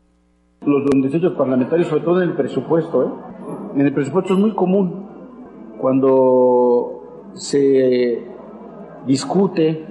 Los 0.63 0.85
duendecillos 0.87 1.35
parlamentarios, 1.37 1.89
sobre 1.89 2.05
todo 2.05 2.23
en 2.23 2.31
el 2.31 2.37
presupuesto. 2.37 3.03
¿eh? 3.05 3.09
En 3.75 3.87
el 3.87 3.93
presupuesto 3.93 4.33
es 4.33 4.39
muy 4.39 4.55
común 4.55 5.77
cuando 5.79 7.31
se 7.35 8.25
discute, 9.07 9.87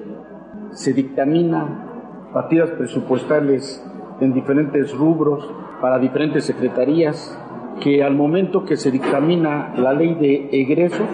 se 0.72 0.94
dictamina 0.94 2.30
partidas 2.34 2.72
presupuestales 2.72 3.86
en 4.20 4.34
diferentes 4.34 4.92
rubros 4.94 5.48
para 5.80 6.00
diferentes 6.00 6.44
secretarías, 6.46 7.40
que 7.82 8.04
al 8.04 8.16
momento 8.16 8.64
que 8.64 8.78
se 8.78 8.92
dictamina 8.92 9.74
la 9.78 9.94
ley 9.94 10.16
de 10.16 10.50
egresos 10.52 11.08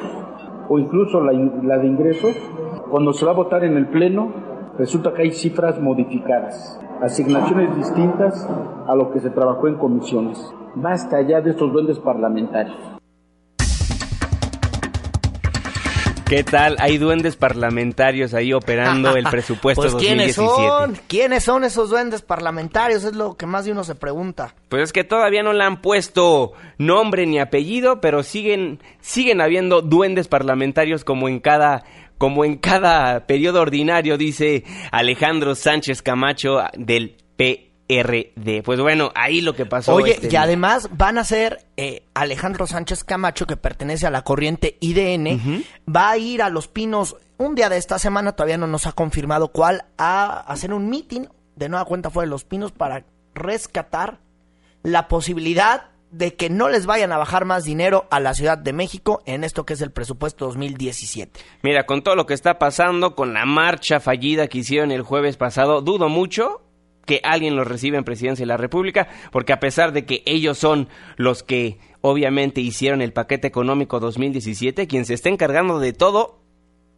o 0.70 0.80
incluso 0.80 1.22
la, 1.22 1.78
de 1.78 1.88
ingresos, 1.88 2.36
cuando 2.89 3.14
se 3.14 3.26
va 3.26 3.32
a 3.32 3.36
votar 3.36 3.64
en 3.64 3.76
el 3.76 3.88
Pleno, 3.88 4.32
resulta 4.78 5.14
que 5.14 5.24
hay 5.24 5.32
cifras 5.32 5.82
modificadas, 5.82 6.80
asignaciones 7.01 7.76
distintas 7.76 8.49
a 8.88 8.95
lo 8.95 9.12
que 9.12 9.20
se 9.20 9.30
trabajó 9.32 9.68
en 9.68 9.76
comisiones. 9.76 10.53
Basta 10.76 11.22
ya 11.22 11.41
de 11.41 11.51
estos 11.51 11.74
duendes 11.74 11.99
parlamentarios. 11.99 13.01
¿Qué 16.32 16.45
tal? 16.45 16.77
Hay 16.79 16.97
duendes 16.97 17.36
parlamentarios 17.36 18.34
ahí 18.34 18.53
operando 18.53 19.17
el 19.17 19.25
presupuesto 19.29 19.82
pues, 19.82 19.91
2017. 19.91 20.32
¿quiénes 20.32 20.36
son? 20.38 20.99
¿Quiénes 21.07 21.43
son 21.43 21.63
esos 21.65 21.89
duendes 21.89 22.21
parlamentarios? 22.21 23.03
Es 23.03 23.17
lo 23.17 23.36
que 23.36 23.45
más 23.45 23.65
de 23.65 23.73
uno 23.73 23.84
se 23.84 23.95
pregunta. 23.95 24.55
Pues 24.69 24.84
es 24.84 24.93
que 24.93 25.03
todavía 25.03 25.43
no 25.43 25.51
le 25.51 25.65
han 25.65 25.82
puesto 25.82 26.53
nombre 26.77 27.25
ni 27.25 27.38
apellido, 27.38 27.99
pero 27.99 28.23
siguen 28.23 28.79
siguen 29.01 29.41
habiendo 29.41 29.82
duendes 29.82 30.29
parlamentarios 30.29 31.03
como 31.03 31.27
en 31.27 31.41
cada 31.41 31.84
como 32.17 32.45
en 32.45 32.55
cada 32.59 33.27
periodo 33.27 33.59
ordinario, 33.59 34.17
dice 34.17 34.63
Alejandro 34.89 35.53
Sánchez 35.53 36.01
Camacho 36.01 36.59
del 36.77 37.17
PRD. 37.91 38.63
Pues 38.63 38.79
bueno, 38.79 39.11
ahí 39.15 39.41
lo 39.41 39.53
que 39.53 39.65
pasó. 39.65 39.93
Oye, 39.93 40.13
este 40.13 40.29
y 40.31 40.35
además 40.37 40.89
van 40.93 41.17
a 41.17 41.23
ser 41.23 41.65
eh, 41.75 42.03
Alejandro 42.13 42.65
Sánchez 42.65 43.03
Camacho, 43.03 43.45
que 43.45 43.57
pertenece 43.57 44.07
a 44.07 44.11
la 44.11 44.23
corriente 44.23 44.77
IDN, 44.79 45.63
va 45.93 46.11
a 46.11 46.17
ir 46.17 46.41
a 46.41 46.49
Los 46.49 46.67
Pinos 46.69 47.17
un 47.37 47.55
día 47.55 47.69
de 47.69 47.77
esta 47.77 47.99
semana, 47.99 48.33
todavía 48.33 48.57
no 48.57 48.67
nos 48.67 48.87
ha 48.87 48.93
confirmado 48.93 49.49
cuál, 49.49 49.85
a 49.97 50.39
hacer 50.41 50.73
un 50.73 50.89
meeting 50.89 51.25
de 51.55 51.69
nueva 51.69 51.85
cuenta 51.85 52.09
fue 52.09 52.23
de 52.23 52.29
Los 52.29 52.45
Pinos 52.45 52.71
para 52.71 53.03
rescatar 53.33 54.19
la 54.83 55.07
posibilidad 55.07 55.89
de 56.11 56.35
que 56.35 56.49
no 56.49 56.69
les 56.69 56.85
vayan 56.85 57.11
a 57.11 57.17
bajar 57.17 57.45
más 57.45 57.63
dinero 57.63 58.07
a 58.11 58.19
la 58.19 58.33
Ciudad 58.33 58.57
de 58.57 58.73
México 58.73 59.21
en 59.25 59.43
esto 59.43 59.65
que 59.65 59.73
es 59.73 59.81
el 59.81 59.91
presupuesto 59.91 60.45
2017. 60.45 61.39
Mira, 61.63 61.85
con 61.85 62.03
todo 62.03 62.15
lo 62.15 62.25
que 62.25 62.33
está 62.33 62.59
pasando, 62.59 63.15
con 63.15 63.33
la 63.33 63.45
marcha 63.45 63.99
fallida 63.99 64.47
que 64.47 64.59
hicieron 64.59 64.91
el 64.91 65.01
jueves 65.01 65.37
pasado, 65.37 65.81
dudo 65.81 66.09
mucho 66.09 66.61
que 67.12 67.20
alguien 67.26 67.57
los 67.57 67.68
reciba 67.68 67.97
en 67.97 68.05
presidencia 68.05 68.43
de 68.43 68.47
la 68.47 68.55
República, 68.55 69.09
porque 69.34 69.51
a 69.51 69.59
pesar 69.59 69.91
de 69.91 70.05
que 70.05 70.24
ellos 70.26 70.57
son 70.57 70.88
los 71.18 71.43
que 71.43 71.78
obviamente 71.99 72.62
hicieron 72.62 73.01
el 73.01 73.12
paquete 73.12 73.49
económico 73.49 73.99
2017, 73.99 74.88
quien 74.88 75.03
se 75.03 75.14
está 75.14 75.28
encargando 75.28 75.78
de 75.80 75.91
todo 75.91 76.39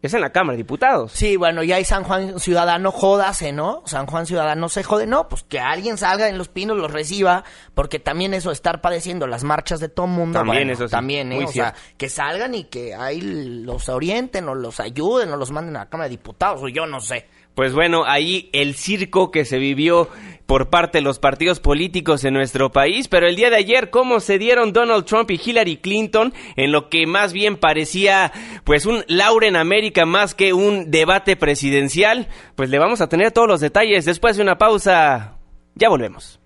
es 0.04 0.14
en 0.14 0.22
la 0.22 0.32
Cámara 0.32 0.52
de 0.52 0.58
Diputados. 0.58 1.14
Sí, 1.14 1.36
bueno, 1.36 1.64
ya 1.64 1.78
hay 1.78 1.84
San 1.84 2.04
Juan 2.04 2.40
Ciudadano, 2.40 2.92
jódase, 2.92 3.54
¿no? 3.54 3.82
San 3.88 4.06
Juan 4.06 4.28
Ciudadano 4.28 4.70
se 4.70 4.84
jode, 4.84 5.08
no, 5.08 5.28
pues 5.30 5.42
que 5.42 5.60
alguien 5.60 5.98
salga 5.98 6.30
en 6.30 6.38
los 6.38 6.48
pinos, 6.48 6.78
los 6.78 6.92
reciba, 6.92 7.44
porque 7.74 7.98
también 7.98 8.36
eso, 8.36 8.52
estar 8.52 8.82
padeciendo 8.82 9.26
las 9.26 9.44
marchas 9.44 9.80
de 9.80 9.90
todo 9.90 10.06
mundo, 10.06 10.38
También 10.38 10.68
bueno, 10.68 10.74
eso 10.74 10.88
sí, 10.90 10.92
también, 10.92 11.32
¿eh? 11.32 11.36
muy 11.38 11.46
O 11.46 11.48
sea, 11.48 11.74
que 11.98 12.08
salgan 12.08 12.54
y 12.54 12.66
que 12.66 12.94
ahí 12.94 13.20
los 13.22 13.90
orienten 13.90 14.48
o 14.48 14.54
los 14.54 14.80
ayuden 14.80 15.32
o 15.32 15.38
los 15.38 15.50
manden 15.50 15.78
a 15.78 15.80
la 15.80 15.90
Cámara 15.90 16.08
de 16.08 16.18
Diputados, 16.18 16.62
o 16.62 16.68
yo 16.68 16.86
no 16.86 17.00
sé. 17.00 17.26
Pues 17.56 17.74
bueno, 17.74 18.04
ahí 18.06 18.50
el 18.52 18.76
circo 18.76 19.30
que 19.30 19.46
se 19.46 19.60
vivió 19.60 20.10
por 20.46 20.70
parte 20.70 20.98
de 20.98 21.04
los 21.04 21.20
partidos 21.20 21.60
políticos 21.60 22.24
en 22.26 22.34
nuestro 22.34 22.72
país, 22.72 23.08
pero 23.08 23.28
el 23.28 23.36
día 23.36 23.50
de 23.50 23.56
ayer 23.58 23.90
cómo 23.90 24.20
se 24.20 24.38
dieron 24.38 24.74
Donald 24.74 25.06
Trump 25.06 25.30
y 25.32 25.40
Hillary 25.44 25.78
Clinton 25.78 26.34
en 26.56 26.72
lo 26.72 26.90
que 26.90 27.06
más 27.08 27.32
bien 27.32 27.58
parecía 27.58 28.32
pues 28.64 28.86
un 28.86 29.04
Lauren 29.08 29.56
América 29.56 30.06
más 30.06 30.36
que 30.36 30.54
un 30.54 30.92
debate 30.92 31.36
presidencial, 31.36 32.28
pues 32.56 32.70
le 32.70 32.80
vamos 32.80 33.02
a 33.02 33.08
tener 33.08 33.32
todos 33.32 33.48
los 33.48 33.62
detalles 33.62 34.06
después 34.06 34.36
de 34.36 34.44
una 34.44 34.58
pausa. 34.58 35.38
Ya 35.76 35.90
volvemos. 35.90 36.40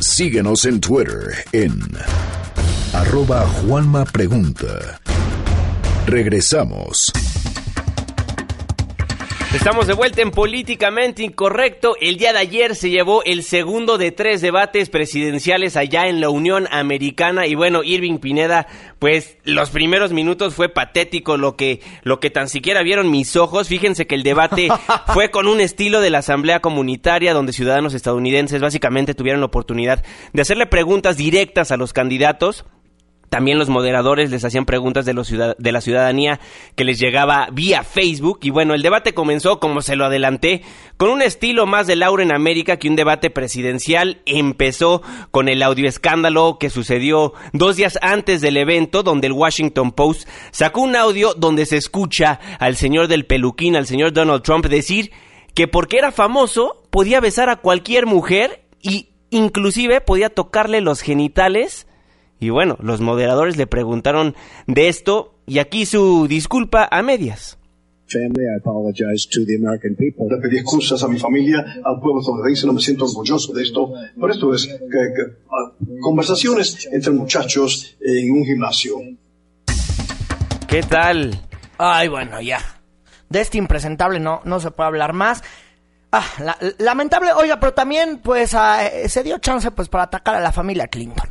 Síguenos 0.00 0.64
en 0.64 0.80
Twitter 0.80 1.44
en 1.52 1.78
arroba 2.96 3.46
Juanma 3.46 4.06
Pregunta. 4.06 4.98
Regresamos. 6.06 7.12
Estamos 9.54 9.86
de 9.86 9.94
vuelta 9.94 10.22
en 10.22 10.30
Políticamente 10.30 11.22
Incorrecto. 11.22 11.96
El 12.00 12.16
día 12.16 12.32
de 12.32 12.38
ayer 12.38 12.74
se 12.74 12.90
llevó 12.90 13.22
el 13.24 13.42
segundo 13.42 13.98
de 13.98 14.12
tres 14.12 14.40
debates 14.40 14.88
presidenciales 14.88 15.76
allá 15.76 16.08
en 16.08 16.20
la 16.20 16.30
Unión 16.30 16.68
Americana 16.70 17.46
y 17.46 17.54
bueno, 17.54 17.82
Irving 17.82 18.18
Pineda, 18.18 18.66
pues 18.98 19.36
los 19.44 19.70
primeros 19.70 20.12
minutos 20.12 20.54
fue 20.54 20.68
patético 20.68 21.36
lo 21.36 21.56
que 21.56 21.80
lo 22.02 22.18
que 22.18 22.30
tan 22.30 22.48
siquiera 22.48 22.82
vieron 22.82 23.10
mis 23.10 23.36
ojos. 23.36 23.68
Fíjense 23.68 24.06
que 24.06 24.14
el 24.14 24.22
debate 24.22 24.68
fue 25.14 25.30
con 25.30 25.48
un 25.48 25.60
estilo 25.60 26.00
de 26.00 26.10
la 26.10 26.18
Asamblea 26.18 26.60
Comunitaria 26.60 27.34
donde 27.34 27.52
ciudadanos 27.52 27.94
estadounidenses 27.94 28.60
básicamente 28.60 29.14
tuvieron 29.14 29.40
la 29.40 29.46
oportunidad 29.46 30.02
de 30.32 30.42
hacerle 30.42 30.66
preguntas 30.66 31.16
directas 31.16 31.70
a 31.70 31.76
los 31.76 31.92
candidatos. 31.92 32.64
También 33.28 33.58
los 33.58 33.68
moderadores 33.68 34.30
les 34.30 34.44
hacían 34.44 34.66
preguntas 34.66 35.04
de, 35.04 35.14
los 35.14 35.30
de 35.30 35.72
la 35.72 35.80
ciudadanía 35.80 36.40
que 36.74 36.84
les 36.84 36.98
llegaba 36.98 37.48
vía 37.52 37.82
Facebook. 37.82 38.40
Y 38.42 38.50
bueno, 38.50 38.74
el 38.74 38.82
debate 38.82 39.14
comenzó, 39.14 39.58
como 39.58 39.82
se 39.82 39.96
lo 39.96 40.04
adelanté, 40.04 40.62
con 40.96 41.10
un 41.10 41.22
estilo 41.22 41.66
más 41.66 41.86
de 41.86 41.96
Laura 41.96 42.22
en 42.22 42.32
América 42.32 42.78
que 42.78 42.88
un 42.88 42.96
debate 42.96 43.30
presidencial. 43.30 44.22
Empezó 44.26 45.02
con 45.30 45.48
el 45.48 45.62
audio 45.62 45.88
escándalo 45.88 46.58
que 46.58 46.70
sucedió 46.70 47.32
dos 47.52 47.76
días 47.76 47.98
antes 48.00 48.40
del 48.40 48.56
evento, 48.56 49.02
donde 49.02 49.26
el 49.26 49.32
Washington 49.32 49.92
Post 49.92 50.28
sacó 50.50 50.82
un 50.82 50.96
audio 50.96 51.34
donde 51.34 51.66
se 51.66 51.76
escucha 51.76 52.40
al 52.58 52.76
señor 52.76 53.08
del 53.08 53.26
peluquín, 53.26 53.76
al 53.76 53.86
señor 53.86 54.12
Donald 54.12 54.42
Trump, 54.42 54.66
decir 54.66 55.10
que 55.54 55.66
porque 55.66 55.98
era 55.98 56.12
famoso 56.12 56.82
podía 56.90 57.20
besar 57.20 57.48
a 57.48 57.56
cualquier 57.56 58.06
mujer 58.06 58.62
y 58.82 59.08
inclusive 59.30 60.00
podía 60.00 60.28
tocarle 60.28 60.80
los 60.80 61.00
genitales 61.00 61.86
y 62.40 62.50
bueno, 62.50 62.76
los 62.80 63.00
moderadores 63.00 63.56
le 63.56 63.66
preguntaron 63.66 64.34
de 64.66 64.88
esto 64.88 65.34
y 65.46 65.58
aquí 65.58 65.86
su 65.86 66.26
disculpa 66.28 66.88
a 66.90 67.02
medias. 67.02 67.58
family. 68.08 68.44
I 68.44 68.58
apologize 68.60 69.26
to 69.32 69.44
the 69.44 69.56
American 69.56 69.96
people. 69.96 70.26
Le 70.30 70.40
pedí 70.40 70.58
excusas 70.58 71.02
a 71.02 71.08
mi 71.08 71.18
familia, 71.18 71.58
al 71.84 71.98
pueblo 72.00 72.20
estadounidense, 72.20 72.64
no 72.64 72.72
me 72.74 72.80
siento 72.80 73.04
orgulloso 73.04 73.52
de 73.52 73.64
esto, 73.64 73.92
pero 74.14 74.32
esto 74.32 74.54
es 74.54 74.66
que- 74.68 74.76
que, 74.78 75.22
ah, 75.50 75.72
conversaciones 76.00 76.86
entre 76.92 77.10
muchachos 77.12 77.96
en 78.00 78.30
un 78.30 78.44
gimnasio. 78.44 78.94
¿Qué 80.68 80.82
tal? 80.84 81.40
Ay, 81.78 82.06
bueno, 82.06 82.40
ya. 82.40 82.60
De 83.28 83.40
este 83.40 83.58
impresentable 83.58 84.20
no, 84.20 84.40
no 84.44 84.60
se 84.60 84.70
puede 84.70 84.86
hablar 84.86 85.12
más. 85.12 85.42
Ah, 86.12 86.24
la- 86.38 86.58
lamentable, 86.78 87.32
oiga, 87.32 87.58
pero 87.58 87.74
también, 87.74 88.20
pues, 88.22 88.54
ah, 88.54 88.86
eh, 88.86 89.08
se 89.08 89.24
dio 89.24 89.38
chance, 89.38 89.70
pues, 89.72 89.88
para 89.88 90.04
atacar 90.04 90.36
a 90.36 90.40
la 90.40 90.52
familia 90.52 90.86
Clinton. 90.86 91.28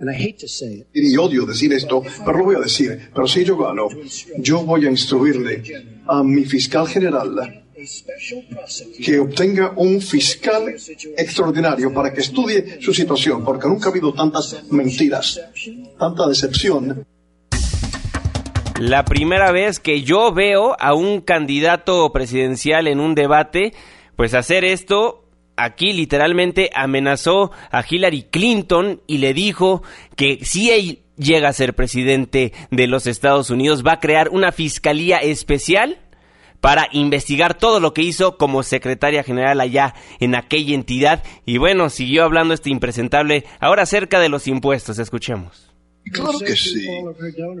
And 0.00 0.08
I 0.10 0.14
hate 0.14 0.38
to 0.40 0.48
say 0.48 0.80
it. 0.80 0.86
Y 0.94 1.16
odio 1.16 1.44
decir 1.44 1.72
esto, 1.72 2.02
pero 2.24 2.38
lo 2.38 2.44
voy 2.44 2.56
a 2.56 2.60
decir. 2.60 3.10
Pero 3.12 3.26
si 3.26 3.44
yo 3.44 3.56
gano, 3.56 3.88
yo 4.38 4.62
voy 4.62 4.86
a 4.86 4.90
instruirle 4.90 5.62
a 6.06 6.22
mi 6.22 6.44
fiscal 6.44 6.86
general 6.86 7.64
que 9.04 9.18
obtenga 9.20 9.72
un 9.76 10.00
fiscal 10.00 10.74
extraordinario 11.16 11.92
para 11.92 12.12
que 12.12 12.20
estudie 12.20 12.80
su 12.80 12.92
situación, 12.92 13.44
porque 13.44 13.68
nunca 13.68 13.88
ha 13.88 13.90
habido 13.90 14.12
tantas 14.12 14.64
mentiras, 14.70 15.40
tanta 15.98 16.26
decepción. 16.26 17.06
La 18.80 19.04
primera 19.04 19.52
vez 19.52 19.80
que 19.80 20.02
yo 20.02 20.32
veo 20.32 20.76
a 20.78 20.94
un 20.94 21.20
candidato 21.20 22.10
presidencial 22.12 22.86
en 22.86 23.00
un 23.00 23.14
debate, 23.14 23.72
pues 24.16 24.34
hacer 24.34 24.64
esto, 24.64 25.24
aquí 25.58 25.92
literalmente 25.92 26.70
amenazó 26.74 27.50
a 27.70 27.84
Hillary 27.86 28.22
Clinton 28.30 29.02
y 29.06 29.18
le 29.18 29.34
dijo 29.34 29.82
que 30.16 30.38
si 30.42 30.70
él 30.70 31.00
llega 31.16 31.48
a 31.48 31.52
ser 31.52 31.74
presidente 31.74 32.52
de 32.70 32.86
los 32.86 33.06
Estados 33.06 33.50
Unidos, 33.50 33.84
va 33.86 33.94
a 33.94 34.00
crear 34.00 34.30
una 34.30 34.52
fiscalía 34.52 35.18
especial 35.18 35.98
para 36.60 36.88
investigar 36.92 37.54
todo 37.54 37.80
lo 37.80 37.92
que 37.94 38.02
hizo 38.02 38.36
como 38.36 38.62
secretaria 38.62 39.22
general 39.22 39.60
allá 39.60 39.94
en 40.20 40.34
aquella 40.34 40.74
entidad. 40.74 41.22
Y 41.44 41.58
bueno, 41.58 41.90
siguió 41.90 42.24
hablando 42.24 42.54
este 42.54 42.70
impresentable 42.70 43.44
ahora 43.60 43.82
acerca 43.82 44.18
de 44.20 44.28
los 44.28 44.48
impuestos. 44.48 44.98
Escuchemos. 44.98 45.68
Claro 46.10 46.38
que 46.38 46.56
sí. 46.56 46.88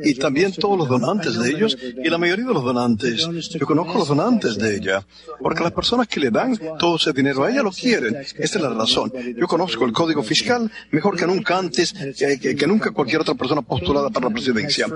Y 0.04 0.14
también 0.14 0.52
todos 0.54 0.78
los 0.78 0.88
donantes 0.88 1.38
de 1.38 1.50
ellos 1.50 1.76
y 2.02 2.08
la 2.08 2.16
mayoría 2.16 2.46
de 2.46 2.54
los 2.54 2.64
donantes. 2.64 3.28
Yo 3.58 3.66
conozco 3.66 3.98
los 3.98 4.08
donantes 4.08 4.56
de 4.56 4.76
ella, 4.76 5.06
porque 5.42 5.62
las 5.62 5.72
personas 5.72 6.08
que 6.08 6.18
le 6.18 6.30
dan 6.30 6.58
todo 6.78 6.96
ese 6.96 7.12
dinero 7.12 7.44
a 7.44 7.50
ella 7.50 7.62
lo 7.62 7.70
quieren. 7.70 8.16
Esta 8.16 8.42
es 8.42 8.60
la 8.60 8.70
razón. 8.70 9.12
Yo 9.36 9.46
conozco 9.46 9.84
el 9.84 9.92
código 9.92 10.22
fiscal 10.22 10.70
mejor 10.90 11.16
que 11.16 11.26
nunca 11.26 11.58
antes, 11.58 11.92
que, 11.92 12.38
que- 12.40 12.56
que 12.56 12.66
nunca 12.66 12.90
cualquier 12.90 13.20
otra 13.20 13.34
persona 13.34 13.60
postulada 13.60 14.08
para 14.08 14.28
la 14.28 14.32
presidencia. 14.32 14.86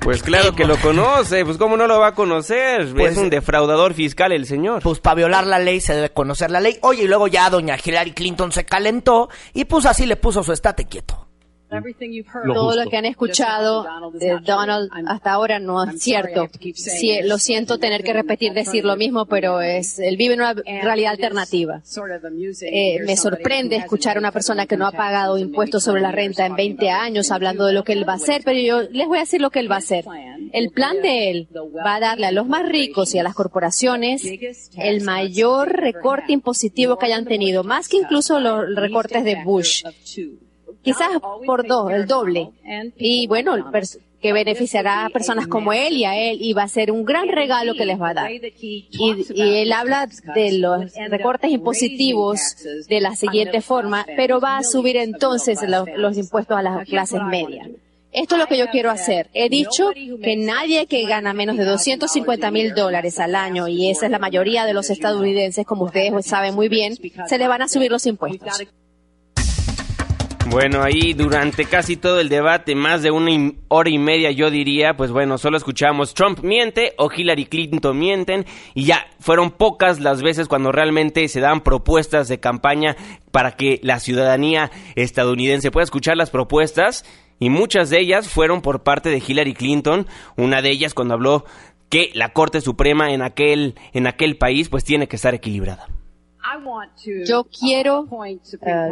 Pues 0.00 0.20
claro 0.24 0.52
que 0.56 0.64
lo 0.64 0.76
conoce, 0.80 1.44
pues 1.44 1.58
cómo 1.58 1.76
no 1.76 1.86
lo 1.86 2.00
va 2.00 2.08
a 2.08 2.14
conocer, 2.14 2.88
Pues- 2.92 3.12
es 3.12 3.18
un 3.18 3.30
defraudador 3.30 3.94
fiscal 3.94 4.32
el 4.32 4.46
señor. 4.46 4.82
Pues 4.82 4.98
para 4.98 5.14
violar 5.14 5.46
la 5.46 5.60
ley 5.60 5.80
se 5.80 5.94
debe 5.94 6.10
conocer 6.10 6.50
la 6.50 6.58
ley. 6.60 6.76
Oye, 6.82 7.04
y 7.04 7.06
luego 7.06 7.28
ya 7.28 7.48
doña 7.50 7.76
Hillary 7.82 8.12
Clinton 8.12 8.50
se 8.50 8.64
calentó 8.64 9.28
y 9.54 9.64
pues 9.66 9.86
así 9.86 10.06
le 10.06 10.16
puso 10.16 10.42
su 10.42 10.52
estate 10.52 10.86
quieto. 10.86 11.21
Todo 12.54 12.76
lo 12.76 12.90
que 12.90 12.96
han 12.96 13.06
escuchado 13.06 13.86
de 14.14 14.38
Donald 14.44 14.90
hasta 15.06 15.32
ahora 15.32 15.58
no 15.58 15.84
es 15.84 16.02
cierto. 16.02 16.48
Sí, 16.74 17.20
lo 17.24 17.38
siento 17.38 17.78
tener 17.78 18.02
que 18.02 18.12
repetir 18.12 18.52
decir 18.52 18.84
lo 18.84 18.96
mismo, 18.96 19.26
pero 19.26 19.60
es 19.60 19.98
él 19.98 20.16
vive 20.16 20.34
en 20.34 20.40
una 20.40 20.54
realidad 20.54 21.12
alternativa. 21.12 21.82
Eh, 22.62 23.00
me 23.04 23.16
sorprende 23.16 23.76
escuchar 23.76 24.16
a 24.16 24.20
una 24.20 24.32
persona 24.32 24.66
que 24.66 24.76
no 24.76 24.86
ha 24.86 24.92
pagado 24.92 25.38
impuestos 25.38 25.84
sobre 25.84 26.00
la 26.00 26.12
renta 26.12 26.46
en 26.46 26.56
20 26.56 26.90
años 26.90 27.30
hablando 27.30 27.66
de 27.66 27.72
lo 27.72 27.84
que 27.84 27.92
él 27.92 28.08
va 28.08 28.14
a 28.14 28.16
hacer, 28.16 28.42
pero 28.44 28.58
yo 28.58 28.82
les 28.90 29.06
voy 29.06 29.18
a 29.18 29.20
decir 29.20 29.40
lo 29.40 29.50
que 29.50 29.60
él 29.60 29.70
va 29.70 29.76
a 29.76 29.78
hacer. 29.78 30.04
El 30.52 30.70
plan 30.70 31.00
de 31.00 31.30
él 31.30 31.48
va 31.84 31.96
a 31.96 32.00
darle 32.00 32.26
a 32.26 32.32
los 32.32 32.46
más 32.46 32.68
ricos 32.68 33.14
y 33.14 33.18
a 33.18 33.22
las 33.22 33.34
corporaciones 33.34 34.22
el 34.76 35.02
mayor 35.02 35.72
recorte 35.72 36.32
impositivo 36.32 36.98
que 36.98 37.06
hayan 37.06 37.24
tenido, 37.24 37.64
más 37.64 37.88
que 37.88 37.96
incluso 37.96 38.40
los 38.40 38.74
recortes 38.74 39.24
de 39.24 39.42
Bush 39.44 39.82
quizás 40.82 41.08
por 41.46 41.66
dos, 41.66 41.92
el 41.92 42.06
doble. 42.06 42.50
Y 42.98 43.26
bueno, 43.26 43.56
que 44.22 44.32
beneficiará 44.32 45.04
a 45.04 45.10
personas 45.10 45.48
como 45.48 45.72
él 45.72 45.94
y 45.96 46.04
a 46.04 46.16
él 46.16 46.38
y 46.40 46.52
va 46.52 46.62
a 46.62 46.68
ser 46.68 46.92
un 46.92 47.04
gran 47.04 47.28
regalo 47.28 47.74
que 47.74 47.84
les 47.84 48.00
va 48.00 48.10
a 48.10 48.14
dar. 48.14 48.30
Y, 48.30 49.26
él 49.36 49.72
habla 49.72 50.08
de 50.34 50.52
los 50.58 50.94
recortes 51.10 51.50
impositivos 51.50 52.56
de 52.88 53.00
la 53.00 53.16
siguiente 53.16 53.60
forma, 53.60 54.06
pero 54.16 54.40
va 54.40 54.58
a 54.58 54.62
subir 54.62 54.96
entonces 54.96 55.58
los, 55.66 56.16
impuestos 56.16 56.56
a 56.56 56.62
las 56.62 56.88
clases 56.88 57.20
medias. 57.22 57.68
Esto 58.12 58.34
es 58.34 58.42
lo 58.42 58.46
que 58.46 58.58
yo 58.58 58.68
quiero 58.70 58.90
hacer. 58.90 59.30
He 59.32 59.48
dicho 59.48 59.90
que 60.22 60.36
nadie 60.36 60.86
que 60.86 61.06
gana 61.06 61.32
menos 61.32 61.56
de 61.56 61.64
250 61.64 62.50
mil 62.50 62.74
dólares 62.74 63.18
al 63.18 63.34
año, 63.34 63.68
y 63.68 63.90
esa 63.90 64.04
es 64.04 64.12
la 64.12 64.18
mayoría 64.18 64.66
de 64.66 64.74
los 64.74 64.90
estadounidenses, 64.90 65.66
como 65.66 65.84
ustedes 65.84 66.26
saben 66.26 66.54
muy 66.54 66.68
bien, 66.68 66.94
se 67.26 67.38
le 67.38 67.48
van 67.48 67.62
a 67.62 67.68
subir 67.68 67.90
los 67.90 68.06
impuestos. 68.06 68.66
Bueno, 70.52 70.82
ahí 70.82 71.14
durante 71.14 71.64
casi 71.64 71.96
todo 71.96 72.20
el 72.20 72.28
debate, 72.28 72.74
más 72.74 73.02
de 73.02 73.10
una 73.10 73.54
hora 73.68 73.88
y 73.88 73.96
media 73.96 74.30
yo 74.32 74.50
diría, 74.50 74.94
pues 74.98 75.10
bueno, 75.10 75.38
solo 75.38 75.56
escuchamos 75.56 76.12
Trump 76.12 76.40
miente 76.42 76.92
o 76.98 77.10
Hillary 77.10 77.46
Clinton 77.46 77.98
mienten 77.98 78.44
y 78.74 78.84
ya 78.84 79.06
fueron 79.18 79.50
pocas 79.50 79.98
las 79.98 80.20
veces 80.22 80.48
cuando 80.48 80.70
realmente 80.70 81.26
se 81.28 81.40
dan 81.40 81.62
propuestas 81.62 82.28
de 82.28 82.38
campaña 82.38 82.96
para 83.30 83.52
que 83.52 83.80
la 83.82 83.98
ciudadanía 83.98 84.70
estadounidense 84.94 85.70
pueda 85.70 85.84
escuchar 85.84 86.18
las 86.18 86.28
propuestas 86.28 87.06
y 87.38 87.48
muchas 87.48 87.88
de 87.88 88.00
ellas 88.00 88.28
fueron 88.28 88.60
por 88.60 88.82
parte 88.82 89.08
de 89.08 89.22
Hillary 89.26 89.54
Clinton, 89.54 90.06
una 90.36 90.60
de 90.60 90.68
ellas 90.68 90.92
cuando 90.92 91.14
habló 91.14 91.46
que 91.88 92.10
la 92.12 92.34
Corte 92.34 92.60
Suprema 92.60 93.10
en 93.14 93.22
aquel 93.22 93.76
en 93.94 94.06
aquel 94.06 94.36
país 94.36 94.68
pues 94.68 94.84
tiene 94.84 95.08
que 95.08 95.16
estar 95.16 95.34
equilibrada. 95.34 95.88
Yo 97.26 97.44
quiero 97.44 98.06
eh, 98.24 98.38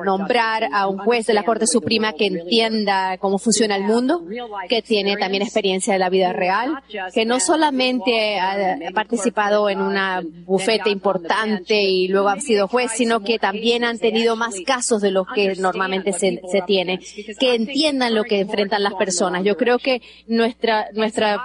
nombrar 0.05 0.69
a 0.73 0.89
un 0.89 0.99
juez 0.99 1.27
de 1.27 1.35
la 1.35 1.45
Corte 1.45 1.67
Suprema 1.67 2.13
que 2.13 2.27
entienda 2.27 3.19
cómo 3.19 3.39
funciona 3.39 3.77
el 3.77 3.85
mundo, 3.85 4.23
que 4.69 4.83
tiene 4.83 5.17
también 5.17 5.43
experiencia 5.43 5.93
de 5.93 5.99
la 5.99 6.09
vida 6.09 6.33
real, 6.33 6.83
que 7.13 7.25
no 7.25 7.41
solamente 7.41 8.39
ha 8.39 8.79
participado 8.95 9.69
en 9.69 9.81
una 9.81 10.23
bufete 10.45 10.91
importante 10.91 11.83
y 11.83 12.09
luego 12.09 12.29
ha 12.29 12.41
sido 12.41 12.69
juez, 12.69 12.93
sino 12.93 13.21
que 13.21 13.39
también 13.39 13.85
han 13.85 13.99
tenido 13.99 14.37
más 14.37 14.55
casos 14.67 15.03
de 15.03 15.11
los 15.11 15.27
que 15.35 15.55
normalmente 15.57 16.13
se, 16.13 16.41
se 16.51 16.63
tiene, 16.63 17.01
que 17.39 17.55
entiendan 17.55 18.15
lo 18.15 18.25
que 18.25 18.41
enfrentan 18.41 18.83
las 18.83 18.95
personas. 18.95 19.45
Yo 19.45 19.57
creo 19.57 19.79
que 19.79 20.03
nuestra, 20.27 20.89
nuestra 20.93 21.43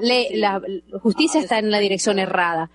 ley, 0.00 0.36
la 0.36 0.60
justicia 1.00 1.40
está 1.40 1.58
en 1.58 1.70
la 1.70 1.78
dirección 1.78 2.18
errada. 2.18 2.70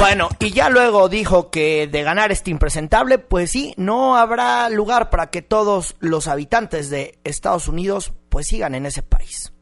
Bueno, 0.00 0.30
y 0.38 0.50
ya 0.52 0.70
luego 0.70 1.10
dijo 1.10 1.50
que 1.50 1.86
de 1.86 2.02
ganar 2.02 2.32
este 2.32 2.50
impresentable, 2.50 3.18
pues 3.18 3.50
sí, 3.50 3.74
no 3.76 4.16
habrá 4.16 4.70
lugar 4.70 5.10
para 5.10 5.28
que 5.28 5.42
todos 5.42 5.94
los 6.00 6.26
habitantes 6.26 6.88
de 6.88 7.18
Estados 7.22 7.68
Unidos 7.68 8.14
pues 8.30 8.46
sigan 8.46 8.74
en 8.74 8.86
ese 8.86 9.02
país. 9.02 9.52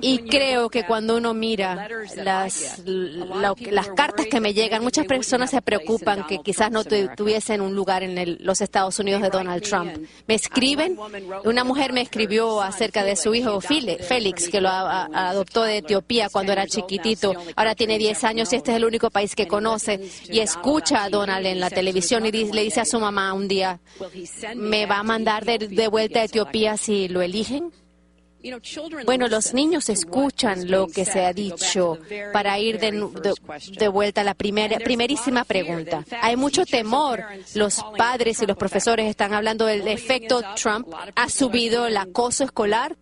Y 0.00 0.18
creo 0.18 0.70
que 0.70 0.84
cuando 0.84 1.16
uno 1.16 1.34
mira 1.34 1.88
las, 2.16 2.82
las 2.84 3.88
cartas 3.90 4.26
que 4.26 4.40
me 4.40 4.54
llegan, 4.54 4.82
muchas 4.82 5.06
personas 5.06 5.50
se 5.50 5.60
preocupan 5.60 6.26
que 6.26 6.38
quizás 6.38 6.70
no 6.70 6.84
tuviesen 6.84 7.60
un 7.60 7.74
lugar 7.74 8.02
en 8.02 8.38
los 8.44 8.60
Estados 8.60 8.98
Unidos 8.98 9.22
de 9.22 9.30
Donald 9.30 9.62
Trump. 9.62 9.92
Me 10.26 10.34
escriben, 10.34 10.96
una 11.44 11.64
mujer 11.64 11.92
me 11.92 12.00
escribió 12.00 12.62
acerca 12.62 13.04
de 13.04 13.16
su 13.16 13.34
hijo 13.34 13.60
Félix, 13.60 14.48
que 14.48 14.60
lo 14.60 14.68
adoptó 14.68 15.64
de 15.64 15.78
Etiopía 15.78 16.28
cuando 16.28 16.52
era 16.52 16.66
chiquitito. 16.66 17.34
Ahora 17.56 17.74
tiene 17.74 17.98
10 17.98 18.24
años 18.24 18.52
y 18.52 18.56
este 18.56 18.70
es 18.70 18.76
el 18.76 18.84
único 18.84 19.10
país 19.10 19.34
que 19.34 19.48
conoce. 19.48 20.00
Y 20.30 20.40
escucha 20.40 21.04
a 21.04 21.10
Donald 21.10 21.44
en 21.46 21.60
la 21.60 21.70
televisión 21.70 22.24
y 22.26 22.30
le 22.30 22.62
dice 22.62 22.80
a 22.80 22.84
su 22.84 23.00
mamá 23.00 23.32
un 23.32 23.48
día, 23.48 23.80
¿me 24.54 24.86
va 24.86 24.98
a 24.98 25.02
mandar 25.02 25.44
de 25.44 25.88
vuelta 25.88 26.20
a 26.20 26.24
Etiopía 26.24 26.76
si 26.76 27.08
lo 27.08 27.20
eligen? 27.22 27.72
Bueno, 29.04 29.28
los 29.28 29.54
niños 29.54 29.88
escuchan 29.88 30.70
lo 30.70 30.86
que 30.86 31.04
se 31.04 31.24
ha 31.24 31.32
dicho 31.32 31.98
para 32.32 32.58
ir 32.58 32.78
de, 32.78 33.88
vuelta 33.88 34.20
a 34.20 34.24
la 34.24 34.34
primera, 34.34 34.78
primerísima 34.78 35.44
pregunta. 35.44 36.04
Hay 36.20 36.36
mucho 36.36 36.64
temor. 36.64 37.24
Los 37.54 37.84
padres 37.96 38.42
y 38.42 38.46
los 38.46 38.56
profesores 38.56 39.08
están 39.08 39.34
hablando 39.34 39.66
del 39.66 39.86
efecto 39.88 40.42
Trump. 40.60 40.88
¿Ha 41.14 41.28
subido 41.28 41.86
el 41.86 41.96
acoso 41.96 42.44
escolar? 42.44 42.96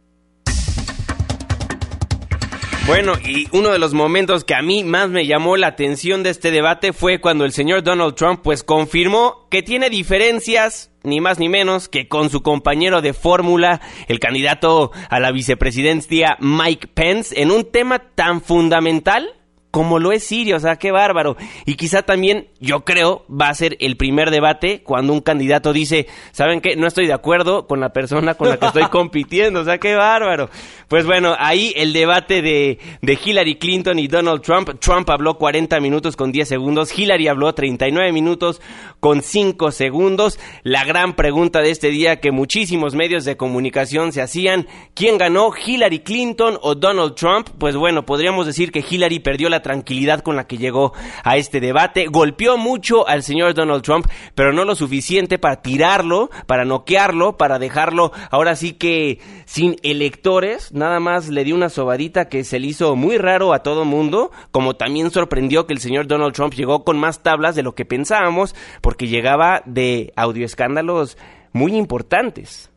Bueno, 2.87 3.15
y 3.25 3.49
uno 3.53 3.71
de 3.71 3.79
los 3.79 3.95
momentos 3.95 4.45
que 4.45 4.55
a 4.55 4.61
mí 4.61 4.85
más 4.85 5.09
me 5.09 5.27
llamó 5.27 5.57
la 5.57 5.69
atención 5.69 6.23
de 6.23 6.29
este 6.29 6.51
debate 6.51 6.93
fue 6.93 7.19
cuando 7.19 7.47
el 7.47 7.53
señor 7.53 7.83
Donald 7.83 8.15
Trump 8.15 8.41
pues 8.45 8.63
confirmó 8.63 9.49
que 9.51 9.63
tiene 9.63 9.89
diferencias 9.89 10.93
ni 11.03 11.19
más 11.19 11.39
ni 11.39 11.49
menos 11.49 11.89
que 11.89 12.09
con 12.09 12.29
su 12.29 12.43
compañero 12.43 13.01
de 13.01 13.15
fórmula, 13.15 13.81
el 14.07 14.21
candidato 14.21 14.93
a 15.09 15.19
la 15.19 15.33
vicepresidencia 15.33 16.37
Mike 16.41 16.89
Pence, 16.89 17.41
en 17.41 17.51
un 17.51 17.71
tema 17.71 18.01
tan 18.15 18.43
fundamental 18.43 19.33
como 19.75 19.99
lo 19.99 20.13
es 20.13 20.23
Siria, 20.23 20.55
o 20.55 20.61
sea, 20.61 20.77
qué 20.77 20.93
bárbaro. 20.93 21.37
Y 21.67 21.75
quizá 21.75 22.03
también, 22.03 22.47
yo 22.61 22.85
creo, 22.85 23.25
va 23.29 23.49
a 23.49 23.55
ser 23.55 23.77
el 23.81 23.97
primer 23.97 24.31
debate 24.31 24.85
cuando 24.85 25.13
un 25.13 25.21
candidato 25.21 25.73
dice, 25.73 26.07
¿saben 26.31 26.61
qué? 26.61 26.77
No 26.77 26.87
estoy 26.87 27.09
de 27.09 27.13
acuerdo 27.13 27.67
con 27.67 27.81
la 27.81 27.93
persona 27.93 28.35
con 28.35 28.49
la 28.49 28.57
que 28.57 28.67
estoy 28.67 28.85
compitiendo, 28.93 29.63
o 29.63 29.65
sea, 29.65 29.79
qué 29.79 29.97
bárbaro. 29.97 30.49
Pues 30.87 31.07
bueno, 31.07 31.35
ahí 31.37 31.73
el 31.75 31.93
debate 31.93 32.41
de, 32.41 32.79
de 33.03 33.19
Hillary 33.25 33.57
Clinton 33.57 33.99
y 33.99 34.07
Donald 34.07 34.43
Trump. 34.43 34.79
Trump 34.79 35.11
habló 35.11 35.39
40 35.39 35.81
minutos 35.81 36.15
con 36.15 36.31
10 36.31 36.47
segundos, 36.47 36.97
Hillary 36.97 37.27
habló 37.27 37.53
39 37.53 38.13
minutos 38.13 38.63
con 39.01 39.23
5 39.23 39.73
segundos. 39.73 40.39
La 40.63 40.85
gran 40.85 41.17
pregunta 41.17 41.63
de 41.63 41.73
este 41.73 41.89
día 41.89 42.21
que 42.21 42.31
muchísimos 42.31 42.95
medios 42.95 43.25
de 43.25 43.37
comunicación 43.37 44.13
se 44.13 44.23
hacían, 44.23 44.69
¿quién 44.95 45.19
ganó, 45.19 45.51
Hillary 45.53 45.99
Clinton 45.99 46.61
o 46.63 46.77
Donald 46.77 47.17
Trump? 47.17 47.49
Pues 47.59 47.75
bueno, 47.75 48.07
podríamos 48.07 48.47
decir 48.47 48.71
que 48.71 48.85
Hillary 48.89 49.19
perdió 49.19 49.49
la 49.49 49.64
tranquilidad 49.65 50.21
con 50.21 50.37
la 50.37 50.47
que 50.47 50.59
llegó 50.59 50.93
a 51.25 51.37
este 51.37 51.59
debate. 51.59 52.07
Golpeó 52.07 52.57
mucho 52.57 53.09
al 53.09 53.25
señor 53.25 53.55
Donald 53.55 53.83
Trump, 53.83 54.07
pero 54.37 54.53
no 54.53 54.65
lo 54.65 54.77
suficiente 54.77 55.41
para 55.41 55.63
tirarlo, 55.63 56.31
para 56.47 56.65
noquearlo, 56.65 57.37
para 57.37 57.59
dejarlo 57.59 58.13
ahora 58.31 58.55
sí 58.55 58.75
que 58.75 59.19
sin 59.47 59.77
electores. 59.83 60.73
Nada 60.73 61.01
más 61.01 61.29
le 61.29 61.43
dio 61.43 61.57
una 61.57 61.71
sobadita 61.71 62.29
que 62.29 62.45
se 62.45 62.61
le 62.61 62.69
hizo 62.69 62.95
muy 62.95 63.19
raro 63.19 63.53
a 63.53 63.65
todo 63.65 63.85
mundo, 63.85 64.31
como 64.53 64.77
también 64.77 65.11
sorprendió 65.11 65.67
que 65.67 65.73
el 65.73 65.81
señor 65.81 66.07
Donald 66.07 66.35
Trump 66.35 66.55
llegó 66.55 66.85
con 66.85 66.99
más 66.99 67.23
tablas 67.23 67.57
de 67.57 67.65
lo 67.65 67.75
que 67.75 67.85
pensábamos, 67.85 68.55
porque 68.81 69.09
llegaba 69.09 69.63
de 69.65 70.13
audioescándalos 70.15 71.19
muy 71.53 71.75
importantes. 71.75 72.71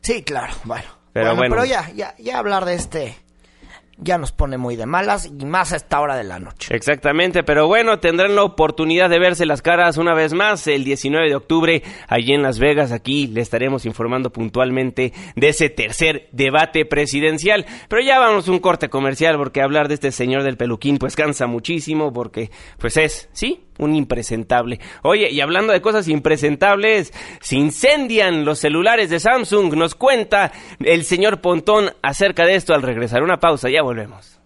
Sí, 0.00 0.22
claro, 0.22 0.52
bueno. 0.64 0.98
Pero 1.12 1.34
bueno, 1.34 1.54
pero 1.54 1.64
ya, 1.64 1.90
ya, 1.94 2.14
ya 2.18 2.38
hablar 2.38 2.64
de 2.64 2.74
este 2.74 3.16
ya 3.98 4.18
nos 4.18 4.32
pone 4.32 4.58
muy 4.58 4.76
de 4.76 4.86
malas 4.86 5.26
y 5.26 5.44
más 5.44 5.72
a 5.72 5.76
esta 5.76 6.00
hora 6.00 6.16
de 6.16 6.24
la 6.24 6.38
noche. 6.38 6.74
Exactamente, 6.74 7.42
pero 7.42 7.66
bueno, 7.66 7.98
tendrán 7.98 8.36
la 8.36 8.44
oportunidad 8.44 9.10
de 9.10 9.18
verse 9.18 9.46
las 9.46 9.62
caras 9.62 9.96
una 9.96 10.14
vez 10.14 10.32
más 10.32 10.66
el 10.66 10.84
19 10.84 11.28
de 11.28 11.34
octubre 11.34 11.82
allí 12.06 12.32
en 12.32 12.42
Las 12.42 12.58
Vegas. 12.58 12.92
Aquí 12.92 13.26
le 13.26 13.40
estaremos 13.40 13.86
informando 13.86 14.30
puntualmente 14.30 15.12
de 15.34 15.48
ese 15.48 15.68
tercer 15.68 16.28
debate 16.32 16.84
presidencial. 16.84 17.66
Pero 17.88 18.02
ya 18.02 18.18
vamos 18.18 18.48
a 18.48 18.52
un 18.52 18.60
corte 18.60 18.88
comercial 18.88 19.36
porque 19.36 19.62
hablar 19.62 19.88
de 19.88 19.94
este 19.94 20.12
señor 20.12 20.42
del 20.42 20.56
peluquín 20.56 20.98
pues 20.98 21.16
cansa 21.16 21.46
muchísimo 21.46 22.12
porque 22.12 22.50
pues 22.78 22.96
es, 22.96 23.28
sí, 23.32 23.67
un 23.78 23.94
impresentable. 23.94 24.80
Oye, 25.02 25.30
y 25.30 25.40
hablando 25.40 25.72
de 25.72 25.80
cosas 25.80 26.08
impresentables, 26.08 27.12
se 27.40 27.56
incendian 27.56 28.44
los 28.44 28.58
celulares 28.58 29.10
de 29.10 29.20
Samsung. 29.20 29.74
Nos 29.74 29.94
cuenta 29.94 30.52
el 30.80 31.04
señor 31.04 31.40
Pontón 31.40 31.92
acerca 32.02 32.44
de 32.44 32.56
esto 32.56 32.74
al 32.74 32.82
regresar. 32.82 33.22
Una 33.22 33.40
pausa, 33.40 33.70
ya 33.70 33.82
volvemos. 33.82 34.38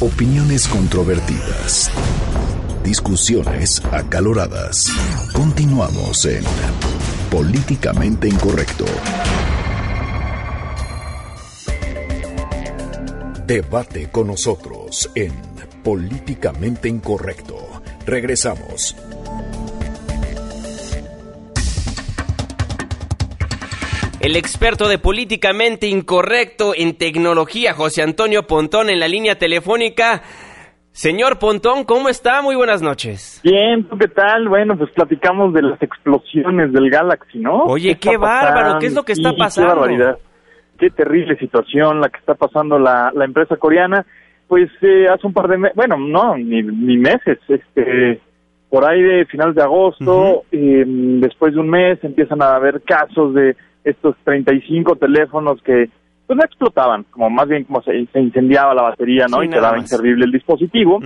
Opiniones 0.00 0.68
controvertidas. 0.68 1.90
Discusiones 2.84 3.82
acaloradas. 3.90 4.92
Continuamos 5.32 6.26
en 6.26 6.44
Políticamente 7.30 8.28
Incorrecto. 8.28 8.84
Debate 13.46 14.08
con 14.10 14.26
nosotros 14.26 15.08
en 15.14 15.30
Políticamente 15.84 16.88
Incorrecto. 16.88 17.54
Regresamos. 18.04 18.96
El 24.18 24.34
experto 24.34 24.88
de 24.88 24.98
políticamente 24.98 25.86
incorrecto 25.86 26.72
en 26.76 26.98
tecnología, 26.98 27.72
José 27.72 28.02
Antonio 28.02 28.48
Pontón, 28.48 28.90
en 28.90 28.98
la 28.98 29.06
línea 29.06 29.38
telefónica. 29.38 30.22
Señor 30.90 31.38
Pontón, 31.38 31.84
¿cómo 31.84 32.08
está? 32.08 32.42
Muy 32.42 32.56
buenas 32.56 32.82
noches. 32.82 33.40
Bien, 33.44 33.88
¿tú 33.88 33.96
qué 33.96 34.08
tal? 34.08 34.48
Bueno, 34.48 34.76
pues 34.76 34.90
platicamos 34.90 35.54
de 35.54 35.62
las 35.62 35.80
explosiones 35.80 36.72
del 36.72 36.90
Galaxy, 36.90 37.38
¿no? 37.38 37.62
Oye, 37.66 37.96
qué, 37.96 38.16
bárbaro, 38.16 38.80
¿qué 38.80 38.86
es 38.86 38.94
lo 38.94 39.04
que 39.04 39.12
está 39.12 39.32
pasando? 39.36 39.70
Qué 39.70 39.78
barbaridad, 39.78 40.18
qué 40.76 40.90
terrible 40.90 41.36
situación 41.36 42.00
la 42.00 42.08
que 42.08 42.18
está 42.18 42.34
pasando 42.34 42.78
la, 42.78 43.12
la 43.14 43.24
empresa 43.24 43.56
coreana. 43.56 44.06
Pues 44.48 44.70
eh, 44.82 45.06
hace 45.08 45.26
un 45.26 45.32
par 45.32 45.48
de 45.48 45.58
meses, 45.58 45.76
bueno, 45.76 45.96
no, 45.98 46.36
ni, 46.36 46.62
ni, 46.62 46.96
meses, 46.96 47.38
este, 47.48 48.20
por 48.70 48.84
ahí 48.84 49.02
de 49.02 49.26
finales 49.26 49.56
de 49.56 49.62
agosto, 49.62 50.44
eh, 50.52 50.84
después 50.86 51.52
de 51.52 51.60
un 51.60 51.68
mes 51.68 51.98
empiezan 52.04 52.40
a 52.42 52.54
haber 52.54 52.82
casos 52.82 53.34
de 53.34 53.56
estos 53.82 54.14
35 54.22 54.96
teléfonos 54.96 55.60
que 55.62 55.90
pues 56.26 56.36
no 56.36 56.44
explotaban, 56.44 57.04
como 57.10 57.30
más 57.30 57.48
bien 57.48 57.64
como 57.64 57.82
se, 57.82 58.06
incendiaba 58.14 58.74
la 58.74 58.82
batería, 58.82 59.26
¿no? 59.28 59.42
y 59.42 59.48
quedaba 59.48 59.78
inservible 59.78 60.24
el 60.24 60.32
dispositivo. 60.32 61.00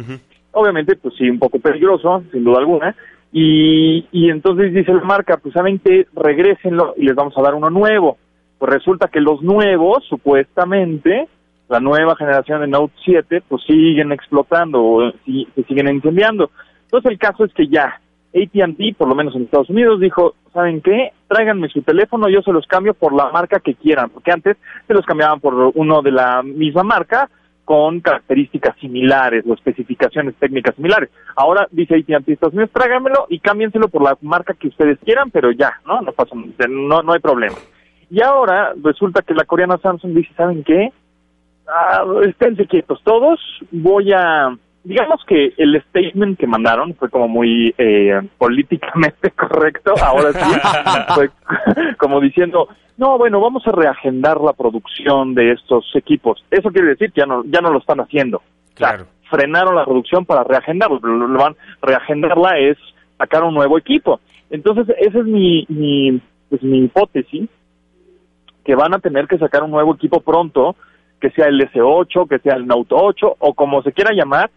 Obviamente, 0.52 0.96
pues 0.96 1.14
sí, 1.16 1.28
un 1.28 1.38
poco 1.38 1.58
peligroso, 1.60 2.22
sin 2.32 2.42
duda 2.42 2.58
alguna. 2.58 2.94
Y, 3.32 4.06
y 4.10 4.30
entonces 4.30 4.74
dice 4.74 4.92
la 4.92 5.04
marca, 5.04 5.36
pues 5.36 5.54
saben 5.54 5.78
que 5.78 6.06
regresenlo 6.14 6.94
y 6.96 7.04
les 7.04 7.14
vamos 7.14 7.36
a 7.36 7.42
dar 7.42 7.54
uno 7.54 7.70
nuevo. 7.70 8.18
Pues 8.61 8.74
resulta 8.74 9.08
que 9.08 9.22
los 9.22 9.40
nuevos, 9.40 10.04
supuestamente, 10.06 11.28
la 11.70 11.80
nueva 11.80 12.14
generación 12.14 12.61
de 12.61 12.66
Note 12.66 12.92
7, 13.06 13.42
pues 13.48 13.62
siguen 13.66 14.12
explotando 14.12 14.84
o 14.84 15.11
se 15.11 15.62
siguen 15.66 15.88
incendiando. 15.88 16.50
Entonces 16.82 17.11
el 17.11 17.18
caso 17.18 17.46
es 17.46 17.54
que 17.54 17.68
ya, 17.68 17.98
ATT, 18.34 18.98
por 18.98 19.08
lo 19.08 19.14
menos 19.14 19.34
en 19.34 19.44
Estados 19.44 19.70
Unidos, 19.70 19.98
dijo, 19.98 20.34
¿saben 20.52 20.82
qué? 20.82 21.12
Tráiganme 21.26 21.70
su 21.70 21.80
teléfono, 21.80 22.28
yo 22.28 22.42
se 22.42 22.52
los 22.52 22.66
cambio 22.66 22.92
por 22.92 23.14
la 23.14 23.30
marca 23.30 23.61
que 23.61 23.74
quieran, 23.74 24.11
porque 24.11 24.30
antes 24.30 24.58
se 24.86 24.92
los 24.92 25.06
cambiaban 25.06 25.40
por 25.40 25.72
uno 25.74 26.02
de 26.02 26.11
la 26.11 26.42
misma 26.42 26.82
marca 26.82 27.30
con 27.64 28.00
características 28.00 28.76
similares 28.78 29.42
o 29.48 29.54
especificaciones 29.54 30.34
técnicas 30.34 30.74
similares. 30.74 31.08
Ahora 31.34 31.66
dice 31.70 31.94
AT&T 31.94 32.30
Estados 32.30 32.52
Unidos, 32.52 32.72
tráiganmelo 32.74 33.26
y 33.30 33.38
cámbienselo 33.38 33.88
por 33.88 34.02
la 34.02 34.18
marca 34.20 34.52
que 34.52 34.68
ustedes 34.68 34.98
quieran, 35.02 35.30
pero 35.30 35.50
ya, 35.50 35.80
¿no? 35.86 36.02
No 36.02 36.12
no, 36.68 37.02
no 37.02 37.12
hay 37.14 37.20
problema. 37.20 37.56
Y 38.11 38.22
ahora 38.22 38.72
resulta 38.82 39.22
que 39.22 39.34
la 39.34 39.44
coreana 39.44 39.78
Samsung 39.78 40.14
dice, 40.14 40.32
¿saben 40.36 40.64
qué? 40.64 40.92
Ah, 41.68 42.04
esténse 42.26 42.66
quietos 42.66 43.00
todos, 43.04 43.38
voy 43.70 44.12
a 44.12 44.50
digamos 44.82 45.20
que 45.26 45.52
el 45.56 45.80
statement 45.88 46.38
que 46.38 46.46
mandaron 46.46 46.94
fue 46.94 47.11
como 47.11 47.28
muy 47.28 47.74
eh, 47.76 48.20
políticamente 48.38 49.30
correcto, 49.36 49.94
ahora 50.02 50.32
sí, 50.32 50.61
fue 51.14 51.30
como 51.98 52.20
diciendo, 52.20 52.68
no, 52.96 53.18
bueno, 53.18 53.40
vamos 53.40 53.66
a 53.66 53.72
reagendar 53.72 54.40
la 54.40 54.52
producción 54.52 55.34
de 55.34 55.52
estos 55.52 55.84
equipos. 55.94 56.44
Eso 56.50 56.70
quiere 56.70 56.88
decir 56.88 57.12
que 57.12 57.20
ya 57.20 57.26
no, 57.26 57.42
ya 57.44 57.61
no 57.61 57.70
lo 57.70 57.78
están 57.78 58.00
haciendo. 58.00 58.42
Claro. 58.74 59.06
frenaron 59.30 59.76
la 59.76 59.84
producción 59.84 60.24
para 60.24 60.42
reagendarlo, 60.42 61.00
pero 61.00 61.14
lo 61.14 61.38
van, 61.38 61.54
reagendarla 61.82 62.58
es 62.58 62.78
sacar 63.18 63.44
un 63.44 63.52
nuevo 63.52 63.76
equipo. 63.76 64.20
Entonces, 64.48 64.86
esa 64.98 65.18
es 65.18 65.24
mi, 65.26 65.66
mi, 65.68 66.20
pues, 66.48 66.62
mi 66.62 66.84
hipótesis, 66.84 67.48
que 68.64 68.74
van 68.74 68.94
a 68.94 68.98
tener 68.98 69.26
que 69.26 69.38
sacar 69.38 69.62
un 69.62 69.70
nuevo 69.70 69.94
equipo 69.94 70.20
pronto, 70.20 70.76
que 71.20 71.30
sea 71.30 71.46
el 71.46 71.61
S8, 71.61 72.28
que 72.28 72.38
sea 72.38 72.54
el 72.54 72.66
Note 72.66 72.94
8, 72.94 73.36
o 73.38 73.54
como 73.54 73.82
se 73.82 73.92
quiera 73.92 74.12
llamar, 74.14 74.50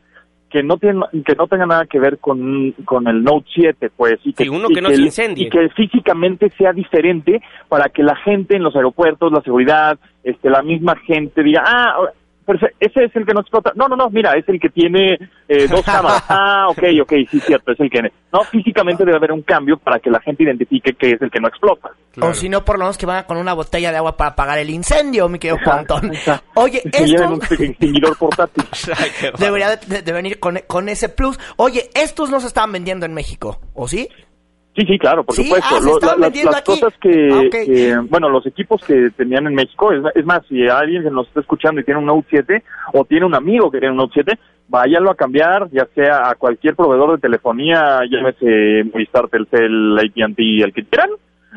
que 0.50 0.62
no 0.62 0.78
tiene, 0.78 1.02
que 1.26 1.36
no 1.36 1.48
tenga 1.48 1.66
nada 1.66 1.86
que 1.88 2.00
ver 2.00 2.20
con, 2.20 2.74
con 2.86 3.08
el 3.08 3.24
Note 3.24 3.48
7, 3.56 3.90
pues, 3.98 4.20
y 4.24 4.34
que, 4.34 4.50
uno 4.50 4.70
que 4.70 4.82
no 4.82 4.90
se 4.90 5.02
incendie. 5.02 5.48
y 5.48 5.50
que 5.50 5.70
físicamente 5.70 6.50
sea 6.52 6.74
diferente 6.74 7.42
para 7.68 7.90
que 7.90 8.04
la 8.04 8.16
gente 8.18 8.56
en 8.56 8.64
los 8.64 8.76
aeropuertos, 8.76 9.32
la 9.32 9.42
seguridad, 9.42 9.98
este, 10.24 10.50
la 10.50 10.62
misma 10.62 10.96
gente 10.98 11.42
diga, 11.42 11.64
ah, 11.66 11.96
ese 12.80 13.06
es 13.06 13.16
el 13.16 13.26
que 13.26 13.34
no 13.34 13.42
explota. 13.42 13.72
No, 13.76 13.88
no, 13.88 13.96
no, 13.96 14.10
mira, 14.10 14.34
es 14.34 14.48
el 14.48 14.60
que 14.60 14.70
tiene 14.70 15.18
eh, 15.48 15.68
dos 15.68 15.82
cámaras. 15.86 16.24
Ah, 16.30 16.68
ok, 16.70 16.84
ok, 17.02 17.14
sí, 17.30 17.40
cierto, 17.40 17.72
es 17.72 17.80
el 17.80 17.90
que... 17.90 18.02
No, 18.32 18.42
físicamente 18.44 19.06
debe 19.06 19.18
haber 19.18 19.32
un 19.32 19.42
cambio 19.42 19.78
para 19.78 20.00
que 20.00 20.10
la 20.10 20.20
gente 20.20 20.44
identifique 20.44 20.94
que 20.94 21.12
es 21.12 21.22
el 21.22 21.32
que 21.32 21.40
no 21.40 21.48
explota. 21.48 21.92
O 22.22 22.34
si 22.34 22.48
no, 22.48 22.64
por 22.64 22.78
lo 22.78 22.86
menos 22.86 22.98
que 22.98 23.06
van 23.06 23.24
con 23.24 23.38
una 23.38 23.54
botella 23.54 23.92
de 23.92 23.98
agua 23.98 24.16
para 24.16 24.32
apagar 24.32 24.60
el 24.60 24.70
incendio, 24.70 25.28
mi 25.30 25.40
querido 25.40 25.60
Pantón. 25.64 26.12
Oye, 26.56 26.82
esto... 26.92 27.28
un 27.28 27.42
extinguidor 27.42 28.18
portátil. 28.18 28.64
Debería 29.40 29.76
de, 29.76 30.12
venir 30.12 30.40
con, 30.40 30.60
con 30.68 30.90
ese 30.90 31.10
plus. 31.10 31.40
Oye, 31.58 31.90
estos 31.96 32.30
no 32.30 32.40
se 32.40 32.48
estaban 32.48 32.72
vendiendo 32.72 33.06
en 33.06 33.14
México, 33.14 33.60
¿o 33.74 33.88
sí? 33.88 34.10
Sí, 34.76 34.86
sí, 34.88 34.98
claro, 34.98 35.24
por 35.24 35.36
supuesto. 35.36 35.68
Ah, 35.70 36.16
las, 36.18 36.62
cosas 36.64 36.94
que, 37.00 37.94
ah, 37.94 38.04
bueno, 38.10 38.28
los 38.30 38.46
equipos 38.48 38.84
que 38.84 39.12
tenían 39.16 39.46
en 39.46 39.54
México, 39.54 39.92
es, 39.92 40.26
más, 40.26 40.42
si 40.48 40.68
alguien 40.68 41.04
que 41.04 41.12
nos 41.12 41.28
está 41.28 41.42
escuchando 41.42 41.80
y 41.80 41.84
tiene 41.84 42.00
un 42.00 42.08
Note 42.08 42.26
7 42.30 42.64
o 42.94 43.06
tiene 43.06 43.28
un 43.28 43.36
amigo 43.36 43.70
que 43.70 43.80
tiene 43.80 43.92
un 43.92 43.98
Note 43.98 44.14
7, 44.16 44.40
váyanlo 44.68 45.12
a 45.12 45.16
cambiar, 45.16 45.70
ya 45.70 45.88
sea 45.94 46.28
a 46.28 46.36
cualquier 46.36 46.76
proveedor 46.76 47.12
de 47.12 47.22
telefonía, 47.22 48.00
llámese 48.10 48.84
Movistar, 48.92 49.28
Telcel, 49.28 50.00
AT&T, 50.00 50.64
el 50.64 50.74
que 50.74 50.86
quieran, 50.86 51.12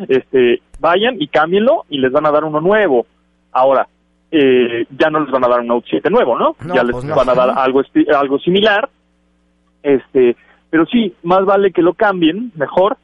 este, 0.08 0.60
vayan 0.78 1.16
y 1.18 1.28
cámbienlo 1.28 1.84
y 1.88 1.98
les 1.98 2.12
van 2.12 2.26
a 2.26 2.30
dar 2.30 2.44
uno 2.44 2.60
nuevo. 2.60 3.06
Ahora, 3.50 3.88
eh, 4.30 4.84
ya 4.90 5.08
no 5.08 5.20
les 5.20 5.30
van 5.30 5.44
a 5.44 5.48
dar 5.48 5.60
un 5.60 5.68
Note 5.68 5.86
7 5.88 6.10
nuevo, 6.10 6.38
¿no? 6.38 6.54
ya 6.74 6.82
les 6.82 6.92
pues 6.92 7.08
van 7.08 7.30
a 7.30 7.34
dar 7.34 7.50
algo, 7.56 7.80
algo 8.14 8.38
similar, 8.40 8.90
este, 9.82 10.36
pero 10.68 10.84
sí, 10.84 11.14
más 11.22 11.46
vale 11.46 11.72
que 11.72 11.80
lo 11.80 11.94
cambien, 11.94 12.52
mejor, 12.56 12.98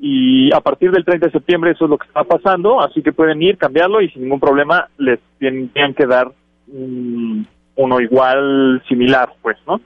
y 0.00 0.52
a 0.52 0.60
partir 0.60 0.90
del 0.90 1.04
30 1.04 1.26
de 1.26 1.32
septiembre 1.32 1.72
eso 1.72 1.84
es 1.84 1.90
lo 1.90 1.98
que 1.98 2.06
está 2.06 2.24
pasando, 2.24 2.80
así 2.80 3.02
que 3.02 3.12
pueden 3.12 3.42
ir, 3.42 3.58
cambiarlo 3.58 4.00
y 4.00 4.10
sin 4.10 4.22
ningún 4.22 4.40
problema 4.40 4.88
les 4.96 5.18
tienen, 5.38 5.94
que 5.94 6.06
dar 6.06 6.30
uno 6.68 8.00
igual, 8.00 8.82
similar, 8.88 9.30
pues, 9.42 9.56
¿no? 9.66 9.80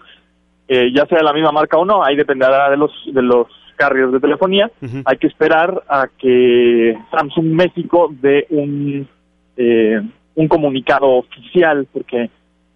Eh, 0.69 0.93
ya 0.95 1.07
sea 1.07 1.23
la 1.23 1.33
misma 1.33 1.53
marca 1.53 1.79
o 1.79 1.85
no, 1.85 2.05
ahí 2.05 2.17
dependerá 2.17 2.71
de 2.71 2.77
los 2.77 2.91
de 3.07 3.23
los 3.23 3.47
carriers 3.77 4.13
de 4.13 4.21
telefonía. 4.21 4.71
Hay 5.05 5.17
que 5.17 5.27
esperar 5.27 5.83
a 5.89 6.09
que 6.19 6.97
Samsung 7.11 7.47
México 7.47 8.11
dé 8.21 8.47
un 8.51 9.09
eh, 9.57 10.01
un 10.35 10.49
comunicado 10.49 11.09
oficial, 11.09 11.87
porque 11.93 12.31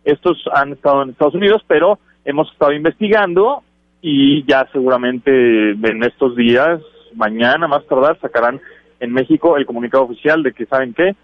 estos 0.04 0.42
han 0.52 0.72
estado 0.72 1.02
en 1.02 1.10
Estados 1.10 1.34
Unidos, 1.34 1.62
pero 1.66 1.98
hemos 2.24 2.50
estado 2.52 2.72
investigando 2.72 3.62
y 4.02 4.44
ya 4.44 4.68
seguramente 4.72 5.70
en 5.70 6.02
estos 6.02 6.36
días 6.36 6.80
mañana 7.16 7.66
más 7.66 7.84
tardar 7.86 8.18
sacarán 8.20 8.60
en 9.00 9.12
México 9.12 9.56
el 9.56 9.66
comunicado 9.66 10.04
oficial 10.04 10.42
de 10.42 10.52
que 10.52 10.66
saben 10.66 10.94
qué, 10.94 11.16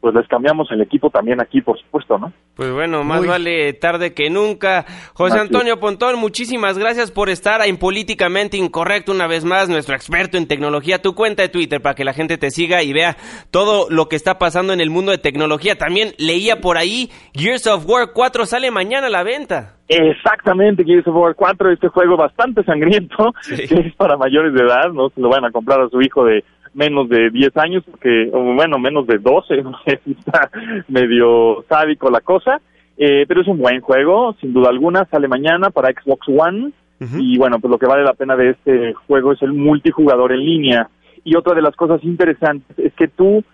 pues 0.00 0.14
les 0.14 0.26
cambiamos 0.28 0.70
el 0.70 0.80
equipo 0.80 1.10
también 1.10 1.40
aquí, 1.40 1.60
por 1.60 1.78
supuesto, 1.78 2.18
¿no? 2.18 2.32
Pues 2.54 2.72
bueno, 2.72 3.02
más 3.04 3.26
vale 3.26 3.72
tarde 3.74 4.14
que 4.14 4.30
nunca. 4.30 4.84
José 5.14 5.38
Antonio 5.38 5.80
Pontón, 5.80 6.18
muchísimas 6.18 6.78
gracias 6.78 7.10
por 7.10 7.28
estar 7.28 7.66
en 7.66 7.78
Políticamente 7.78 8.56
Incorrecto 8.56 9.12
una 9.12 9.26
vez 9.26 9.44
más, 9.44 9.68
nuestro 9.68 9.94
experto 9.94 10.38
en 10.38 10.46
tecnología. 10.46 11.02
Tu 11.02 11.14
cuenta 11.14 11.42
de 11.42 11.48
Twitter 11.48 11.80
para 11.80 11.94
que 11.94 12.04
la 12.04 12.12
gente 12.12 12.38
te 12.38 12.50
siga 12.50 12.82
y 12.82 12.92
vea 12.92 13.16
todo 13.50 13.88
lo 13.90 14.08
que 14.08 14.16
está 14.16 14.38
pasando 14.38 14.72
en 14.72 14.80
el 14.80 14.90
mundo 14.90 15.10
de 15.12 15.18
tecnología. 15.18 15.76
También 15.76 16.14
leía 16.18 16.60
por 16.60 16.78
ahí, 16.78 17.10
Gears 17.34 17.66
of 17.66 17.84
War 17.88 18.12
4 18.14 18.46
sale 18.46 18.70
mañana 18.70 19.08
a 19.08 19.10
la 19.10 19.24
venta. 19.24 19.74
Exactamente, 19.88 20.84
Gears 20.84 21.06
of 21.06 21.16
War 21.16 21.34
4, 21.34 21.72
este 21.72 21.88
juego 21.88 22.16
bastante 22.16 22.62
sangriento, 22.64 23.32
que 23.48 23.74
es 23.74 23.94
para 23.96 24.16
mayores 24.16 24.52
de 24.52 24.60
edad, 24.60 24.92
no 24.92 25.08
se 25.08 25.20
lo 25.20 25.28
van 25.30 25.44
a 25.44 25.50
comprar 25.50 25.80
a 25.80 25.88
su 25.88 26.00
hijo 26.02 26.24
de 26.24 26.44
menos 26.78 27.08
de 27.08 27.30
10 27.30 27.56
años, 27.56 27.84
porque, 27.90 28.30
bueno, 28.32 28.78
menos 28.78 29.06
de 29.06 29.18
12, 29.18 29.62
no 29.62 29.72
sé 29.84 30.00
si 30.04 30.12
está 30.12 30.48
medio 30.86 31.64
sádico 31.68 32.08
la 32.08 32.20
cosa, 32.20 32.60
eh, 32.96 33.24
pero 33.26 33.42
es 33.42 33.48
un 33.48 33.58
buen 33.58 33.80
juego, 33.80 34.34
sin 34.40 34.52
duda 34.52 34.70
alguna, 34.70 35.04
sale 35.06 35.26
mañana 35.28 35.70
para 35.70 35.90
Xbox 35.90 36.28
One, 36.28 36.72
y 37.00 37.38
bueno, 37.38 37.60
pues 37.60 37.70
lo 37.70 37.78
que 37.78 37.86
vale 37.86 38.02
la 38.02 38.14
pena 38.14 38.34
de 38.34 38.50
este 38.50 38.92
juego 38.92 39.30
es 39.32 39.40
el 39.42 39.52
multijugador 39.52 40.32
en 40.32 40.40
línea. 40.40 40.88
Y 41.22 41.36
otra 41.36 41.54
de 41.54 41.62
las 41.62 41.76
cosas 41.76 42.02
interesantes 42.02 42.76
es 42.76 42.92
que 42.94 43.06
tú, 43.06 43.44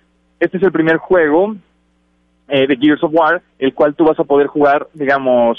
este 0.41 0.57
es 0.57 0.63
el 0.63 0.73
primer 0.73 0.97
juego 0.97 1.55
eh, 2.49 2.67
de 2.67 2.77
Gears 2.79 3.05
of 3.05 3.13
War, 3.13 3.43
el 3.59 3.75
cual 3.75 3.95
tú 3.95 4.05
vas 4.07 4.19
a 4.19 4.25
poder 4.25 4.47
jugar, 4.47 4.89
digamos, 4.95 5.59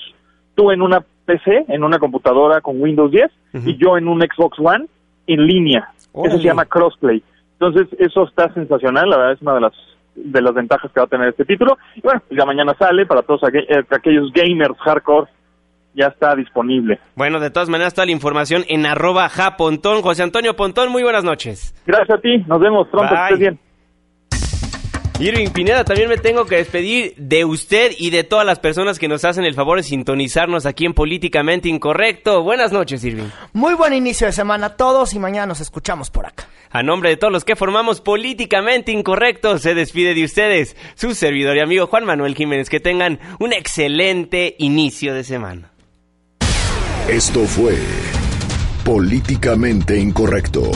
tú 0.55 0.71
en 0.71 0.81
una 0.81 1.05
PC, 1.25 1.65
en 1.67 1.83
una 1.83 1.99
computadora 1.99 2.59
con 2.59 2.81
Windows 2.81 3.11
10, 3.11 3.31
y 3.67 3.77
yo 3.77 3.99
en 3.99 4.07
un 4.07 4.19
Xbox 4.19 4.57
One 4.57 4.87
en 5.27 5.45
línea. 5.45 5.89
Eso 6.23 6.37
se 6.37 6.43
llama 6.43 6.65
crossplay. 6.65 7.21
Entonces, 7.59 7.87
eso 7.99 8.27
está 8.27 8.53
sensacional, 8.53 9.09
la 9.09 9.17
verdad 9.17 9.33
es 9.33 9.41
una 9.41 9.53
de 9.55 9.61
las 9.61 9.73
de 10.15 10.41
las 10.41 10.53
ventajas 10.53 10.91
que 10.91 10.99
va 10.99 11.05
a 11.05 11.09
tener 11.09 11.29
este 11.29 11.45
título. 11.45 11.77
Y 11.95 12.01
bueno, 12.01 12.21
pues 12.27 12.39
ya 12.39 12.45
mañana 12.45 12.73
sale 12.77 13.05
para 13.05 13.21
todos 13.21 13.41
eh, 13.53 13.83
aquellos 13.89 14.31
gamers 14.31 14.77
hardcore, 14.79 15.27
ya 15.93 16.07
está 16.07 16.35
disponible. 16.35 16.99
Bueno, 17.15 17.39
de 17.39 17.49
todas 17.49 17.69
maneras, 17.69 17.93
toda 17.93 18.05
la 18.05 18.11
información 18.11 18.63
en 18.67 18.85
arroba 18.85 19.29
japontón. 19.29 20.01
José 20.01 20.23
Antonio 20.23 20.55
Pontón, 20.55 20.91
muy 20.91 21.03
buenas 21.03 21.23
noches. 21.23 21.73
Gracias 21.85 22.17
a 22.17 22.21
ti, 22.21 22.37
nos 22.47 22.59
vemos 22.59 22.87
pronto, 22.89 23.13
que 23.13 23.21
estés 23.21 23.39
bien. 23.39 23.59
Irving 25.17 25.47
Pineda, 25.47 25.85
también 25.85 26.09
me 26.09 26.17
tengo 26.17 26.45
que 26.45 26.57
despedir 26.57 27.13
de 27.15 27.45
usted 27.45 27.93
y 27.97 28.09
de 28.09 28.25
todas 28.25 28.45
las 28.45 28.59
personas 28.59 28.99
que 28.99 29.07
nos 29.07 29.23
hacen 29.23 29.45
el 29.45 29.53
favor 29.53 29.77
de 29.77 29.83
sintonizarnos 29.83 30.65
aquí 30.65 30.85
en 30.85 30.93
Políticamente 30.93 31.69
Incorrecto. 31.69 32.43
Buenas 32.43 32.73
noches, 32.73 33.01
Irving. 33.05 33.29
Muy 33.53 33.75
buen 33.75 33.93
inicio 33.93 34.27
de 34.27 34.33
semana 34.33 34.67
a 34.67 34.75
todos 34.75 35.13
y 35.13 35.19
mañana 35.19 35.45
nos 35.47 35.61
escuchamos 35.61 36.09
por 36.09 36.25
acá. 36.25 36.49
A 36.69 36.83
nombre 36.83 37.11
de 37.11 37.17
todos 37.17 37.31
los 37.31 37.45
que 37.45 37.55
formamos 37.55 38.01
Políticamente 38.01 38.91
Incorrecto, 38.91 39.57
se 39.57 39.73
despide 39.73 40.15
de 40.15 40.25
ustedes 40.25 40.75
su 40.95 41.15
servidor 41.15 41.55
y 41.55 41.61
amigo 41.61 41.87
Juan 41.87 42.03
Manuel 42.03 42.35
Jiménez. 42.35 42.69
Que 42.69 42.81
tengan 42.81 43.19
un 43.39 43.53
excelente 43.53 44.57
inicio 44.59 45.13
de 45.13 45.23
semana. 45.23 45.71
Esto 47.07 47.45
fue 47.45 47.77
Políticamente 48.83 49.97
Incorrecto. 49.97 50.71